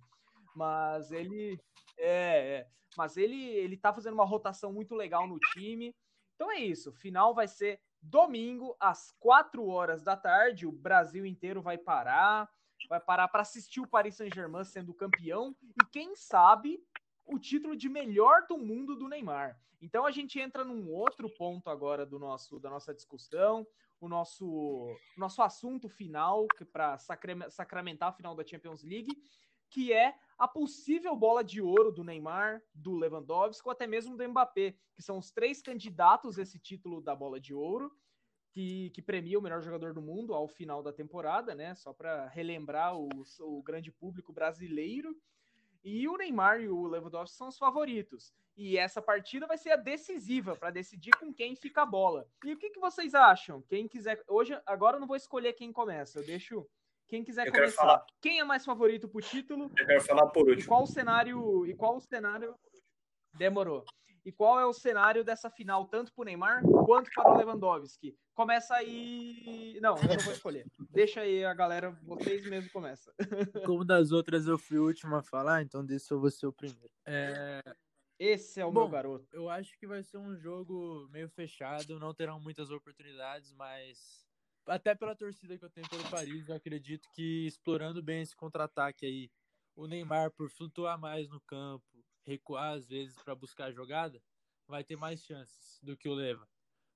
Mas 0.55 1.11
ele. 1.11 1.59
É, 1.97 2.59
é, 2.59 2.67
mas 2.97 3.17
ele, 3.17 3.41
ele 3.41 3.77
tá 3.77 3.93
fazendo 3.93 4.13
uma 4.13 4.25
rotação 4.25 4.73
muito 4.73 4.95
legal 4.95 5.27
no 5.27 5.39
time. 5.53 5.95
Então 6.35 6.51
é 6.51 6.59
isso. 6.59 6.91
Final 6.91 7.33
vai 7.33 7.47
ser 7.47 7.79
domingo, 8.01 8.75
às 8.79 9.11
4 9.19 9.65
horas 9.67 10.03
da 10.03 10.17
tarde. 10.17 10.65
O 10.65 10.71
Brasil 10.71 11.25
inteiro 11.25 11.61
vai 11.61 11.77
parar. 11.77 12.49
Vai 12.89 12.99
parar 12.99 13.27
para 13.27 13.43
assistir 13.43 13.79
o 13.79 13.87
Paris 13.87 14.15
Saint-Germain 14.15 14.63
sendo 14.63 14.93
campeão. 14.93 15.55
E 15.61 15.85
quem 15.91 16.15
sabe 16.15 16.83
o 17.25 17.39
título 17.39 17.75
de 17.75 17.87
melhor 17.87 18.45
do 18.47 18.57
mundo 18.57 18.95
do 18.95 19.07
Neymar. 19.07 19.57
Então 19.81 20.05
a 20.05 20.11
gente 20.11 20.39
entra 20.39 20.63
num 20.63 20.91
outro 20.91 21.29
ponto 21.29 21.69
agora 21.69 22.05
do 22.05 22.19
nosso 22.19 22.59
da 22.59 22.69
nossa 22.69 22.93
discussão, 22.93 23.65
o 23.99 24.07
nosso 24.07 24.95
nosso 25.17 25.41
assunto 25.41 25.89
final 25.89 26.45
para 26.71 26.97
sacramentar 27.49 28.09
a 28.09 28.13
final 28.13 28.35
da 28.35 28.45
Champions 28.45 28.83
League, 28.83 29.11
que 29.71 29.91
é 29.93 30.13
a 30.37 30.47
possível 30.47 31.15
bola 31.15 31.43
de 31.43 31.61
ouro 31.61 31.91
do 31.91 32.03
Neymar, 32.03 32.61
do 32.73 32.93
Lewandowski 32.93 33.65
ou 33.65 33.71
até 33.71 33.87
mesmo 33.87 34.17
do 34.17 34.27
Mbappé, 34.27 34.75
que 34.93 35.01
são 35.01 35.17
os 35.17 35.31
três 35.31 35.61
candidatos 35.61 36.37
a 36.37 36.41
esse 36.41 36.59
título 36.59 37.01
da 37.01 37.15
bola 37.15 37.39
de 37.39 37.53
ouro. 37.53 37.91
Que, 38.51 38.89
que, 38.89 39.01
premia 39.01 39.39
o 39.39 39.41
melhor 39.41 39.61
jogador 39.61 39.93
do 39.93 40.01
mundo 40.01 40.33
ao 40.33 40.45
final 40.45 40.83
da 40.83 40.91
temporada, 40.91 41.55
né? 41.55 41.73
Só 41.73 41.93
para 41.93 42.27
relembrar 42.27 42.97
o, 42.97 43.07
o, 43.39 43.63
grande 43.63 43.93
público 43.93 44.33
brasileiro. 44.33 45.15
E 45.85 46.05
o 46.05 46.17
Neymar 46.17 46.59
e 46.59 46.67
o 46.67 46.85
Lewandowski 46.85 47.37
são 47.37 47.47
os 47.47 47.57
favoritos. 47.57 48.33
E 48.57 48.77
essa 48.77 49.01
partida 49.01 49.47
vai 49.47 49.57
ser 49.57 49.71
a 49.71 49.77
decisiva 49.77 50.53
para 50.53 50.69
decidir 50.69 51.11
com 51.17 51.33
quem 51.33 51.55
fica 51.55 51.83
a 51.83 51.85
bola. 51.85 52.27
E 52.43 52.51
o 52.51 52.57
que, 52.57 52.71
que 52.71 52.79
vocês 52.79 53.15
acham? 53.15 53.61
Quem 53.61 53.87
quiser. 53.87 54.21
Hoje, 54.27 54.59
agora 54.65 54.97
eu 54.97 54.99
não 54.99 55.07
vou 55.07 55.15
escolher 55.15 55.53
quem 55.53 55.71
começa. 55.71 56.19
Eu 56.19 56.25
deixo 56.25 56.67
quem 57.11 57.25
quiser 57.25 57.45
eu 57.45 57.51
começar. 57.51 57.81
Falar. 57.81 58.05
Quem 58.21 58.39
é 58.39 58.43
mais 58.45 58.63
favorito 58.63 59.05
pro 59.09 59.19
título? 59.19 59.69
Eu 59.77 59.85
quero 59.85 60.01
falar 60.01 60.27
por 60.27 60.47
último. 60.47 60.63
E 60.63 60.65
qual 60.65 60.83
o 60.83 60.87
cenário? 60.87 61.65
E 61.65 61.75
qual 61.75 61.97
o 61.97 61.99
cenário? 61.99 62.55
Demorou. 63.33 63.83
E 64.23 64.31
qual 64.31 64.57
é 64.57 64.65
o 64.65 64.71
cenário 64.71 65.21
dessa 65.21 65.49
final, 65.49 65.87
tanto 65.87 66.13
para 66.13 66.21
o 66.21 66.25
Neymar 66.25 66.63
quanto 66.85 67.09
para 67.13 67.33
o 67.33 67.37
Lewandowski? 67.37 68.15
Começa 68.33 68.75
aí. 68.75 69.77
Não, 69.81 69.97
eu 69.97 70.07
não 70.07 70.23
vou 70.23 70.31
escolher. 70.31 70.65
Deixa 70.89 71.19
aí 71.19 71.43
a 71.43 71.53
galera, 71.53 71.91
vocês 72.03 72.47
mesmo 72.47 72.71
começam. 72.71 73.13
Como 73.65 73.83
das 73.83 74.13
outras 74.13 74.47
eu 74.47 74.57
fui 74.57 74.77
o 74.77 74.85
último 74.85 75.13
a 75.17 75.21
falar, 75.21 75.63
então 75.63 75.85
desse 75.85 76.13
eu 76.13 76.19
vou 76.19 76.31
ser 76.31 76.47
o 76.47 76.53
primeiro. 76.53 76.91
É... 77.05 77.61
Esse 78.17 78.61
é 78.61 78.65
o 78.65 78.71
Bom, 78.71 78.81
meu 78.81 78.89
garoto. 78.89 79.27
Eu 79.33 79.49
acho 79.49 79.77
que 79.77 79.87
vai 79.87 80.01
ser 80.01 80.17
um 80.17 80.37
jogo 80.37 81.09
meio 81.11 81.27
fechado, 81.27 81.99
não 81.99 82.13
terão 82.13 82.39
muitas 82.39 82.69
oportunidades, 82.69 83.51
mas 83.53 84.30
até 84.65 84.95
pela 84.95 85.15
torcida 85.15 85.57
que 85.57 85.65
eu 85.65 85.69
tenho 85.69 85.89
pelo 85.89 86.09
Paris, 86.09 86.47
eu 86.47 86.55
acredito 86.55 87.07
que 87.13 87.45
explorando 87.47 88.01
bem 88.01 88.21
esse 88.21 88.35
contra-ataque 88.35 89.05
aí, 89.05 89.31
o 89.75 89.87
Neymar, 89.87 90.31
por 90.31 90.49
flutuar 90.49 90.99
mais 90.99 91.29
no 91.29 91.39
campo, 91.41 91.85
recuar 92.25 92.73
às 92.73 92.87
vezes 92.87 93.15
para 93.23 93.35
buscar 93.35 93.65
a 93.65 93.71
jogada, 93.71 94.21
vai 94.67 94.83
ter 94.83 94.95
mais 94.95 95.23
chances 95.23 95.79
do 95.81 95.97
que 95.97 96.07
o 96.07 96.13
Leva. 96.13 96.47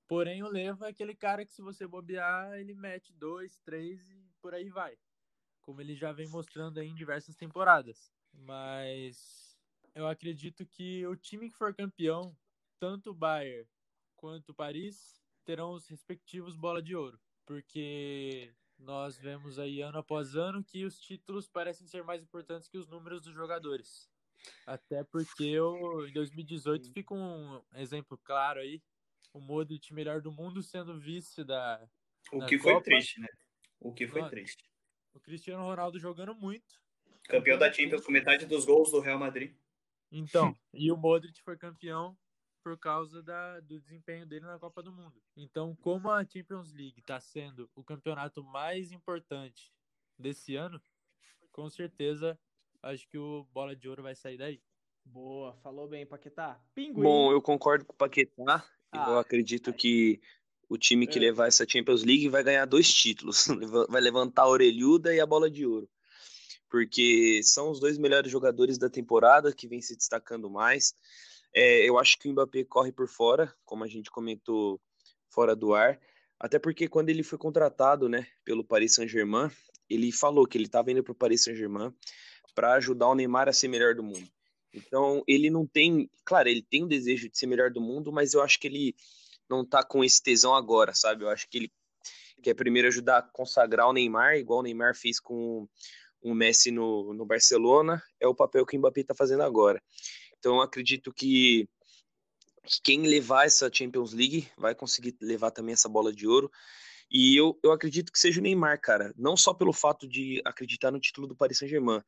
Porém, 0.08 0.44
o 0.44 0.48
Leva 0.48 0.86
é 0.86 0.90
aquele 0.90 1.16
cara 1.16 1.46
que, 1.46 1.54
se 1.54 1.62
você 1.62 1.88
bobear, 1.88 2.54
ele 2.60 2.76
mete 2.76 3.12
dois, 3.14 3.58
três 3.60 4.08
e 4.10 4.32
por 4.40 4.54
aí 4.54 4.70
vai. 4.70 4.98
Como 5.62 5.82
ele 5.82 5.96
já 5.96 6.12
vem 6.12 6.28
mostrando 6.30 6.80
aí 6.80 6.88
em 6.88 6.94
diversas 6.94 7.36
temporadas. 7.36 8.12
Mas 8.32 9.58
eu 9.96 10.08
acredito 10.08 10.66
que 10.66 11.06
o 11.08 11.16
time 11.16 11.50
que 11.50 11.58
for 11.58 11.74
campeão, 11.74 12.38
tanto 12.80 13.10
o 13.10 13.16
Bayern 13.16 13.68
quanto 14.16 14.50
o 14.50 14.56
Paris, 14.56 15.20
terão 15.44 15.72
os 15.72 15.88
respectivos 15.88 16.56
bola 16.56 16.82
de 16.84 16.96
ouro. 16.96 17.20
Porque 17.46 18.54
nós 18.78 19.18
vemos 19.18 19.60
aí 19.60 19.82
ano 19.82 20.00
após 20.00 20.36
ano 20.36 20.64
que 20.64 20.84
os 20.84 21.00
títulos 21.00 21.48
parecem 21.48 21.88
ser 21.88 22.04
mais 22.04 22.22
importantes 22.22 22.68
que 22.68 22.78
os 22.78 22.88
números 22.88 23.22
dos 23.22 23.34
jogadores. 23.34 24.10
Até 24.66 25.04
porque 25.04 25.44
eu, 25.44 26.08
em 26.08 26.14
2018 26.14 26.92
fica 26.92 27.14
um 27.14 27.62
exemplo 27.76 28.18
claro 28.18 28.60
aí, 28.60 28.82
o 29.34 29.40
Modric 29.40 29.94
melhor 29.94 30.22
do 30.22 30.32
mundo 30.32 30.62
sendo 30.62 31.00
vice 31.00 31.44
da 31.44 31.88
O 32.32 32.46
que 32.46 32.58
Copa. 32.58 32.74
foi 32.74 32.84
triste, 32.84 33.20
né? 33.20 33.28
O 33.80 33.94
que 33.94 34.08
foi 34.08 34.22
Mano, 34.22 34.32
triste. 34.32 34.64
O 35.14 35.20
Cristiano 35.20 35.64
Ronaldo 35.64 36.00
jogando 36.00 36.36
muito. 36.36 36.82
Campeão 37.24 37.58
da 37.58 37.72
Champions 37.72 38.06
com 38.06 38.12
metade 38.12 38.46
dos 38.46 38.66
gols 38.66 38.92
do 38.92 39.00
Real 39.00 39.18
Madrid. 39.18 39.56
Então, 40.12 40.56
e 40.74 40.92
o 40.92 40.98
Modric 40.98 41.42
foi 41.42 41.58
campeão 41.58 42.18
por 42.66 42.80
causa 42.80 43.22
da, 43.22 43.60
do 43.60 43.80
desempenho 43.80 44.26
dele 44.26 44.44
na 44.44 44.58
Copa 44.58 44.82
do 44.82 44.92
Mundo. 44.92 45.22
Então, 45.38 45.78
como 45.84 46.10
a 46.10 46.26
Champions 46.26 46.74
League 46.74 47.00
está 47.00 47.20
sendo 47.20 47.70
o 47.76 47.84
campeonato 47.84 48.44
mais 48.44 48.92
importante 48.92 49.72
desse 50.18 50.56
ano, 50.56 50.82
com 51.52 51.70
certeza 51.70 52.36
acho 52.82 53.08
que 53.08 53.20
o 53.20 53.46
Bola 53.54 53.76
de 53.76 53.88
Ouro 53.88 54.02
vai 54.02 54.16
sair 54.16 54.40
daí. 54.40 54.60
Boa, 55.06 55.56
falou 55.58 55.88
bem, 55.88 56.08
Paquetá. 56.08 56.60
Pinguim. 56.74 57.04
Bom, 57.04 57.32
eu 57.32 57.40
concordo 57.40 57.86
com 57.86 57.94
o 57.94 57.98
Paquetá. 57.98 58.68
Ah, 58.92 59.12
eu 59.12 59.20
acredito 59.20 59.72
que 59.72 60.20
o 60.68 60.76
time 60.76 61.06
que 61.06 61.20
é. 61.20 61.22
levar 61.22 61.48
essa 61.48 61.70
Champions 61.70 62.04
League 62.04 62.30
vai 62.30 62.44
ganhar 62.44 62.66
dois 62.66 62.92
títulos. 62.92 63.46
Vai 63.90 64.02
levantar 64.02 64.42
a 64.42 64.50
orelhuda 64.50 65.14
e 65.14 65.20
a 65.20 65.26
bola 65.28 65.52
de 65.52 65.68
ouro. 65.68 65.88
Porque 66.68 67.42
são 67.44 67.70
os 67.70 67.80
dois 67.80 68.00
melhores 68.00 68.32
jogadores 68.32 68.80
da 68.80 68.90
temporada 68.90 69.54
que 69.54 69.68
vem 69.68 69.84
se 69.84 69.96
destacando 69.96 70.50
mais. 70.50 70.96
É, 71.56 71.88
eu 71.88 71.98
acho 71.98 72.20
que 72.20 72.28
o 72.28 72.32
Mbappé 72.34 72.66
corre 72.66 72.92
por 72.92 73.08
fora, 73.08 73.54
como 73.64 73.86
a 73.86 73.88
gente 73.88 74.12
comentou 74.12 74.82
fora 75.30 75.56
do 75.56 75.74
ar. 75.74 75.98
Até 76.38 76.60
porque 76.60 76.90
quando 76.90 77.10
ele 77.10 77.24
foi 77.24 77.38
contratado 77.38 78.10
né, 78.10 78.28
pelo 78.44 78.64
Paris 78.64 78.96
Saint-Germain, 78.96 79.50
ele 79.90 80.12
falou 80.12 80.46
que 80.46 80.58
ele 80.58 80.66
estava 80.66 80.92
indo 80.92 81.02
para 81.02 81.14
o 81.14 81.16
Paris 81.16 81.44
Saint-Germain 81.44 81.94
para 82.54 82.74
ajudar 82.74 83.08
o 83.08 83.16
Neymar 83.16 83.48
a 83.48 83.54
ser 83.54 83.70
melhor 83.70 83.96
do 83.96 84.04
mundo. 84.04 84.28
Então, 84.74 85.24
ele 85.26 85.50
não 85.50 85.66
tem, 85.66 86.10
claro, 86.26 86.50
ele 86.50 86.62
tem 86.62 86.84
o 86.84 86.88
desejo 86.88 87.30
de 87.30 87.38
ser 87.38 87.48
melhor 87.48 87.72
do 87.72 87.80
mundo, 87.80 88.12
mas 88.12 88.34
eu 88.34 88.42
acho 88.42 88.60
que 88.60 88.68
ele 88.68 88.96
não 89.50 89.66
tá 89.66 89.82
com 89.82 90.04
esse 90.04 90.22
tesão 90.22 90.54
agora, 90.54 90.94
sabe? 90.94 91.24
Eu 91.24 91.30
acho 91.30 91.48
que 91.50 91.58
ele 91.58 91.72
quer 92.44 92.54
primeiro 92.54 92.90
ajudar 92.90 93.20
a 93.20 93.22
consagrar 93.22 93.88
o 93.88 93.94
Neymar, 93.94 94.36
igual 94.36 94.60
o 94.60 94.64
Neymar 94.64 94.94
fez 94.94 95.20
com 95.20 95.68
o 96.22 96.34
Messi 96.34 96.72
no, 96.72 97.14
no 97.14 97.26
Barcelona, 97.26 98.02
é 98.20 98.28
o 98.28 98.36
papel 98.36 98.66
que 98.66 98.76
o 98.76 98.80
Mbappé 98.80 99.04
tá 99.04 99.16
fazendo 99.16 99.44
agora. 99.44 99.82
Então, 100.46 100.62
acredito 100.62 101.12
que 101.12 101.68
quem 102.84 103.08
levar 103.08 103.48
essa 103.48 103.68
Champions 103.74 104.14
League 104.14 104.48
vai 104.56 104.76
conseguir 104.76 105.18
levar 105.20 105.50
também 105.50 105.74
essa 105.74 105.90
bola 105.90 106.14
de 106.14 106.28
ouro. 106.28 106.52
E 107.10 107.36
eu, 107.36 107.58
eu 107.64 107.72
acredito 107.72 108.12
que 108.12 108.20
seja 108.20 108.40
o 108.40 108.44
Neymar, 108.44 108.80
cara. 108.80 109.12
Não 109.18 109.36
só 109.36 109.56
pelo 109.56 109.74
fato 109.74 110.08
de 110.08 110.40
acreditar 110.46 110.92
no 110.92 111.00
título 111.00 111.26
do 111.26 111.36
Paris 111.36 111.58
Saint-Germain, 111.58 112.00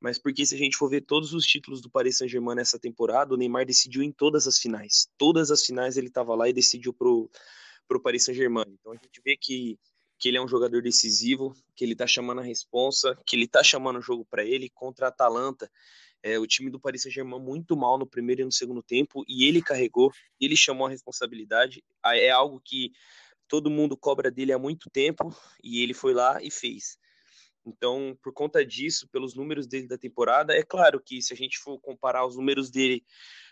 mas 0.00 0.18
porque 0.18 0.46
se 0.46 0.54
a 0.54 0.58
gente 0.58 0.74
for 0.74 0.88
ver 0.88 1.02
todos 1.02 1.34
os 1.34 1.44
títulos 1.44 1.82
do 1.82 1.90
Paris 1.90 2.16
Saint-Germain 2.16 2.56
nessa 2.56 2.78
temporada, 2.78 3.34
o 3.34 3.36
Neymar 3.36 3.66
decidiu 3.66 4.02
em 4.02 4.10
todas 4.10 4.46
as 4.46 4.58
finais. 4.58 5.06
Todas 5.18 5.50
as 5.50 5.62
finais 5.62 5.98
ele 5.98 6.06
estava 6.06 6.34
lá 6.34 6.48
e 6.48 6.52
decidiu 6.54 6.94
pro, 6.94 7.30
pro 7.86 8.00
Paris 8.00 8.24
Saint-Germain. 8.24 8.64
Então 8.80 8.92
a 8.92 8.96
gente 8.96 9.20
vê 9.22 9.36
que, 9.36 9.78
que 10.18 10.30
ele 10.30 10.38
é 10.38 10.42
um 10.42 10.48
jogador 10.48 10.80
decisivo, 10.80 11.54
que 11.76 11.84
ele 11.84 11.94
tá 11.94 12.06
chamando 12.06 12.40
a 12.40 12.44
responsa, 12.44 13.18
que 13.26 13.36
ele 13.36 13.46
tá 13.46 13.62
chamando 13.62 13.98
o 13.98 14.02
jogo 14.02 14.24
para 14.24 14.42
ele 14.42 14.70
contra 14.70 15.04
a 15.04 15.08
Atalanta. 15.10 15.70
É, 16.22 16.38
o 16.38 16.46
time 16.46 16.70
do 16.70 16.78
Paris 16.78 17.02
Saint-Germain 17.02 17.40
muito 17.40 17.76
mal 17.76 17.98
no 17.98 18.06
primeiro 18.06 18.42
e 18.42 18.44
no 18.44 18.52
segundo 18.52 18.82
tempo, 18.82 19.24
e 19.26 19.44
ele 19.44 19.60
carregou, 19.60 20.12
ele 20.40 20.56
chamou 20.56 20.86
a 20.86 20.90
responsabilidade. 20.90 21.82
É 22.04 22.30
algo 22.30 22.60
que 22.64 22.92
todo 23.48 23.70
mundo 23.70 23.96
cobra 23.96 24.30
dele 24.30 24.52
há 24.52 24.58
muito 24.58 24.88
tempo, 24.88 25.34
e 25.62 25.82
ele 25.82 25.92
foi 25.92 26.14
lá 26.14 26.42
e 26.42 26.50
fez. 26.50 26.96
Então, 27.64 28.16
por 28.22 28.32
conta 28.32 28.64
disso, 28.64 29.08
pelos 29.08 29.34
números 29.34 29.66
dele 29.66 29.86
da 29.86 29.98
temporada, 29.98 30.54
é 30.54 30.62
claro 30.62 31.00
que 31.00 31.22
se 31.22 31.32
a 31.32 31.36
gente 31.36 31.58
for 31.58 31.78
comparar 31.78 32.26
os 32.26 32.36
números 32.36 32.70
dele 32.70 33.04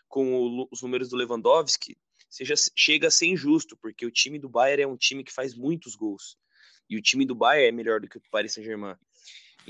com 0.08 0.34
o, 0.34 0.68
os 0.70 0.82
números 0.82 1.08
do 1.08 1.16
Lewandowski, 1.16 1.96
seja, 2.28 2.54
chega 2.76 3.08
a 3.08 3.10
ser 3.10 3.26
injusto, 3.26 3.76
porque 3.76 4.04
o 4.04 4.10
time 4.10 4.38
do 4.38 4.48
Bayern 4.48 4.82
é 4.82 4.86
um 4.86 4.96
time 4.96 5.22
que 5.22 5.32
faz 5.32 5.54
muitos 5.54 5.94
gols. 5.94 6.36
E 6.88 6.96
o 6.96 7.02
time 7.02 7.24
do 7.24 7.34
Bayern 7.34 7.68
é 7.68 7.72
melhor 7.72 8.00
do 8.00 8.08
que 8.08 8.18
o 8.18 8.22
Paris 8.30 8.52
Saint-Germain. 8.52 8.96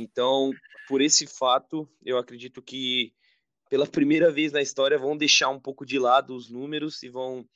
Então, 0.00 0.50
por 0.88 1.00
esse 1.00 1.26
fato, 1.26 1.88
eu 2.04 2.16
acredito 2.16 2.62
que 2.62 3.12
pela 3.68 3.86
primeira 3.86 4.32
vez 4.32 4.50
na 4.50 4.62
história 4.62 4.98
vão 4.98 5.16
deixar 5.16 5.48
um 5.50 5.60
pouco 5.60 5.84
de 5.84 5.98
lado 5.98 6.34
os 6.34 6.50
números 6.50 7.02
e 7.02 7.08
vão 7.08 7.46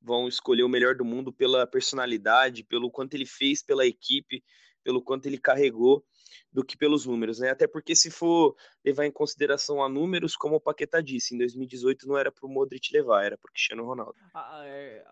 vão 0.00 0.28
escolher 0.28 0.62
o 0.62 0.68
melhor 0.68 0.94
do 0.94 1.04
mundo 1.04 1.32
pela 1.32 1.66
personalidade, 1.66 2.62
pelo 2.62 2.88
quanto 2.88 3.14
ele 3.14 3.26
fez 3.26 3.64
pela 3.64 3.84
equipe, 3.84 4.44
pelo 4.84 5.02
quanto 5.02 5.26
ele 5.26 5.38
carregou 5.38 6.04
do 6.52 6.64
que 6.64 6.76
pelos 6.76 7.04
números, 7.04 7.40
né? 7.40 7.50
Até 7.50 7.66
porque 7.66 7.96
se 7.96 8.08
for 8.10 8.54
levar 8.84 9.06
em 9.06 9.10
consideração 9.10 9.82
a 9.82 9.88
números, 9.88 10.36
como 10.36 10.54
o 10.54 10.60
Paquetá 10.60 11.00
disse, 11.00 11.34
em 11.34 11.38
2018 11.38 12.06
não 12.06 12.16
era 12.16 12.30
para 12.30 12.46
o 12.46 12.48
Modric 12.48 12.92
levar, 12.92 13.24
era 13.24 13.36
para 13.36 13.50
Cristiano 13.50 13.84
Ronaldo. 13.84 14.14
Ah, 14.32 14.62
é, 14.64 15.04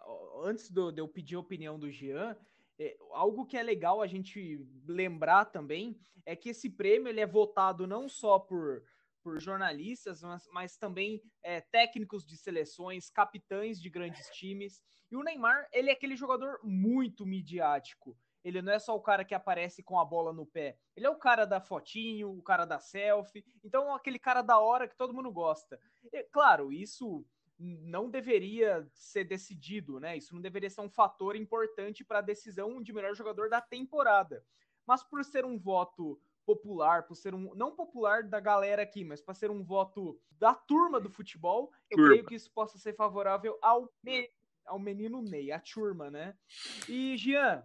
antes 0.44 0.70
de 0.70 1.00
eu 1.00 1.08
pedir 1.08 1.34
a 1.34 1.40
opinião 1.40 1.78
do 1.78 1.90
Jean, 1.90 2.36
é, 2.78 2.96
algo 3.12 3.46
que 3.46 3.56
é 3.56 3.62
legal 3.62 4.02
a 4.02 4.06
gente 4.06 4.64
lembrar 4.86 5.46
também 5.46 5.98
é 6.24 6.34
que 6.34 6.50
esse 6.50 6.68
prêmio 6.68 7.08
ele 7.08 7.20
é 7.20 7.26
votado 7.26 7.86
não 7.86 8.08
só 8.08 8.38
por, 8.38 8.82
por 9.22 9.40
jornalistas, 9.40 10.22
mas, 10.22 10.48
mas 10.52 10.76
também 10.76 11.22
é, 11.42 11.60
técnicos 11.60 12.26
de 12.26 12.36
seleções, 12.36 13.10
capitães 13.10 13.80
de 13.80 13.88
grandes 13.88 14.28
times. 14.30 14.82
E 15.10 15.16
o 15.16 15.22
Neymar, 15.22 15.68
ele 15.72 15.90
é 15.90 15.92
aquele 15.92 16.16
jogador 16.16 16.58
muito 16.62 17.24
midiático. 17.24 18.16
Ele 18.44 18.62
não 18.62 18.72
é 18.72 18.78
só 18.78 18.94
o 18.94 19.00
cara 19.00 19.24
que 19.24 19.34
aparece 19.34 19.82
com 19.82 19.98
a 19.98 20.04
bola 20.04 20.32
no 20.32 20.46
pé. 20.46 20.78
Ele 20.94 21.06
é 21.06 21.10
o 21.10 21.18
cara 21.18 21.44
da 21.44 21.60
fotinho, 21.60 22.30
o 22.30 22.42
cara 22.42 22.64
da 22.64 22.78
selfie. 22.78 23.44
Então, 23.64 23.92
aquele 23.92 24.20
cara 24.20 24.40
da 24.40 24.60
hora 24.60 24.86
que 24.86 24.96
todo 24.96 25.12
mundo 25.12 25.32
gosta. 25.32 25.80
E, 26.12 26.22
claro, 26.24 26.72
isso 26.72 27.26
não 27.58 28.10
deveria 28.10 28.86
ser 28.92 29.24
decidido, 29.24 29.98
né? 29.98 30.16
Isso 30.16 30.34
não 30.34 30.42
deveria 30.42 30.68
ser 30.68 30.80
um 30.80 30.90
fator 30.90 31.36
importante 31.36 32.04
para 32.04 32.18
a 32.18 32.22
decisão 32.22 32.82
de 32.82 32.92
melhor 32.92 33.14
jogador 33.14 33.48
da 33.48 33.60
temporada. 33.60 34.44
Mas 34.86 35.02
por 35.02 35.24
ser 35.24 35.44
um 35.44 35.58
voto 35.58 36.20
popular, 36.44 37.06
por 37.06 37.16
ser 37.16 37.34
um 37.34 37.54
não 37.54 37.74
popular 37.74 38.22
da 38.22 38.38
galera 38.38 38.82
aqui, 38.82 39.04
mas 39.04 39.20
para 39.20 39.34
ser 39.34 39.50
um 39.50 39.64
voto 39.64 40.20
da 40.32 40.54
turma 40.54 41.00
do 41.00 41.10
futebol, 41.10 41.72
eu 41.90 41.96
turma. 41.96 42.12
creio 42.12 42.26
que 42.26 42.34
isso 42.36 42.50
possa 42.52 42.78
ser 42.78 42.94
favorável 42.94 43.58
ao, 43.60 43.92
me, 44.02 44.30
ao 44.64 44.78
menino 44.78 45.20
Ney, 45.22 45.50
a 45.50 45.58
turma, 45.58 46.10
né? 46.10 46.36
E 46.88 47.16
Jean, 47.16 47.64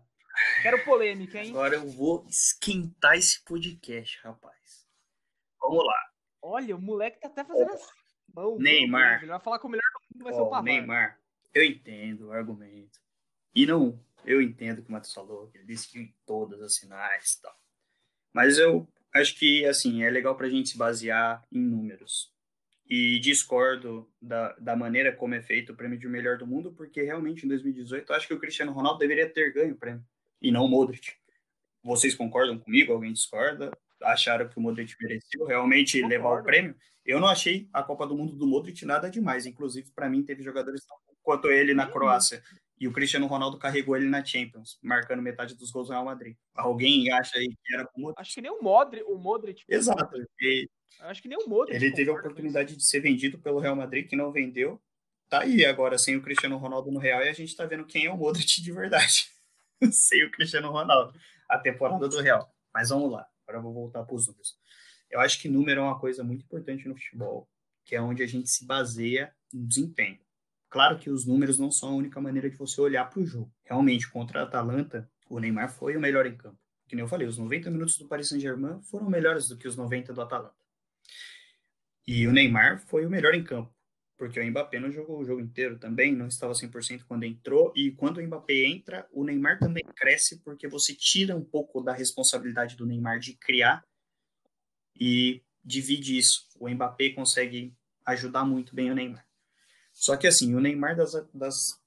quero 0.64 0.84
polêmica, 0.84 1.38
hein? 1.38 1.52
Agora 1.52 1.76
eu 1.76 1.88
vou 1.88 2.26
esquentar 2.28 3.16
esse 3.16 3.44
podcast, 3.44 4.20
rapaz. 4.24 4.88
Vamos 5.60 5.86
lá. 5.86 6.12
Olha, 6.42 6.76
o 6.76 6.82
moleque 6.82 7.20
tá 7.20 7.28
até 7.28 7.44
fazendo 7.44 7.70
oh, 7.70 7.76
assim. 7.76 8.02
Bom, 8.34 8.58
Neymar. 8.58 9.20
Ele 9.22 9.32
vai 9.32 9.40
falar 9.40 9.60
que 9.60 9.66
o 9.66 9.70
vai 10.22 10.34
oh, 10.34 10.36
ser 10.36 10.42
o. 10.42 10.62
Neymar. 10.62 11.20
Eu 11.54 11.64
entendo 11.64 12.28
o 12.28 12.32
argumento. 12.32 13.00
E 13.54 13.66
não, 13.66 14.00
eu 14.26 14.42
entendo 14.42 14.82
que 14.82 14.90
o 14.90 14.92
Matheus 14.92 15.14
falou, 15.14 15.48
que 15.48 15.58
ele 15.58 15.66
decidiu 15.66 16.02
em 16.04 16.14
todas 16.26 16.62
as 16.62 16.78
finais 16.78 17.34
e 17.34 17.42
tal. 17.42 17.56
Mas 18.34 18.58
eu 18.58 18.88
acho 19.14 19.36
que, 19.38 19.66
assim, 19.66 20.04
é 20.04 20.10
legal 20.10 20.36
pra 20.36 20.50
gente 20.50 20.70
se 20.70 20.78
basear 20.78 21.44
em 21.52 21.60
números. 21.60 22.32
E 22.90 23.20
discordo 23.20 24.10
da, 24.22 24.54
da 24.54 24.76
maneira 24.76 25.16
como 25.16 25.36
é 25.36 25.42
feito 25.42 25.72
o 25.72 25.76
prêmio 25.76 25.98
de 25.98 26.08
melhor 26.08 26.38
do 26.38 26.48
mundo, 26.48 26.74
porque 26.74 27.02
realmente 27.02 27.46
em 27.46 27.50
2018 27.50 28.10
eu 28.10 28.16
acho 28.16 28.28
que 28.28 28.34
o 28.34 28.40
Cristiano 28.40 28.72
Ronaldo 28.72 29.00
deveria 29.00 29.30
ter 29.30 29.54
ganho 29.54 29.74
o 29.74 29.78
prêmio, 29.78 30.06
e 30.42 30.52
não 30.52 30.66
o 30.66 30.70
Modric. 30.70 31.14
Vocês 31.84 32.14
concordam 32.14 32.60
comigo? 32.60 32.92
Alguém 32.92 33.14
discorda? 33.14 33.72
Acharam 34.04 34.48
que 34.48 34.58
o 34.58 34.62
Modric 34.62 34.96
mereceu 35.00 35.46
realmente 35.46 36.02
Concordo. 36.02 36.16
levar 36.16 36.40
o 36.40 36.44
prêmio? 36.44 36.76
Eu 37.06 37.20
não 37.20 37.28
achei 37.28 37.68
a 37.74 37.82
Copa 37.82 38.06
do 38.06 38.16
Mundo 38.16 38.36
do 38.36 38.48
Modric 38.48 38.86
nada 38.86 39.10
demais. 39.10 39.46
Inclusive, 39.46 39.92
para 39.96 40.10
mim, 40.10 40.24
teve 40.24 40.44
jogadores 40.44 40.86
quanto 41.24 41.48
ele 41.48 41.74
na 41.74 41.88
Croácia. 41.88 42.42
E 42.80 42.88
o 42.88 42.92
Cristiano 42.92 43.28
Ronaldo 43.28 43.60
carregou 43.60 43.96
ele 43.96 44.08
na 44.08 44.26
Champions, 44.26 44.80
marcando 44.82 45.22
metade 45.22 45.56
dos 45.56 45.70
gols 45.70 45.88
do 45.88 45.94
Real 45.94 46.06
Madrid. 46.06 46.36
Alguém 46.56 47.12
acha 47.12 47.38
aí 47.38 47.48
que 47.48 47.76
era 47.76 47.86
como 47.86 48.12
Acho 48.18 48.34
que 48.34 48.42
nem 48.42 48.52
o 48.52 48.62
Modric, 48.62 49.04
o 49.08 49.18
Modric. 49.18 49.64
Exato. 49.70 50.18
E... 50.42 50.68
Acho 51.02 51.22
que 51.22 51.28
nem 51.28 51.38
o 51.38 51.48
Modric. 51.48 51.76
Ele 51.76 51.94
teve 51.94 52.10
a 52.10 52.14
oportunidade 52.14 52.76
de 52.76 52.84
ser 52.84 53.00
vendido 53.00 53.38
pelo 53.38 53.60
Real 53.60 53.76
Madrid, 53.76 54.08
que 54.08 54.16
não 54.16 54.32
vendeu. 54.32 54.82
Tá 55.30 55.42
aí 55.42 55.64
agora 55.64 55.98
sem 55.98 56.16
o 56.16 56.22
Cristiano 56.22 56.58
Ronaldo 56.58 56.92
no 56.92 57.00
Real 57.00 57.24
e 57.24 57.30
a 57.30 57.34
gente 57.34 57.56
tá 57.56 57.66
vendo 57.66 57.86
quem 57.86 58.06
é 58.06 58.12
o 58.12 58.18
Modric 58.18 58.62
de 58.62 58.72
verdade. 58.72 59.28
sem 59.92 60.26
o 60.26 60.32
Cristiano 60.32 60.72
Ronaldo. 60.72 61.14
A 61.48 61.60
temporada 61.60 62.10
do 62.10 62.20
Real. 62.20 62.52
Mas 62.74 62.90
vamos 62.90 63.12
lá. 63.12 63.28
Agora 63.52 63.58
eu 63.58 63.64
vou 63.64 63.74
voltar 63.74 64.04
para 64.04 64.16
os 64.16 64.28
números. 64.28 64.58
Eu 65.10 65.20
acho 65.20 65.42
que 65.42 65.50
número 65.50 65.82
é 65.82 65.84
uma 65.84 66.00
coisa 66.00 66.24
muito 66.24 66.46
importante 66.46 66.88
no 66.88 66.96
futebol, 66.96 67.50
que 67.84 67.96
é 67.96 68.02
onde 68.02 68.24
a 68.24 68.28
gente 68.28 68.50
se 68.50 68.66
baseia 68.66 69.34
no 69.54 69.68
desempenho. 69.68 70.20
Claro 70.70 70.98
que 70.98 71.10
os 71.10 71.26
números 71.26 71.60
não 71.60 71.70
são 71.70 71.90
a 71.90 71.96
única 71.96 72.22
maneira 72.22 72.50
de 72.50 72.56
você 72.56 72.80
olhar 72.80 73.10
para 73.10 73.20
o 73.20 73.26
jogo. 73.26 73.54
Realmente, 73.66 74.10
contra 74.10 74.40
a 74.40 74.44
Atalanta, 74.44 75.10
o 75.30 75.38
Neymar 75.38 75.70
foi 75.70 75.98
o 75.98 76.00
melhor 76.00 76.26
em 76.26 76.38
campo. 76.38 76.58
Que 76.88 76.96
nem 76.96 77.04
eu 77.04 77.10
falei, 77.10 77.28
os 77.28 77.38
90 77.38 77.70
minutos 77.70 77.98
do 77.98 78.08
Paris 78.08 78.30
Saint-Germain 78.30 78.82
foram 78.84 79.10
melhores 79.10 79.50
do 79.50 79.58
que 79.58 79.68
os 79.68 79.76
90 79.76 80.14
do 80.14 80.22
Atalanta. 80.22 80.56
E 82.08 82.26
o 82.26 82.32
Neymar 82.32 82.80
foi 82.80 83.06
o 83.06 83.10
melhor 83.10 83.36
em 83.36 83.44
campo, 83.44 83.74
porque 84.22 84.40
o 84.40 84.46
Mbappé 84.46 84.80
não 84.80 84.92
jogou 84.92 85.20
o 85.20 85.26
jogo 85.26 85.42
inteiro 85.42 85.80
também, 85.80 86.16
não 86.16 86.28
estava 86.28 86.54
100% 86.54 87.06
quando 87.08 87.24
entrou, 87.24 87.74
e 87.76 87.90
quando 87.90 88.18
o 88.18 88.24
Mbappé 88.24 88.66
entra, 88.68 89.10
o 89.12 89.24
Neymar 89.24 89.58
também 89.58 89.84
cresce, 89.96 90.38
porque 90.42 90.68
você 90.68 90.94
tira 90.94 91.36
um 91.36 91.44
pouco 91.44 91.82
da 91.82 91.92
responsabilidade 91.92 92.76
do 92.76 92.86
Neymar 92.86 93.18
de 93.18 93.34
criar 93.34 93.84
e 94.96 95.42
divide 95.66 96.20
isso. 96.20 96.48
O 96.60 96.70
Mbappé 96.70 97.10
consegue 97.14 97.76
ajudar 98.06 98.46
muito 98.46 98.76
bem 98.76 98.92
o 98.92 98.94
Neymar. 98.94 99.26
Só 99.92 100.16
que 100.16 100.28
assim, 100.28 100.54
o 100.54 100.60
Neymar 100.60 100.96
das, 100.96 101.14
das 101.34 101.82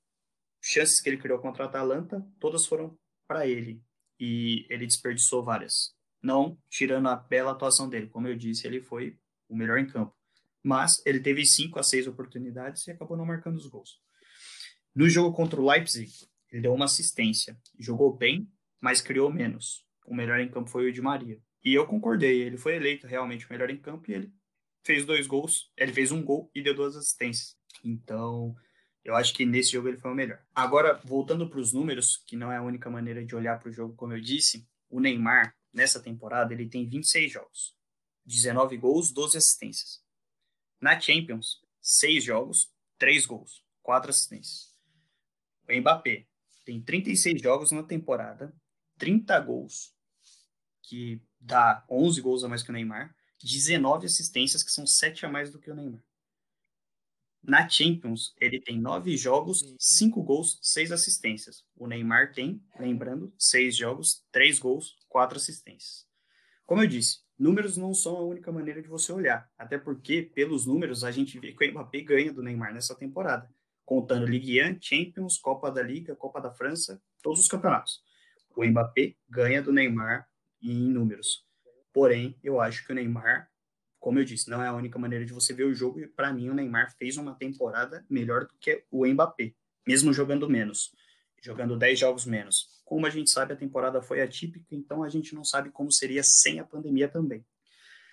chances 0.61 1.01
que 1.01 1.09
ele 1.09 1.19
criou 1.19 1.39
contra 1.39 1.63
a 1.63 1.69
Atalanta, 1.69 2.27
todas 2.41 2.67
foram 2.67 2.99
para 3.29 3.47
ele 3.47 3.81
e 4.19 4.67
ele 4.69 4.89
desperdiçou 4.89 5.41
várias. 5.41 5.95
Não 6.21 6.59
tirando 6.69 7.09
a 7.09 7.15
bela 7.15 7.53
atuação 7.53 7.89
dele, 7.89 8.09
como 8.09 8.27
eu 8.27 8.35
disse, 8.35 8.67
ele 8.67 8.81
foi 8.81 9.17
o 9.49 9.55
melhor 9.55 9.79
em 9.79 9.87
campo. 9.87 10.17
Mas 10.65 11.01
ele 11.05 11.21
teve 11.21 11.45
cinco 11.45 11.79
a 11.79 11.83
seis 11.83 12.07
oportunidades 12.07 12.87
e 12.87 12.91
acabou 12.91 13.17
não 13.17 13.27
marcando 13.27 13.57
os 13.57 13.67
gols. 13.67 14.01
No 14.95 15.09
jogo 15.09 15.37
contra 15.37 15.61
o 15.61 15.69
Leipzig, 15.69 16.11
ele 16.51 16.63
deu 16.63 16.73
uma 16.73 16.87
assistência, 16.87 17.59
jogou 17.79 18.17
bem, 18.17 18.49
mas 18.81 19.01
criou 19.01 19.31
menos. 19.31 19.85
O 20.07 20.15
melhor 20.15 20.41
em 20.41 20.49
campo 20.49 20.71
foi 20.71 20.89
o 20.89 20.93
de 20.93 21.03
Maria. 21.03 21.39
E 21.65 21.75
eu 21.75 21.87
concordei, 21.87 22.43
ele 22.43 22.57
foi 22.57 22.77
eleito 22.77 23.07
realmente 23.07 23.47
o 23.47 23.49
melhor 23.51 23.71
em 23.71 23.77
campo 23.77 24.11
e 24.11 24.15
ele 24.15 24.33
fez 24.85 25.05
dois 25.05 25.27
gols, 25.27 25.73
ele 25.77 25.93
fez 25.93 26.13
um 26.13 26.23
gol 26.23 26.51
e 26.55 26.63
deu 26.63 26.75
duas 26.75 26.95
assistências. 26.95 27.57
Então, 27.83 28.55
eu 29.03 29.17
acho 29.17 29.35
que 29.35 29.45
nesse 29.45 29.73
jogo 29.73 29.89
ele 29.89 29.97
foi 29.97 30.11
o 30.11 30.15
melhor. 30.15 30.41
Agora, 30.55 31.01
voltando 31.05 31.49
para 31.49 31.59
os 31.59 31.73
números, 31.73 32.23
que 32.27 32.37
não 32.37 32.53
é 32.53 32.59
a 32.59 32.63
única 32.63 32.91
maneira 32.91 33.25
de 33.25 33.35
olhar 33.35 33.59
para 33.59 33.71
o 33.71 33.73
jogo, 33.73 33.95
como 33.95 34.13
eu 34.13 34.21
disse, 34.21 34.69
o 34.89 35.01
Neymar, 35.01 35.57
nessa 35.73 36.01
temporada, 36.01 36.55
ele 36.55 36.69
tem 36.69 36.89
26 36.89 37.33
jogos, 37.33 37.75
19 38.25 38.77
gols, 38.77 39.11
12 39.11 39.39
assistências. 39.39 40.04
Na 40.85 41.01
Champions, 41.01 41.63
6 41.81 42.23
jogos, 42.23 42.71
3 42.99 43.25
gols, 43.25 43.65
4 43.83 44.11
assistências. 44.11 44.71
O 45.67 45.75
Mbappé 45.75 46.27
tem 46.63 46.79
36 46.79 47.41
jogos 47.41 47.73
na 47.73 47.83
temporada, 47.83 48.55
30 48.99 49.41
gols, 49.41 49.95
que 50.83 51.23
dá 51.41 51.83
11 51.89 52.21
gols 52.21 52.45
a 52.45 52.49
mais 52.51 52.63
que 52.63 52.69
o 52.69 52.73
Neymar, 52.75 53.17
19 53.43 54.05
assistências, 54.05 54.63
que 54.63 54.71
são 54.71 54.87
7 54.87 55.25
a 55.25 55.31
mais 55.31 55.51
do 55.51 55.59
que 55.59 55.71
o 55.71 55.75
Neymar. 55.75 56.03
Na 57.43 57.67
Champions, 57.67 58.35
ele 58.39 58.61
tem 58.61 58.79
nove 58.79 59.17
jogos, 59.17 59.75
cinco 59.79 60.23
gols, 60.23 60.59
seis 60.61 60.93
assistências. 60.93 61.65
O 61.75 61.87
Neymar 61.87 62.35
tem, 62.35 62.63
lembrando, 62.79 63.33
seis 63.39 63.75
jogos, 63.75 64.23
três 64.31 64.59
gols, 64.59 64.95
quatro 65.09 65.39
assistências. 65.39 66.07
Como 66.67 66.83
eu 66.83 66.87
disse, 66.87 67.19
números 67.39 67.77
não 67.77 67.93
são 67.95 68.17
a 68.17 68.23
única 68.23 68.51
maneira 68.51 68.81
de 68.81 68.89
você 68.89 69.13
olhar, 69.13 69.49
até 69.59 69.79
porque, 69.79 70.23
pelos 70.23 70.67
números, 70.67 71.05
a 71.05 71.11
gente 71.11 71.39
vê 71.39 71.53
que 71.53 71.65
o 71.65 71.71
Mbappé 71.71 72.01
ganha 72.01 72.33
do 72.33 72.43
Neymar 72.43 72.73
nessa 72.73 72.95
temporada, 72.95 73.49
contando 73.85 74.27
Ligue 74.27 74.63
1, 74.63 74.79
Champions, 74.81 75.39
Copa 75.39 75.71
da 75.71 75.83
Liga, 75.83 76.17
Copa 76.17 76.41
da 76.41 76.51
França, 76.51 77.01
todos 77.23 77.41
os 77.41 77.49
campeonatos. 77.49 78.03
O 78.57 78.65
Mbappé 78.65 79.15
ganha 79.29 79.63
do 79.63 79.73
Neymar 79.73 80.27
em 80.63 80.89
números. 80.89 81.45
Porém, 81.93 82.39
eu 82.43 82.61
acho 82.61 82.87
que 82.87 82.93
o 82.93 82.95
Neymar 82.95 83.51
como 84.05 84.19
eu 84.19 84.25
disse, 84.25 84.51
não 84.51 84.63
é 84.63 84.67
a 84.67 84.75
única 84.75 84.99
maneira 84.99 85.25
de 85.25 85.33
você 85.33 85.55
ver 85.55 85.65
o 85.65 85.73
jogo. 85.73 85.99
E 85.99 86.07
para 86.07 86.31
mim, 86.31 86.51
o 86.51 86.55
Neymar 86.55 86.95
fez 86.99 87.17
uma 87.17 87.35
temporada 87.35 88.05
melhor 88.11 88.45
do 88.45 88.53
que 88.61 88.85
o 88.91 89.07
Mbappé, 89.07 89.55
mesmo 89.89 90.13
jogando 90.13 90.47
menos, 90.47 90.93
jogando 91.45 91.77
10 91.77 91.99
jogos 91.99 92.25
menos. 92.25 92.69
Como 92.87 93.07
a 93.07 93.11
gente 93.11 93.29
sabe, 93.29 93.53
a 93.53 93.57
temporada 93.57 94.01
foi 94.01 94.23
atípica, 94.23 94.75
então 94.75 95.03
a 95.03 95.11
gente 95.11 95.35
não 95.35 95.45
sabe 95.45 95.71
como 95.71 95.93
seria 95.93 96.23
sem 96.23 96.59
a 96.59 96.65
pandemia 96.65 97.07
também. 97.07 97.45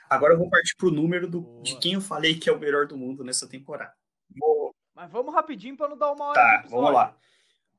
Agora 0.10 0.34
eu 0.34 0.38
vou 0.38 0.50
partir 0.50 0.76
para 0.76 0.90
o 0.90 0.92
número 0.92 1.30
do, 1.30 1.62
de 1.64 1.80
quem 1.80 1.94
eu 1.94 2.02
falei 2.02 2.38
que 2.38 2.50
é 2.50 2.54
o 2.54 2.60
melhor 2.60 2.86
do 2.86 2.98
mundo 2.98 3.24
nessa 3.24 3.48
temporada. 3.48 3.94
Vou... 4.38 4.76
Mas 4.94 5.10
vamos 5.10 5.34
rapidinho 5.34 5.78
para 5.78 5.88
não 5.88 5.98
dar 5.98 6.12
uma 6.12 6.26
hora. 6.26 6.36
Tá, 6.36 6.68
vamos 6.70 6.92
lá. 6.92 7.18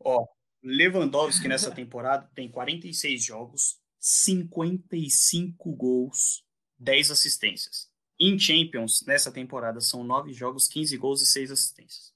Ó, 0.01 0.27
Lewandowski 0.63 1.47
nessa 1.47 1.71
temporada 1.75 2.31
tem 2.35 2.51
46 2.51 3.23
jogos, 3.23 3.79
55 4.01 5.71
gols, 5.73 6.43
10 6.79 7.11
assistências. 7.11 7.91
Em 8.19 8.39
Champions, 8.39 9.05
nessa 9.07 9.31
temporada, 9.31 9.81
são 9.81 10.03
nove 10.03 10.33
jogos, 10.33 10.67
15 10.69 10.97
gols 10.97 11.21
e 11.21 11.27
seis 11.27 11.51
assistências. 11.51 12.15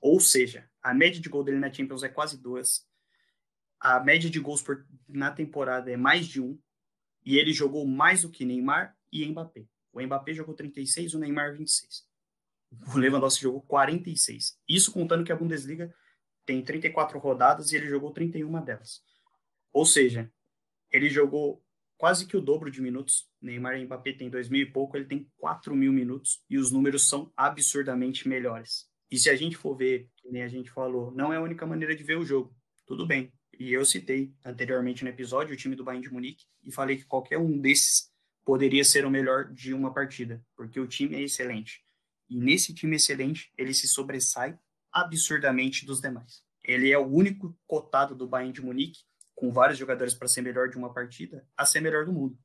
Ou 0.00 0.20
seja, 0.20 0.68
a 0.82 0.92
média 0.92 1.20
de 1.20 1.28
gol 1.28 1.44
dele 1.44 1.58
na 1.58 1.72
Champions 1.72 2.02
é 2.02 2.08
quase 2.08 2.40
duas. 2.40 2.86
A 3.78 4.00
média 4.00 4.28
de 4.28 4.40
gols 4.40 4.62
por, 4.62 4.86
na 5.08 5.30
temporada 5.30 5.90
é 5.90 5.96
mais 5.96 6.26
de 6.26 6.40
um. 6.40 6.58
E 7.24 7.38
ele 7.38 7.52
jogou 7.52 7.86
mais 7.86 8.22
do 8.22 8.30
que 8.30 8.44
Neymar 8.44 8.96
e 9.12 9.24
Mbappé. 9.26 9.66
O 9.92 10.02
Mbappé 10.02 10.34
jogou 10.34 10.54
36, 10.54 11.14
o 11.14 11.18
Neymar 11.18 11.56
26. 11.56 12.04
O 12.94 12.98
Lewandowski 12.98 13.42
jogou 13.42 13.62
46. 13.62 14.58
Isso 14.68 14.92
contando 14.92 15.24
que 15.24 15.30
a 15.30 15.36
Bundesliga 15.36 15.94
tem 16.44 16.64
34 16.64 17.18
rodadas 17.18 17.70
e 17.70 17.76
ele 17.76 17.86
jogou 17.86 18.10
31 18.10 18.64
delas. 18.64 19.02
Ou 19.72 19.86
seja, 19.86 20.32
ele 20.90 21.08
jogou 21.08 21.64
quase 21.96 22.26
que 22.26 22.36
o 22.36 22.40
dobro 22.40 22.70
de 22.70 22.80
minutos. 22.80 23.30
Neymar 23.40 23.78
e 23.78 23.84
Mbappé 23.84 24.12
tem 24.14 24.28
dois 24.28 24.48
mil 24.48 24.62
e 24.62 24.66
pouco, 24.66 24.96
ele 24.96 25.06
tem 25.06 25.30
quatro 25.36 25.76
mil 25.76 25.92
minutos 25.92 26.42
e 26.50 26.58
os 26.58 26.72
números 26.72 27.08
são 27.08 27.32
absurdamente 27.36 28.26
melhores. 28.28 28.90
E 29.12 29.18
se 29.18 29.28
a 29.28 29.36
gente 29.36 29.58
for 29.58 29.76
ver, 29.76 30.08
nem 30.24 30.42
a 30.42 30.48
gente 30.48 30.70
falou, 30.70 31.12
não 31.12 31.30
é 31.30 31.36
a 31.36 31.42
única 31.42 31.66
maneira 31.66 31.94
de 31.94 32.02
ver 32.02 32.16
o 32.16 32.24
jogo. 32.24 32.56
Tudo 32.86 33.06
bem. 33.06 33.30
E 33.58 33.70
eu 33.70 33.84
citei 33.84 34.32
anteriormente 34.42 35.04
no 35.04 35.10
episódio 35.10 35.52
o 35.52 35.56
time 35.56 35.76
do 35.76 35.84
Bayern 35.84 36.08
de 36.08 36.10
Munique 36.10 36.46
e 36.64 36.72
falei 36.72 36.96
que 36.96 37.04
qualquer 37.04 37.36
um 37.36 37.60
desses 37.60 38.10
poderia 38.42 38.82
ser 38.82 39.04
o 39.04 39.10
melhor 39.10 39.52
de 39.52 39.74
uma 39.74 39.92
partida, 39.92 40.42
porque 40.56 40.80
o 40.80 40.86
time 40.86 41.14
é 41.14 41.20
excelente. 41.20 41.84
E 42.26 42.38
nesse 42.38 42.72
time 42.72 42.96
excelente, 42.96 43.52
ele 43.58 43.74
se 43.74 43.86
sobressai 43.86 44.58
absurdamente 44.90 45.84
dos 45.84 46.00
demais. 46.00 46.42
Ele 46.64 46.90
é 46.90 46.96
o 46.96 47.06
único 47.06 47.54
cotado 47.66 48.14
do 48.14 48.26
Bayern 48.26 48.54
de 48.54 48.62
Munique 48.62 49.00
com 49.34 49.52
vários 49.52 49.78
jogadores 49.78 50.14
para 50.14 50.26
ser 50.26 50.40
melhor 50.40 50.70
de 50.70 50.78
uma 50.78 50.90
partida, 50.90 51.46
a 51.54 51.66
ser 51.66 51.80
melhor 51.80 52.06
do 52.06 52.14
mundo. 52.14 52.38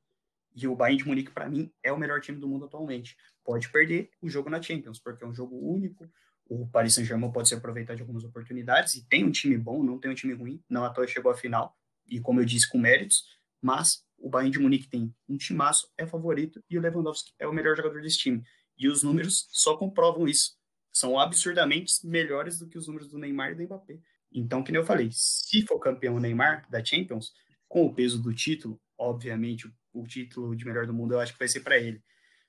E 0.53 0.67
o 0.67 0.75
Bayern 0.75 0.97
de 0.97 1.07
Munique, 1.07 1.31
para 1.31 1.47
mim, 1.47 1.71
é 1.81 1.93
o 1.93 1.97
melhor 1.97 2.19
time 2.19 2.39
do 2.39 2.47
mundo 2.47 2.65
atualmente. 2.65 3.15
Pode 3.45 3.69
perder 3.69 4.09
o 4.21 4.27
jogo 4.27 4.49
na 4.49 4.61
Champions, 4.61 4.99
porque 4.99 5.23
é 5.23 5.27
um 5.27 5.33
jogo 5.33 5.55
único. 5.55 6.11
O 6.49 6.67
Paris 6.67 6.93
Saint-Germain 6.93 7.31
pode 7.31 7.49
se 7.49 7.55
aproveitar 7.55 7.95
de 7.95 8.01
algumas 8.01 8.23
oportunidades 8.23 8.95
e 8.95 9.05
tem 9.07 9.25
um 9.25 9.31
time 9.31 9.57
bom, 9.57 9.83
não 9.83 9.99
tem 9.99 10.09
um 10.09 10.15
time 10.15 10.33
ruim. 10.33 10.63
Não 10.69 10.83
à 10.83 10.89
toa 10.89 11.05
chegou 11.05 11.31
à 11.31 11.35
final, 11.35 11.77
e 12.07 12.19
como 12.19 12.39
eu 12.39 12.45
disse, 12.45 12.69
com 12.69 12.77
méritos. 12.77 13.23
Mas 13.61 14.05
o 14.17 14.29
Bayern 14.29 14.51
de 14.51 14.59
Munique 14.59 14.89
tem 14.89 15.13
um 15.27 15.37
timaço, 15.37 15.89
é 15.97 16.05
favorito, 16.05 16.63
e 16.69 16.77
o 16.77 16.81
Lewandowski 16.81 17.33
é 17.37 17.47
o 17.47 17.53
melhor 17.53 17.75
jogador 17.75 18.01
desse 18.01 18.17
time. 18.17 18.43
E 18.77 18.87
os 18.87 19.03
números 19.03 19.47
só 19.51 19.75
comprovam 19.75 20.27
isso. 20.27 20.55
São 20.91 21.19
absurdamente 21.19 21.93
melhores 22.05 22.59
do 22.59 22.67
que 22.67 22.77
os 22.77 22.87
números 22.87 23.07
do 23.07 23.17
Neymar 23.17 23.51
e 23.51 23.55
do 23.55 23.63
Mbappé. 23.63 23.99
Então, 24.31 24.63
que 24.63 24.71
nem 24.71 24.81
eu 24.81 24.85
falei, 24.85 25.09
se 25.11 25.65
for 25.65 25.79
campeão 25.79 26.15
o 26.15 26.19
Neymar 26.19 26.67
da 26.69 26.83
Champions, 26.83 27.33
com 27.67 27.85
o 27.85 27.93
peso 27.93 28.21
do 28.21 28.33
título, 28.33 28.79
obviamente 28.97 29.67
o, 29.67 29.73
o 29.93 30.07
título 30.07 30.55
de 30.55 30.65
melhor 30.65 30.85
do 30.85 30.93
mundo 30.93 31.13
eu 31.13 31.19
acho 31.19 31.33
que 31.33 31.39
vai 31.39 31.47
ser 31.47 31.61
para 31.61 31.77
ele. 31.77 32.01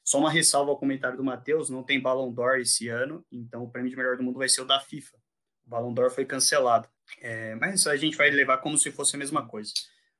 Só 0.09 0.19
uma 0.19 0.31
ressalva 0.31 0.71
ao 0.71 0.79
comentário 0.79 1.19
do 1.19 1.23
Matheus, 1.23 1.69
não 1.69 1.83
tem 1.83 2.01
Ballon 2.01 2.33
d'Or 2.33 2.59
esse 2.59 2.89
ano, 2.89 3.23
então 3.31 3.65
o 3.65 3.71
prêmio 3.71 3.91
de 3.91 3.97
melhor 3.97 4.17
do 4.17 4.23
mundo 4.23 4.39
vai 4.39 4.49
ser 4.49 4.63
o 4.63 4.65
da 4.65 4.81
FIFA. 4.81 5.19
O 5.67 5.69
Ballon 5.69 5.93
d'Or 5.93 6.11
foi 6.11 6.25
cancelado. 6.25 6.89
É, 7.21 7.55
mas 7.57 7.87
a 7.87 7.95
gente 7.95 8.17
vai 8.17 8.31
levar 8.31 8.57
como 8.57 8.79
se 8.79 8.91
fosse 8.91 9.17
a 9.17 9.19
mesma 9.19 9.47
coisa. 9.47 9.71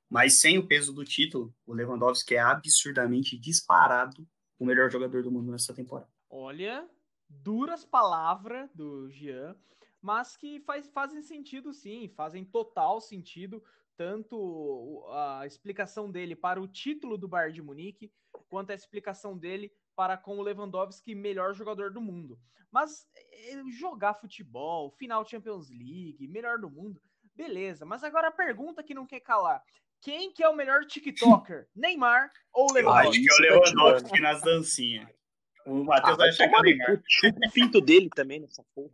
Mas 0.07 0.41
sem 0.41 0.59
o 0.59 0.67
peso 0.67 0.93
do 0.93 1.03
título, 1.03 1.51
o 1.65 1.73
Lewandowski 1.73 2.35
é 2.35 2.39
absurdamente 2.39 3.35
disparado 3.35 4.27
o 4.59 4.65
melhor 4.65 4.91
jogador 4.91 5.23
do 5.23 5.31
mundo 5.31 5.51
nessa 5.51 5.73
temporada. 5.73 6.07
Olha, 6.29 6.87
duras 7.27 7.83
palavras 7.83 8.69
do 8.75 9.09
Jean, 9.09 9.55
mas 9.99 10.37
que 10.37 10.59
faz, 10.59 10.87
fazem 10.89 11.23
sentido 11.23 11.73
sim, 11.73 12.07
fazem 12.15 12.45
total 12.45 13.01
sentido, 13.01 13.63
tanto 13.97 15.03
a 15.09 15.47
explicação 15.47 16.11
dele 16.11 16.35
para 16.35 16.61
o 16.61 16.67
título 16.67 17.17
do 17.17 17.27
Bayern 17.27 17.55
de 17.55 17.61
Munique, 17.63 18.11
quanto 18.47 18.69
a 18.69 18.75
explicação 18.75 19.35
dele 19.35 19.71
para 19.99 20.15
com 20.15 20.37
o 20.37 20.41
Lewandowski 20.41 21.13
melhor 21.13 21.53
jogador 21.53 21.91
do 21.91 21.99
mundo. 21.99 22.39
Mas 22.71 23.05
eh, 23.13 23.61
jogar 23.77 24.13
futebol, 24.13 24.89
final 24.91 25.27
Champions 25.27 25.69
League, 25.69 26.25
melhor 26.25 26.57
do 26.57 26.69
mundo, 26.69 27.01
beleza. 27.35 27.85
Mas 27.85 28.01
agora 28.01 28.29
a 28.29 28.31
pergunta 28.31 28.81
que 28.81 28.93
não 28.93 29.05
quer 29.05 29.19
calar. 29.19 29.61
Quem 29.99 30.31
que 30.31 30.41
é 30.41 30.47
o 30.47 30.55
melhor 30.55 30.85
TikToker? 30.87 31.67
Neymar 31.75 32.31
ou 32.53 32.71
Lewandowski? 32.71 33.27
Acho 33.27 33.41
que 33.41 33.45
é 33.45 33.51
o 33.51 33.59
Lewandowski 33.59 34.21
nas 34.21 34.41
dancinhas. 34.41 35.09
O 35.69 35.83
Matheus 35.83 36.13
ah, 36.13 36.17
vai 36.17 36.31
chegar 36.31 36.61
Neymar. 36.61 37.01
O 37.45 37.51
pinto 37.51 37.79
dele 37.79 38.09
também 38.09 38.39
nessa 38.39 38.63
porra. 38.73 38.89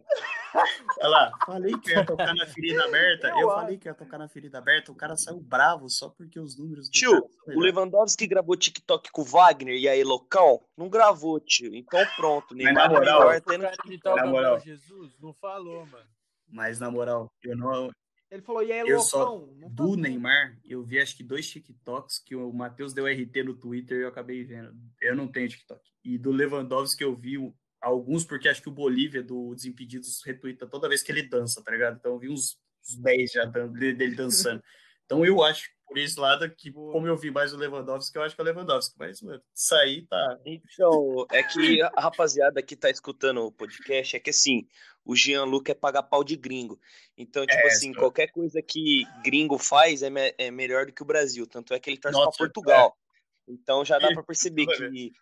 Olha 0.99 1.09
lá, 1.09 1.31
falei 1.45 1.77
que 1.77 1.91
ia 1.91 2.05
tocar 2.05 2.33
na 2.33 2.45
ferida 2.45 2.83
aberta. 2.85 3.27
Eu, 3.29 3.39
eu 3.39 3.49
falei 3.49 3.77
que 3.77 3.87
ia 3.87 3.93
tocar 3.93 4.17
na 4.17 4.27
ferida 4.27 4.57
aberta. 4.57 4.91
O 4.91 4.95
cara 4.95 5.15
saiu 5.15 5.39
bravo 5.39 5.89
só 5.89 6.09
porque 6.09 6.39
os 6.39 6.57
números. 6.57 6.89
Tio, 6.89 7.29
o 7.47 7.59
Lewandowski 7.59 8.27
gravou 8.27 8.55
TikTok 8.55 9.11
com 9.11 9.21
o 9.21 9.25
Wagner 9.25 9.75
e 9.75 9.87
aí 9.87 10.03
Local 10.03 10.63
não 10.77 10.89
gravou, 10.89 11.39
tio. 11.39 11.73
Então 11.73 11.99
pronto. 12.15 12.53
Neymar 12.53 12.73
Mas 12.73 12.83
na 12.83 12.99
moral, 12.99 13.19
melhor, 13.19 13.41
tendo... 13.41 14.15
na 14.15 14.25
moral. 14.25 14.59
Jesus 14.59 15.17
não 15.19 15.33
falou, 15.33 15.85
mano. 15.85 16.05
Mas 16.47 16.79
na 16.79 16.91
moral, 16.91 17.31
eu 17.43 17.57
não, 17.57 17.89
ele 18.35 18.43
falou, 18.43 18.63
e 18.63 18.71
aí, 18.71 18.87
eu 18.87 18.99
só, 18.99 19.37
do 19.71 19.95
Neymar, 19.95 20.59
eu 20.63 20.83
vi 20.83 20.99
acho 20.99 21.15
que 21.15 21.23
dois 21.23 21.49
TikToks 21.49 22.19
que 22.19 22.35
o 22.35 22.51
Matheus 22.51 22.93
deu 22.93 23.05
RT 23.05 23.43
no 23.43 23.55
Twitter 23.55 23.99
e 23.99 24.01
eu 24.03 24.09
acabei 24.09 24.43
vendo. 24.43 24.73
Eu 25.01 25.15
não 25.15 25.27
tenho 25.27 25.49
TikTok. 25.49 25.81
E 26.03 26.17
do 26.17 26.31
Lewandowski 26.31 27.03
eu 27.03 27.15
vi 27.15 27.35
alguns, 27.81 28.25
porque 28.25 28.49
acho 28.49 28.61
que 28.61 28.69
o 28.69 28.73
Bolívia 28.73 29.23
do 29.23 29.53
Desimpedidos 29.55 30.21
retuita 30.25 30.67
toda 30.67 30.89
vez 30.89 31.01
que 31.01 31.11
ele 31.11 31.23
dança, 31.23 31.63
tá 31.63 31.71
ligado? 31.71 31.97
Então 31.97 32.13
eu 32.13 32.19
vi 32.19 32.29
uns, 32.29 32.59
uns 32.83 32.97
10 32.97 33.31
já 33.31 33.45
dele 33.45 34.15
dançando. 34.15 34.61
Então 35.05 35.23
eu 35.23 35.43
acho 35.43 35.69
por 35.87 35.97
esse 35.97 36.19
lado 36.19 36.49
que, 36.49 36.71
como 36.71 37.07
eu 37.07 37.15
vi 37.15 37.31
mais 37.31 37.53
o 37.53 37.57
Lewandowski, 37.57 38.17
eu 38.17 38.23
acho 38.23 38.35
que 38.35 38.41
é 38.41 38.43
o 38.43 38.45
Lewandowski. 38.45 38.95
Mas, 38.97 39.21
mano, 39.21 39.41
isso 39.53 39.75
aí 39.75 40.05
tá. 40.07 40.39
Então, 40.45 41.25
é 41.31 41.43
que 41.43 41.81
a 41.81 42.01
rapaziada 42.01 42.61
que 42.61 42.75
tá 42.75 42.89
escutando 42.89 43.45
o 43.45 43.51
podcast 43.51 44.15
é 44.15 44.19
que 44.19 44.31
assim, 44.31 44.67
o 45.05 45.15
Jean-Luc 45.15 45.69
é 45.69 45.75
pagar 45.75 46.03
pau 46.03 46.23
de 46.23 46.35
gringo. 46.35 46.79
Então, 47.17 47.45
tipo 47.45 47.61
é, 47.61 47.67
assim, 47.67 47.93
só... 47.93 47.99
qualquer 47.99 48.27
coisa 48.27 48.61
que 48.61 49.03
gringo 49.23 49.57
faz 49.57 50.01
é, 50.01 50.09
me 50.09 50.33
é 50.37 50.49
melhor 50.49 50.87
do 50.87 50.93
que 50.93 51.03
o 51.03 51.05
Brasil. 51.05 51.45
Tanto 51.45 51.73
é 51.73 51.79
que 51.79 51.89
ele 51.89 51.99
torce 51.99 52.19
pra 52.19 52.31
Portugal. 52.31 52.97
É. 53.47 53.53
Então 53.53 53.85
já 53.85 53.99
dá 53.99 54.07
para 54.13 54.23
perceber 54.23 54.65
que 54.65 55.13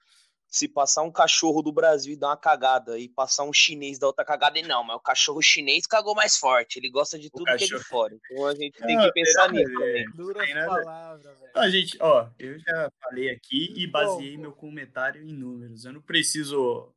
se 0.54 0.68
passar 0.68 1.02
um 1.02 1.12
cachorro 1.12 1.64
do 1.64 1.72
Brasil 1.72 2.14
e 2.14 2.16
dar 2.16 2.28
uma 2.28 2.38
cagada 2.38 3.00
e 3.00 3.10
passar 3.10 3.44
um 3.44 3.52
chinês 3.52 3.98
da 3.98 4.06
outra 4.06 4.24
cagada, 4.24 4.60
e 4.60 4.62
não, 4.62 4.84
mas 4.84 4.98
o 4.98 5.00
cachorro 5.00 5.42
chinês 5.42 5.88
cagou 5.88 6.14
mais 6.14 6.38
forte, 6.38 6.78
ele 6.78 6.92
gosta 6.92 7.18
de 7.18 7.32
tudo 7.32 7.46
que 7.46 7.64
é 7.64 7.68
de 7.68 7.80
fora. 7.80 8.16
Então 8.30 8.46
a 8.46 8.54
gente 8.54 8.78
tem 8.78 8.96
que 9.00 9.12
pensar 9.14 9.52
nisso 9.52 9.74
também. 9.74 10.06
Duras 10.12 10.54
palavras, 10.54 11.40
velho. 11.40 11.52
A 11.56 11.70
gente, 11.72 11.98
ó, 12.00 12.30
eu 12.38 12.60
já 12.60 12.92
falei 13.02 13.32
aqui 13.32 13.74
e 13.76 13.88
baseei 13.88 14.38
meu 14.38 14.52
comentário 14.52 15.24
em 15.24 15.34
números. 15.34 15.86
Eu 15.86 15.94
não 15.94 16.02
preciso 16.02 16.94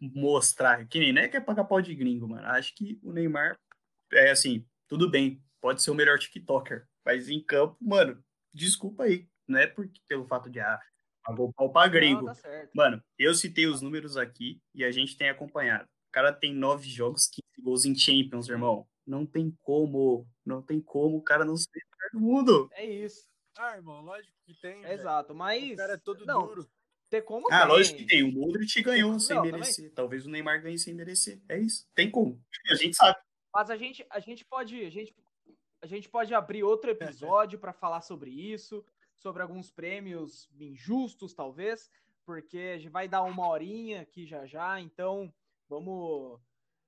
mostrar, 0.00 0.84
que 0.88 0.98
nem 0.98 1.12
né, 1.12 1.28
que 1.28 1.36
é 1.36 1.40
pagar 1.40 1.62
pau 1.62 1.80
de 1.80 1.94
gringo, 1.94 2.26
mano. 2.26 2.44
Acho 2.48 2.74
que 2.74 2.98
o 3.04 3.12
Neymar 3.12 3.56
é 4.12 4.32
assim, 4.32 4.66
tudo 4.88 5.08
bem, 5.08 5.40
pode 5.60 5.80
ser 5.80 5.92
o 5.92 5.94
melhor 5.94 6.18
TikToker, 6.18 6.88
mas 7.04 7.28
em 7.28 7.40
campo, 7.40 7.76
mano, 7.80 8.20
desculpa 8.52 9.04
aí, 9.04 9.28
não 9.46 9.60
é 9.60 9.68
porque 9.68 10.00
pelo 10.08 10.26
fato 10.26 10.50
de 10.50 10.58
ah, 10.58 10.80
Pagou 11.26 11.52
pau 11.52 11.70
pra 11.72 11.88
gringo. 11.88 12.26
Não, 12.26 12.34
tá 12.34 12.68
Mano, 12.72 13.02
eu 13.18 13.34
citei 13.34 13.66
os 13.66 13.82
números 13.82 14.16
aqui 14.16 14.60
e 14.72 14.84
a 14.84 14.90
gente 14.92 15.16
tem 15.16 15.28
acompanhado. 15.28 15.84
O 16.08 16.12
cara 16.12 16.32
tem 16.32 16.54
nove 16.54 16.88
jogos, 16.88 17.26
15 17.26 17.62
gols 17.62 17.84
em 17.84 17.94
Champions, 17.96 18.48
irmão. 18.48 18.86
Não 19.04 19.26
tem 19.26 19.52
como. 19.62 20.26
Não 20.44 20.62
tem 20.62 20.80
como 20.80 21.16
o 21.16 21.22
cara 21.22 21.44
não 21.44 21.56
ser 21.56 21.68
o 21.68 21.96
melhor 21.96 22.10
do 22.12 22.20
mundo. 22.20 22.68
É 22.72 22.84
isso. 22.84 23.28
Ah, 23.58 23.76
irmão, 23.76 24.02
lógico 24.02 24.32
que 24.46 24.54
tem. 24.54 24.84
Exato, 24.84 25.34
mas. 25.34 25.72
O 25.72 25.76
cara 25.76 25.94
é 25.94 25.98
todo 25.98 26.24
não, 26.24 26.46
duro. 26.46 26.68
Tem 27.10 27.22
como 27.22 27.46
Ah, 27.50 27.60
tem. 27.60 27.68
lógico 27.68 27.98
que 27.98 28.06
tem. 28.06 28.22
O 28.22 28.32
Modric 28.32 28.82
ganhou 28.82 29.12
não, 29.12 29.18
sem 29.18 29.40
merecer. 29.40 29.76
Também. 29.76 29.94
Talvez 29.94 30.26
o 30.26 30.30
Neymar 30.30 30.62
ganhe 30.62 30.78
sem 30.78 30.94
merecer. 30.94 31.40
É 31.48 31.58
isso. 31.58 31.86
Tem 31.94 32.10
como. 32.10 32.40
A 32.70 32.74
gente 32.74 32.96
sabe. 32.96 33.18
Mas 33.52 33.70
a 33.70 33.76
gente, 33.76 34.06
a 34.10 34.20
gente 34.20 34.44
pode. 34.44 34.84
A 34.84 34.90
gente, 34.90 35.14
a 35.82 35.86
gente 35.86 36.08
pode 36.08 36.34
abrir 36.34 36.62
outro 36.62 36.90
episódio 36.90 37.58
para 37.58 37.72
falar 37.72 38.02
sobre 38.02 38.30
isso 38.30 38.84
sobre 39.16 39.42
alguns 39.42 39.70
prêmios 39.70 40.48
injustos, 40.58 41.34
talvez, 41.34 41.90
porque 42.24 42.72
a 42.74 42.78
gente 42.78 42.90
vai 42.90 43.08
dar 43.08 43.22
uma 43.22 43.48
horinha 43.48 44.02
aqui 44.02 44.26
já 44.26 44.46
já, 44.46 44.80
então 44.80 45.32
vamos. 45.68 46.40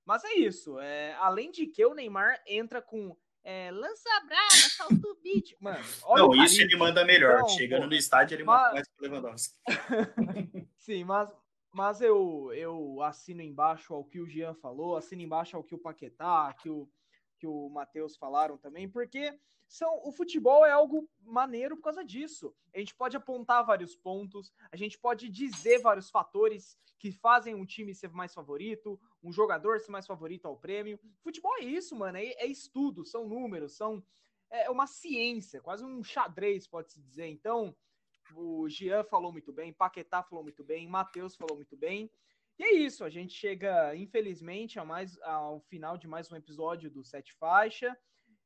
Mas 0.04 0.24
é 0.24 0.34
isso. 0.34 0.78
É, 0.80 1.14
além 1.14 1.50
de 1.50 1.66
que 1.66 1.84
o 1.84 1.94
Neymar 1.94 2.42
entra 2.46 2.80
com 2.80 3.16
é, 3.44 3.70
lança 3.70 4.08
brava, 4.26 4.50
salto 4.50 5.18
beat. 5.22 5.56
Mano, 5.60 5.84
olha 6.02 6.22
Não, 6.22 6.44
isso 6.44 6.60
ele 6.60 6.76
manda 6.76 7.04
melhor. 7.04 7.36
Então, 7.36 7.48
Chegando 7.48 7.82
pô, 7.82 7.88
no 7.88 7.94
estádio, 7.94 8.34
ele 8.34 8.44
mas... 8.44 8.60
manda 8.60 8.74
mais 8.74 8.88
que 8.88 8.94
o 8.98 9.02
Lewandowski. 9.02 9.54
Sim, 10.76 11.04
mas, 11.04 11.30
mas 11.72 12.00
eu, 12.00 12.52
eu 12.52 13.02
assino 13.02 13.42
embaixo 13.42 13.94
ao 13.94 14.04
que 14.04 14.20
o 14.20 14.26
Jean 14.26 14.54
falou, 14.54 14.96
assino 14.96 15.22
embaixo 15.22 15.56
ao 15.56 15.64
que 15.64 15.74
o 15.74 15.78
Paquetá, 15.78 16.54
que 16.60 16.68
o, 16.68 16.88
que 17.38 17.46
o 17.46 17.68
Matheus 17.68 18.16
falaram 18.16 18.58
também, 18.58 18.88
porque 18.88 19.38
são 19.68 20.00
o 20.02 20.10
futebol 20.10 20.64
é 20.64 20.70
algo 20.70 21.08
maneiro 21.20 21.76
por 21.76 21.84
causa 21.84 22.04
disso. 22.04 22.54
A 22.74 22.78
gente 22.78 22.94
pode 22.94 23.16
apontar 23.16 23.64
vários 23.64 23.94
pontos, 23.94 24.52
a 24.72 24.76
gente 24.76 24.98
pode 24.98 25.28
dizer 25.28 25.78
vários 25.80 26.10
fatores 26.10 26.78
que 26.98 27.12
fazem 27.12 27.54
um 27.54 27.66
time 27.66 27.94
ser 27.94 28.10
mais 28.10 28.34
favorito, 28.34 28.98
um 29.22 29.30
jogador 29.30 29.78
ser 29.78 29.90
mais 29.90 30.06
favorito 30.06 30.46
ao 30.46 30.56
prêmio. 30.56 30.98
Futebol 31.22 31.54
é 31.58 31.64
isso, 31.64 31.94
mano, 31.94 32.18
é, 32.18 32.24
é 32.24 32.46
estudo, 32.46 33.04
são 33.04 33.28
números, 33.28 33.76
são 33.76 34.02
é 34.50 34.70
uma 34.70 34.86
ciência, 34.86 35.60
quase 35.60 35.84
um 35.84 36.02
xadrez, 36.02 36.66
pode-se 36.66 37.00
dizer. 37.02 37.26
Então, 37.26 37.76
o 38.34 38.68
Jean 38.68 39.04
falou 39.04 39.30
muito 39.30 39.52
bem, 39.52 39.72
Paquetá 39.72 40.22
falou 40.22 40.42
muito 40.42 40.64
bem, 40.64 40.88
Matheus 40.88 41.36
falou 41.36 41.56
muito 41.56 41.76
bem. 41.76 42.10
E 42.58 42.64
é 42.64 42.72
isso, 42.72 43.04
a 43.04 43.10
gente 43.10 43.34
chega, 43.34 43.94
infelizmente, 43.94 44.78
a 44.78 44.84
mais, 44.84 45.20
ao 45.22 45.60
final 45.60 45.96
de 45.96 46.08
mais 46.08 46.32
um 46.32 46.36
episódio 46.36 46.90
do 46.90 47.04
Sete 47.04 47.32
Faixa. 47.34 47.96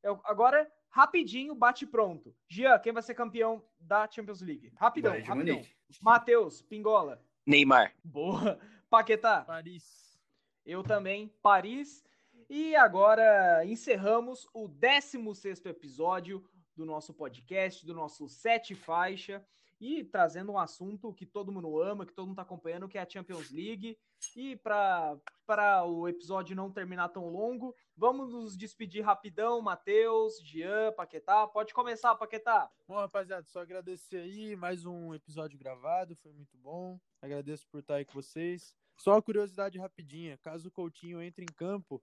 Eu, 0.03 0.21
agora, 0.25 0.71
rapidinho, 0.91 1.55
bate 1.55 1.87
pronto. 1.87 2.35
Jean, 2.49 2.79
quem 2.79 2.93
vai 2.93 3.03
ser 3.03 3.15
campeão 3.15 3.63
da 3.79 4.11
Champions 4.11 4.41
League? 4.41 4.73
Rapidão, 4.77 5.13
vai, 5.13 5.21
rapidão. 5.21 5.63
Matheus, 6.01 6.63
Pingola. 6.63 7.23
Neymar. 7.47 7.95
Boa. 8.03 8.59
Paquetá. 8.91 9.43
Paris. 9.43 10.21
Eu 10.67 10.83
também, 10.83 11.29
Paris. 11.43 12.05
E 12.49 12.77
agora 12.77 13.65
encerramos 13.65 14.49
o 14.53 14.69
16 14.69 15.65
episódio 15.67 16.45
do 16.77 16.85
nosso 16.85 17.15
podcast, 17.15 17.85
do 17.87 17.95
nosso 17.95 18.29
Sete 18.29 18.75
Faixa 18.75 19.45
e 19.81 20.05
trazendo 20.05 20.53
um 20.53 20.59
assunto 20.59 21.13
que 21.13 21.27
todo 21.27 21.51
mundo 21.51 21.83
ama, 21.83 22.07
que 22.07 22.13
todo 22.13 22.27
mundo 22.27 22.35
está 22.35 22.43
acompanhando, 22.43 22.89
que 22.89 22.97
é 22.97 23.03
a 23.03 23.09
Champions 23.09 23.51
League. 23.51 23.99
E 24.37 24.55
para 24.55 25.85
o 25.85 26.07
episódio 26.07 26.55
não 26.55 26.71
terminar 26.71 27.09
tão 27.09 27.29
longo, 27.29 27.75
vamos 28.03 28.33
nos 28.33 28.57
despedir 28.57 29.05
rapidão, 29.05 29.63
Matheus, 29.63 30.41
Jean, 30.43 30.93
Paquetá. 30.93 31.47
Pode 31.47 31.73
começar, 31.73 32.17
Paquetá. 32.17 32.69
Bom, 32.89 32.97
rapaziada, 32.97 33.47
só 33.47 33.61
agradecer 33.61 34.17
aí, 34.17 34.57
mais 34.57 34.85
um 34.85 35.15
episódio 35.15 35.57
gravado, 35.57 36.17
foi 36.17 36.33
muito 36.33 36.59
bom. 36.59 36.99
Agradeço 37.21 37.65
por 37.69 37.79
estar 37.79 37.95
aí 37.95 38.05
com 38.05 38.15
vocês. 38.15 38.75
Só 38.97 39.13
uma 39.13 39.23
curiosidade 39.23 39.79
rapidinha, 39.79 40.37
caso 40.39 40.67
o 40.67 40.71
Coutinho 40.73 41.23
entre 41.23 41.45
em 41.45 41.55
campo, 41.55 42.03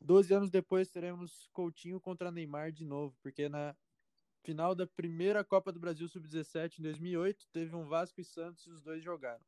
12 0.00 0.32
anos 0.32 0.50
depois 0.52 0.88
teremos 0.88 1.48
Coutinho 1.52 2.00
contra 2.00 2.30
Neymar 2.30 2.70
de 2.70 2.84
novo, 2.84 3.16
porque 3.20 3.48
na 3.48 3.74
Final 4.44 4.72
da 4.72 4.86
primeira 4.86 5.42
Copa 5.42 5.72
do 5.72 5.80
Brasil 5.80 6.06
Sub-17 6.06 6.78
em 6.78 6.82
2008, 6.82 7.48
teve 7.52 7.74
um 7.74 7.88
Vasco 7.88 8.20
e 8.20 8.24
Santos 8.24 8.68
e 8.68 8.70
os 8.70 8.80
dois 8.80 9.02
jogaram. 9.02 9.44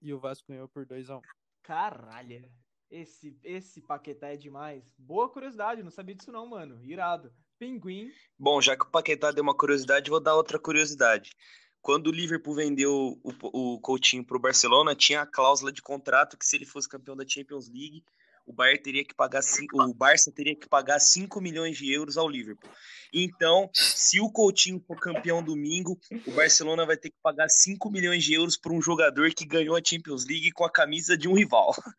E 0.00 0.14
o 0.14 0.20
Vasco 0.20 0.46
ganhou 0.46 0.68
por 0.68 0.86
2 0.86 1.10
a 1.10 1.16
1 1.16 1.22
Caralho, 1.64 2.48
esse, 2.90 3.38
esse 3.42 3.80
Paquetá 3.80 4.28
é 4.28 4.36
demais. 4.36 4.84
Boa 4.98 5.28
curiosidade, 5.28 5.82
não 5.82 5.90
sabia 5.90 6.14
disso 6.14 6.32
não, 6.32 6.46
mano. 6.46 6.82
Irado. 6.84 7.32
Pinguim. 7.58 8.10
Bom, 8.38 8.60
já 8.60 8.76
que 8.76 8.84
o 8.84 8.90
Paquetá 8.90 9.30
deu 9.30 9.42
uma 9.42 9.56
curiosidade, 9.56 10.10
vou 10.10 10.20
dar 10.20 10.34
outra 10.34 10.58
curiosidade. 10.58 11.32
quando 11.80 12.08
o 12.08 12.12
Liverpool 12.12 12.54
vendeu 12.54 13.18
o, 13.22 13.74
o 13.74 13.80
Coutinho 13.80 14.24
para 14.24 14.36
o 14.36 14.40
Barcelona, 14.40 14.94
tinha 14.94 15.22
a 15.22 15.26
cláusula 15.26 15.72
de 15.72 15.80
contrato 15.80 16.36
que 16.36 16.44
se 16.44 16.56
ele 16.56 16.66
fosse 16.66 16.88
campeão 16.88 17.16
da 17.16 17.26
Champions 17.26 17.68
League, 17.68 18.04
o 18.46 18.52
Bayern 18.52 18.80
teria 18.80 19.04
que 19.04 19.14
pagar 19.14 19.40
o 19.74 19.94
Barça 19.94 20.30
teria 20.30 20.54
que 20.54 20.68
pagar 20.68 21.00
5 21.00 21.40
milhões 21.40 21.76
de 21.76 21.92
euros 21.92 22.16
ao 22.16 22.28
Liverpool. 22.28 22.70
Então, 23.12 23.68
se 23.72 24.20
o 24.20 24.30
Coutinho 24.30 24.80
for 24.86 24.98
campeão 24.98 25.42
domingo, 25.42 25.98
o 26.26 26.30
Barcelona 26.30 26.86
vai 26.86 26.96
ter 26.96 27.10
que 27.10 27.16
pagar 27.22 27.48
5 27.48 27.90
milhões 27.90 28.22
de 28.22 28.34
euros 28.34 28.56
por 28.56 28.72
um 28.72 28.80
jogador 28.80 29.30
que 29.34 29.44
ganhou 29.44 29.76
a 29.76 29.82
Champions 29.84 30.24
League 30.24 30.52
com 30.52 30.64
a 30.64 30.70
camisa 30.70 31.16
de 31.16 31.28
um 31.28 31.34
rival. 31.34 31.74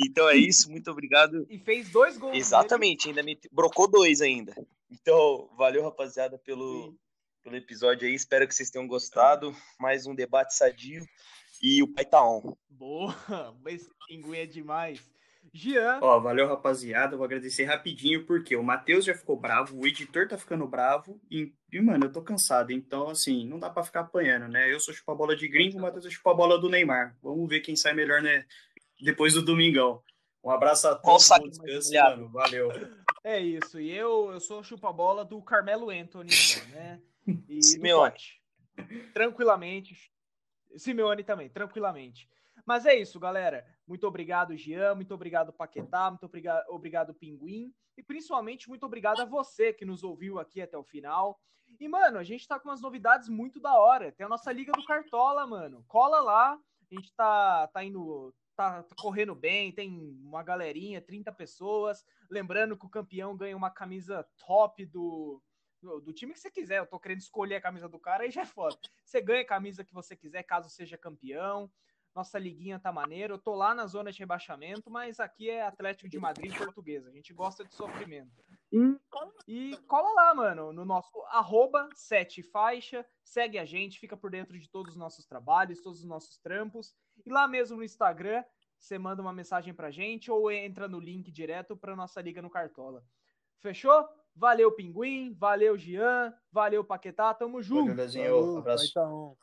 Então 0.00 0.28
é 0.28 0.36
isso, 0.36 0.70
muito 0.70 0.90
obrigado. 0.92 1.44
E 1.50 1.58
fez 1.58 1.90
dois 1.90 2.16
gols. 2.16 2.36
Exatamente, 2.36 3.08
ainda 3.08 3.20
me 3.20 3.36
brocou 3.50 3.90
dois 3.90 4.20
ainda. 4.20 4.54
Então, 4.88 5.50
valeu 5.56 5.82
rapaziada 5.82 6.38
pelo 6.38 6.94
pelo 7.42 7.56
episódio 7.56 8.06
aí. 8.06 8.14
Espero 8.14 8.46
que 8.46 8.54
vocês 8.54 8.70
tenham 8.70 8.86
gostado. 8.86 9.54
Mais 9.80 10.06
um 10.06 10.14
debate 10.14 10.54
sadio 10.54 11.04
e 11.62 11.82
o 11.82 11.92
pai 11.92 12.04
tá 12.04 12.22
on. 12.22 12.56
Boa, 12.68 13.14
esse 13.66 13.88
pinguim 14.06 14.38
é 14.38 14.46
demais. 14.46 15.00
Jean. 15.52 15.98
Ó, 16.02 16.20
valeu, 16.20 16.46
rapaziada. 16.46 17.16
Vou 17.16 17.24
agradecer 17.24 17.64
rapidinho, 17.64 18.24
porque 18.26 18.56
o 18.56 18.62
Matheus 18.62 19.04
já 19.04 19.14
ficou 19.14 19.36
bravo, 19.38 19.78
o 19.78 19.86
editor 19.86 20.28
tá 20.28 20.36
ficando 20.36 20.66
bravo, 20.66 21.20
e, 21.30 21.52
e, 21.72 21.80
mano, 21.80 22.06
eu 22.06 22.12
tô 22.12 22.22
cansado. 22.22 22.72
Então, 22.72 23.08
assim, 23.08 23.46
não 23.46 23.58
dá 23.58 23.70
pra 23.70 23.82
ficar 23.82 24.00
apanhando, 24.00 24.48
né? 24.48 24.72
Eu 24.72 24.80
sou 24.80 24.94
chupa 24.94 25.14
bola 25.14 25.36
de 25.36 25.48
gringo, 25.48 25.78
o 25.78 25.82
Matheus 25.82 26.06
é 26.06 26.10
chupa 26.10 26.34
bola 26.34 26.58
do 26.58 26.68
Neymar. 26.68 27.16
Vamos 27.22 27.48
ver 27.48 27.60
quem 27.60 27.76
sai 27.76 27.92
melhor, 27.92 28.22
né? 28.22 28.44
Depois 29.00 29.34
do 29.34 29.42
domingão. 29.42 30.02
Um 30.42 30.50
abraço 30.50 30.88
a 30.88 30.94
todos, 30.94 31.28
bom 31.28 31.48
descanso, 31.50 31.92
mano. 31.92 32.28
Valeu. 32.30 32.70
É 33.24 33.40
isso. 33.40 33.80
E 33.80 33.90
eu, 33.90 34.30
eu 34.32 34.40
sou 34.40 34.62
chupa 34.62 34.92
bola 34.92 35.24
do 35.24 35.42
Carmelo 35.42 35.90
Anthony, 35.90 36.30
né? 36.70 37.00
E 37.48 37.60
Simeone. 37.62 38.14
Tranquilamente. 39.12 40.10
Simeone 40.76 41.24
também, 41.24 41.48
tranquilamente. 41.48 42.28
Mas 42.68 42.84
é 42.84 42.94
isso, 42.94 43.18
galera. 43.18 43.64
Muito 43.86 44.06
obrigado, 44.06 44.54
Jean. 44.54 44.94
Muito 44.94 45.14
obrigado, 45.14 45.54
Paquetá. 45.54 46.10
Muito 46.10 46.26
obrigado, 46.26 46.68
obrigado, 46.68 47.14
Pinguim. 47.14 47.72
E 47.96 48.02
principalmente, 48.02 48.68
muito 48.68 48.84
obrigado 48.84 49.22
a 49.22 49.24
você 49.24 49.72
que 49.72 49.86
nos 49.86 50.04
ouviu 50.04 50.38
aqui 50.38 50.60
até 50.60 50.76
o 50.76 50.84
final. 50.84 51.40
E, 51.80 51.88
mano, 51.88 52.18
a 52.18 52.22
gente 52.22 52.46
tá 52.46 52.60
com 52.60 52.68
umas 52.68 52.82
novidades 52.82 53.30
muito 53.30 53.58
da 53.58 53.78
hora. 53.78 54.12
Tem 54.12 54.26
a 54.26 54.28
nossa 54.28 54.52
Liga 54.52 54.72
do 54.72 54.84
Cartola, 54.84 55.46
mano. 55.46 55.82
Cola 55.88 56.20
lá. 56.20 56.52
A 56.52 56.94
gente 56.94 57.10
tá, 57.14 57.68
tá 57.68 57.82
indo. 57.82 58.34
Tá, 58.54 58.84
correndo 59.00 59.34
bem, 59.34 59.72
tem 59.72 59.98
uma 60.22 60.42
galerinha, 60.42 61.00
30 61.00 61.32
pessoas. 61.32 62.04
Lembrando 62.28 62.76
que 62.76 62.84
o 62.84 62.90
campeão 62.90 63.34
ganha 63.34 63.56
uma 63.56 63.70
camisa 63.70 64.28
top 64.46 64.84
do, 64.84 65.40
do, 65.80 66.00
do, 66.02 66.12
time 66.12 66.34
que 66.34 66.40
você 66.40 66.50
quiser. 66.50 66.80
Eu 66.80 66.86
tô 66.86 67.00
querendo 67.00 67.20
escolher 67.20 67.54
a 67.54 67.62
camisa 67.62 67.88
do 67.88 67.98
cara, 67.98 68.24
aí 68.24 68.30
já 68.30 68.42
é 68.42 68.44
foda. 68.44 68.76
Você 69.02 69.22
ganha 69.22 69.40
a 69.40 69.46
camisa 69.46 69.82
que 69.82 69.94
você 69.94 70.14
quiser, 70.14 70.42
caso 70.42 70.68
seja 70.68 70.98
campeão. 70.98 71.70
Nossa 72.18 72.36
liguinha 72.36 72.80
tá 72.80 72.90
maneiro. 72.90 73.34
Eu 73.34 73.38
tô 73.38 73.54
lá 73.54 73.72
na 73.72 73.86
zona 73.86 74.10
de 74.10 74.18
rebaixamento, 74.18 74.90
mas 74.90 75.20
aqui 75.20 75.48
é 75.48 75.62
Atlético 75.64 76.08
de 76.08 76.18
Madrid 76.18 76.52
portuguesa. 76.58 77.08
A 77.08 77.12
gente 77.12 77.32
gosta 77.32 77.64
de 77.64 77.72
sofrimento. 77.72 78.42
E 79.46 79.76
cola 79.86 80.12
lá, 80.14 80.34
mano, 80.34 80.72
no 80.72 80.84
nosso 80.84 81.16
arroba 81.28 81.88
sete 81.94 82.42
faixa. 82.42 83.06
Segue 83.22 83.56
a 83.56 83.64
gente, 83.64 84.00
fica 84.00 84.16
por 84.16 84.32
dentro 84.32 84.58
de 84.58 84.68
todos 84.68 84.94
os 84.94 84.98
nossos 84.98 85.26
trabalhos, 85.26 85.80
todos 85.80 86.00
os 86.00 86.04
nossos 86.04 86.38
trampos. 86.38 86.92
E 87.24 87.30
lá 87.30 87.46
mesmo 87.46 87.76
no 87.76 87.84
Instagram, 87.84 88.42
você 88.76 88.98
manda 88.98 89.22
uma 89.22 89.32
mensagem 89.32 89.72
pra 89.72 89.92
gente 89.92 90.28
ou 90.28 90.50
entra 90.50 90.88
no 90.88 90.98
link 90.98 91.30
direto 91.30 91.76
pra 91.76 91.94
nossa 91.94 92.20
liga 92.20 92.42
no 92.42 92.50
Cartola. 92.50 93.04
Fechou? 93.60 94.08
Valeu, 94.34 94.72
Pinguim. 94.72 95.34
Valeu, 95.34 95.78
Jean. 95.78 96.34
Valeu, 96.50 96.82
Paquetá. 96.82 97.32
Tamo 97.32 97.62
junto. 97.62 97.94
Valeu, 97.94 98.58
Abraço. 98.58 99.38